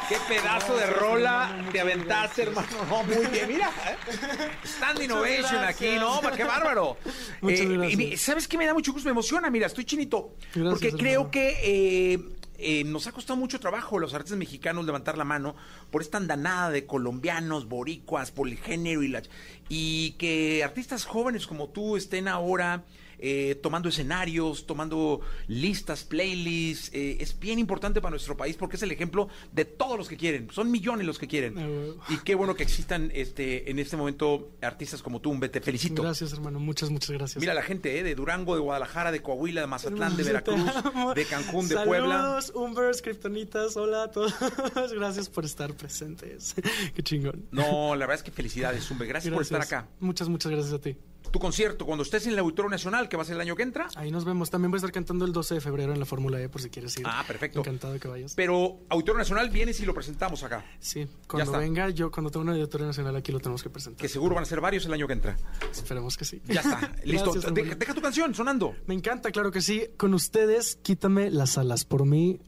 Qué 0.10 0.18
pedazo 0.28 0.76
de 0.76 0.88
rola 0.88 1.56
te 1.72 1.80
aventaste, 1.80 2.42
hermano. 2.44 2.68
No, 2.90 3.04
muy 3.04 3.28
bien, 3.28 3.48
mira. 3.48 3.70
¿eh? 3.88 4.50
Stand 4.64 5.04
Innovation 5.04 5.64
aquí, 5.64 5.98
¿no? 6.00 6.20
Qué 6.36 6.44
bárbaro. 6.44 6.98
Muchas 7.42 7.60
Eh, 7.62 7.66
gracias. 7.68 7.94
y 7.94 7.98
me- 7.98 8.18
¿Sabes 8.18 8.48
qué 8.48 8.58
me 8.58 8.66
da 8.66 8.74
mucho 8.74 8.92
gusto? 8.92 9.06
Me 9.08 9.12
emociona, 9.12 9.52
mira, 9.52 9.68
estoy 9.68 9.86
chinito. 9.86 10.34
Gracias, 10.56 10.70
porque 10.72 10.92
creo 10.94 11.12
hermano. 11.22 11.32
que 11.32 12.14
eh, 12.14 12.20
eh, 12.58 12.84
nos 12.86 13.06
ha 13.06 13.12
costado 13.12 13.38
mucho 13.38 13.60
trabajo 13.60 14.00
los 14.00 14.14
artistas 14.16 14.38
mexicanos 14.40 14.84
levantar 14.86 15.16
la 15.18 15.24
mano 15.24 15.56
por 15.92 16.02
esta 16.02 16.18
andanada 16.18 16.72
de 16.72 16.86
colombianos, 16.88 17.70
boricuas, 17.70 18.32
poligénero 18.32 19.04
y 19.04 19.08
la... 19.10 19.22
Y 19.70 20.12
que 20.14 20.64
artistas 20.64 21.06
jóvenes 21.06 21.46
como 21.48 21.70
tú 21.70 21.96
estén 21.96 22.28
ahora 22.28 22.84
eh, 23.22 23.56
tomando 23.62 23.90
escenarios, 23.90 24.66
tomando 24.66 25.22
listas, 25.48 26.04
playlists. 26.04 26.92
eh, 26.94 27.18
es 27.20 27.40
bien 27.40 27.60
importante 27.60 28.02
para 28.02 28.10
nuestro 28.12 28.36
país 28.36 28.56
porque 28.58 28.76
es 28.76 28.84
el 28.84 28.92
ejemplo 28.92 29.30
de 29.52 29.66
todos 29.66 29.98
los 29.98 30.10
que 30.10 30.18
quieren. 30.18 30.50
Son 30.52 30.70
millones 30.72 31.06
los 31.06 31.20
que 31.20 31.28
quieren. 31.28 31.96
Y 32.10 32.18
qué 32.18 32.36
bueno 32.36 32.56
que 32.56 32.64
existan 32.64 33.12
este, 33.14 33.70
en 33.70 33.80
este 33.80 33.96
momento 33.98 34.52
artistas 34.62 35.02
como 35.02 35.22
tú, 35.22 35.32
Umbe. 35.32 35.50
Te 35.50 35.62
felicito. 35.62 36.02
Gracias, 36.02 36.34
hermano. 36.34 36.60
Muchas, 36.60 36.90
muchas 36.90 37.12
gracias. 37.12 37.40
Mira 37.40 37.54
la 37.54 37.64
gente 37.64 38.00
eh, 38.00 38.04
de 38.04 38.16
Durango, 38.16 38.56
de 38.56 38.62
Guadalajara, 38.62 39.12
de 39.12 39.22
Coahuila, 39.22 39.62
de 39.62 39.68
Mazatlán, 39.68 40.18
de 40.18 40.24
Veracruz, 40.24 40.60
de 41.16 41.26
Cancún, 41.26 41.68
de 41.68 41.78
Puebla. 41.78 42.18
Saludos, 42.18 42.52
Umbers, 42.56 43.02
Kryptonitas, 43.02 43.78
hola 43.78 44.04
a 44.04 44.12
todos. 44.12 44.34
Gracias 44.94 45.30
por 45.30 45.46
estar 45.46 45.74
presentes. 45.74 46.56
Qué 46.96 47.04
chingón. 47.04 47.46
No, 47.52 47.96
la 47.96 48.06
verdad 48.06 48.16
es 48.16 48.24
que 48.24 48.32
felicidades, 48.32 48.90
Umbe. 48.90 49.06
Gracias, 49.06 49.34
por 49.34 49.44
estar 49.44 49.62
acá. 49.62 49.88
Muchas, 50.00 50.30
muchas 50.30 50.52
gracias 50.52 50.74
a 50.74 50.80
ti. 50.80 50.98
Tu 51.32 51.40
concierto, 51.40 51.86
cuando 51.86 52.04
estés 52.04 52.26
en 52.28 52.34
el 52.34 52.40
Auditorio 52.40 52.70
Nacional, 52.70 53.08
que 53.08 53.16
va 53.16 53.24
a 53.24 53.26
ser 53.26 53.36
el 53.36 53.42
año 53.42 53.56
que 53.56 53.64
entra. 53.64 53.88
Ahí 53.96 54.12
nos 54.12 54.26
vemos. 54.26 54.50
También 54.50 54.70
voy 54.72 54.78
a 54.78 54.80
estar 54.80 54.92
cantando 54.92 55.24
el 55.26 55.32
12 55.32 55.56
de 55.56 55.62
febrero 55.62 55.94
en 55.94 56.00
la 56.00 56.06
Fórmula 56.06 56.42
E 56.42 56.50
por 56.50 56.62
si 56.62 56.70
quieres 56.70 56.98
ir. 56.98 57.06
Ah, 57.08 57.24
perfecto. 57.26 57.60
Encantado 57.60 57.98
que 58.00 58.08
vayas. 58.08 58.34
Pero 58.36 58.80
Auditorio 58.90 59.20
Nacional 59.20 59.50
vienes 59.50 59.80
y 59.80 59.86
lo 59.86 59.94
presentamos 59.94 60.44
acá. 60.44 60.66
Sí, 60.80 61.08
cuando 61.28 61.52
venga, 61.54 61.90
yo 61.90 62.12
cuando 62.12 62.32
tenga 62.32 62.44
una 62.44 62.52
auditorio 62.54 62.88
nacional 62.88 63.16
aquí 63.16 63.32
lo 63.32 63.40
tenemos 63.40 63.64
que 63.64 63.70
presentar. 63.70 64.02
Que 64.02 64.10
seguro 64.10 64.36
van 64.36 64.44
a 64.44 64.48
ser 64.48 64.60
varios 64.60 64.86
el 64.86 64.94
año 64.94 65.08
que 65.08 65.14
entra. 65.14 65.38
Esperemos 65.72 66.18
que 66.18 66.26
sí. 66.26 66.42
Ya 66.48 66.62
está. 66.62 66.92
Listo. 67.06 67.32
Gracias, 67.32 67.54
De- 67.54 67.62
hermano. 67.62 67.80
deja 67.80 67.94
tu 67.94 68.02
canción 68.02 68.36
sonando. 68.36 68.76
Me 68.88 68.94
encanta, 68.94 69.32
claro 69.32 69.52
que 69.52 69.62
sí. 69.62 69.88
Con 69.98 70.14
ustedes, 70.14 70.78
quítame 70.82 71.30
las 71.30 71.58
alas. 71.58 71.86
Por 71.86 72.06
mí, 72.06 72.40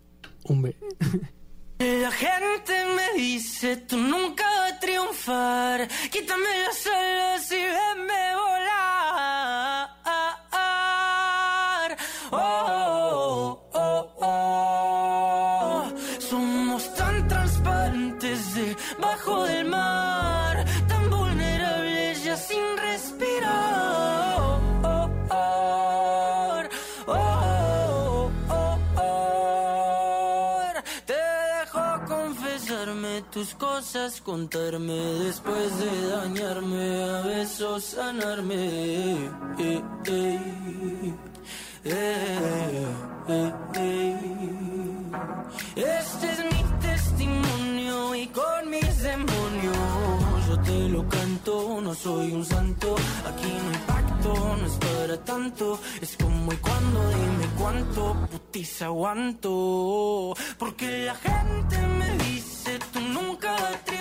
un 0.44 0.62
B. 0.62 0.76
La 1.80 2.12
gente 2.12 2.74
me 2.96 3.20
dice, 3.22 3.76
tú 3.78 3.98
nunca 3.98 4.44
vas 4.46 4.74
a 4.74 4.80
triunfar. 4.80 5.88
Quítame 6.12 6.46
las 6.66 6.88
alas 6.88 7.52
y 7.52 7.56
venme 7.56 8.33
contarme 34.12 34.94
después 34.94 35.80
de 35.80 36.08
dañarme, 36.10 37.04
a 37.04 37.22
besos 37.22 37.84
sanarme. 37.86 38.56
Eh, 39.58 39.82
eh, 40.06 40.40
eh. 43.76 44.34
Este 45.76 46.32
es 46.32 46.40
mi 46.52 46.64
testimonio 46.82 48.16
y 48.16 48.28
con 48.28 48.70
mis 48.70 49.04
demonios 49.04 49.78
yo 50.48 50.60
te 50.62 50.90
lo 50.90 51.08
canto, 51.08 51.82
no 51.82 51.94
soy 51.96 52.34
un 52.34 52.46
santo, 52.46 52.96
aquí 53.26 53.48
no 53.64 53.70
hay 53.70 53.84
pacto, 53.88 54.58
no 54.60 54.66
es 54.66 54.74
para 54.74 55.18
tanto, 55.24 55.80
es 56.02 56.18
como 56.18 56.52
y 56.52 56.58
cuando, 56.58 57.10
dime 57.10 57.48
cuánto 57.58 58.28
putiza 58.30 58.86
aguanto, 58.86 60.34
porque 60.58 61.06
la 61.06 61.16
gente 61.16 61.78
me 61.88 62.18
dice 62.26 62.80
tú 62.92 63.00
nunca 63.00 63.52
vas 63.52 63.93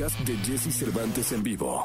de 0.00 0.34
Jesse 0.42 0.72
Cervantes 0.72 1.30
en 1.32 1.42
vivo. 1.42 1.84